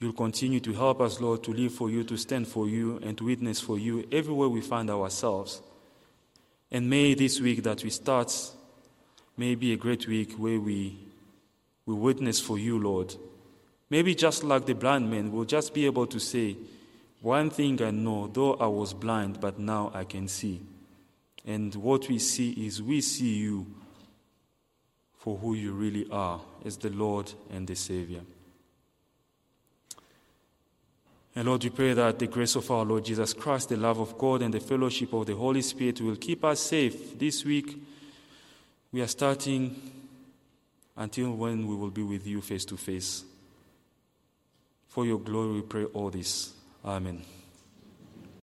You'll 0.00 0.12
continue 0.12 0.60
to 0.60 0.72
help 0.74 1.00
us, 1.00 1.20
Lord, 1.20 1.42
to 1.44 1.52
live 1.52 1.72
for 1.72 1.88
you, 1.88 2.04
to 2.04 2.16
stand 2.16 2.48
for 2.48 2.68
you, 2.68 2.98
and 2.98 3.16
to 3.16 3.24
witness 3.24 3.60
for 3.60 3.78
you 3.78 4.06
everywhere 4.12 4.48
we 4.48 4.60
find 4.60 4.90
ourselves. 4.90 5.62
And 6.70 6.90
may 6.90 7.14
this 7.14 7.40
week 7.40 7.62
that 7.62 7.82
we 7.82 7.90
start 7.90 8.34
may 9.36 9.54
be 9.54 9.72
a 9.72 9.76
great 9.76 10.06
week 10.08 10.34
where 10.34 10.58
we, 10.58 10.98
we 11.86 11.94
witness 11.94 12.40
for 12.40 12.58
you, 12.58 12.78
Lord. 12.78 13.14
Maybe 13.88 14.14
just 14.14 14.42
like 14.42 14.66
the 14.66 14.74
blind 14.74 15.10
man, 15.10 15.30
we'll 15.30 15.44
just 15.44 15.72
be 15.72 15.86
able 15.86 16.06
to 16.08 16.18
say, 16.18 16.56
One 17.20 17.50
thing 17.50 17.80
I 17.80 17.92
know, 17.92 18.26
though 18.26 18.54
I 18.54 18.66
was 18.66 18.92
blind, 18.92 19.40
but 19.40 19.58
now 19.58 19.92
I 19.94 20.04
can 20.04 20.26
see. 20.26 20.60
And 21.46 21.74
what 21.76 22.08
we 22.08 22.18
see 22.18 22.50
is 22.50 22.82
we 22.82 23.00
see 23.00 23.36
you 23.36 23.66
for 25.18 25.36
who 25.36 25.54
you 25.54 25.72
really 25.72 26.08
are 26.10 26.40
as 26.64 26.76
the 26.76 26.90
Lord 26.90 27.32
and 27.50 27.66
the 27.66 27.76
Savior. 27.76 28.20
And 31.36 31.46
Lord, 31.46 31.62
we 31.62 31.70
pray 31.70 31.92
that 31.92 32.18
the 32.18 32.26
grace 32.26 32.56
of 32.56 32.70
our 32.70 32.84
Lord 32.84 33.04
Jesus 33.04 33.34
Christ, 33.34 33.68
the 33.68 33.76
love 33.76 34.00
of 34.00 34.16
God, 34.16 34.42
and 34.42 34.52
the 34.52 34.60
fellowship 34.60 35.12
of 35.12 35.26
the 35.26 35.34
Holy 35.36 35.62
Spirit 35.62 36.00
will 36.00 36.16
keep 36.16 36.44
us 36.44 36.60
safe. 36.60 37.16
This 37.18 37.44
week, 37.44 37.80
we 38.90 39.02
are 39.02 39.06
starting 39.06 39.95
until 40.96 41.32
when 41.32 41.66
we 41.66 41.74
will 41.74 41.90
be 41.90 42.02
with 42.02 42.26
you 42.26 42.40
face 42.40 42.64
to 42.66 42.76
face. 42.76 43.24
For 44.88 45.04
your 45.04 45.18
glory, 45.18 45.54
we 45.54 45.62
pray 45.62 45.84
all 45.84 46.10
this. 46.10 46.52
Amen. 46.84 47.22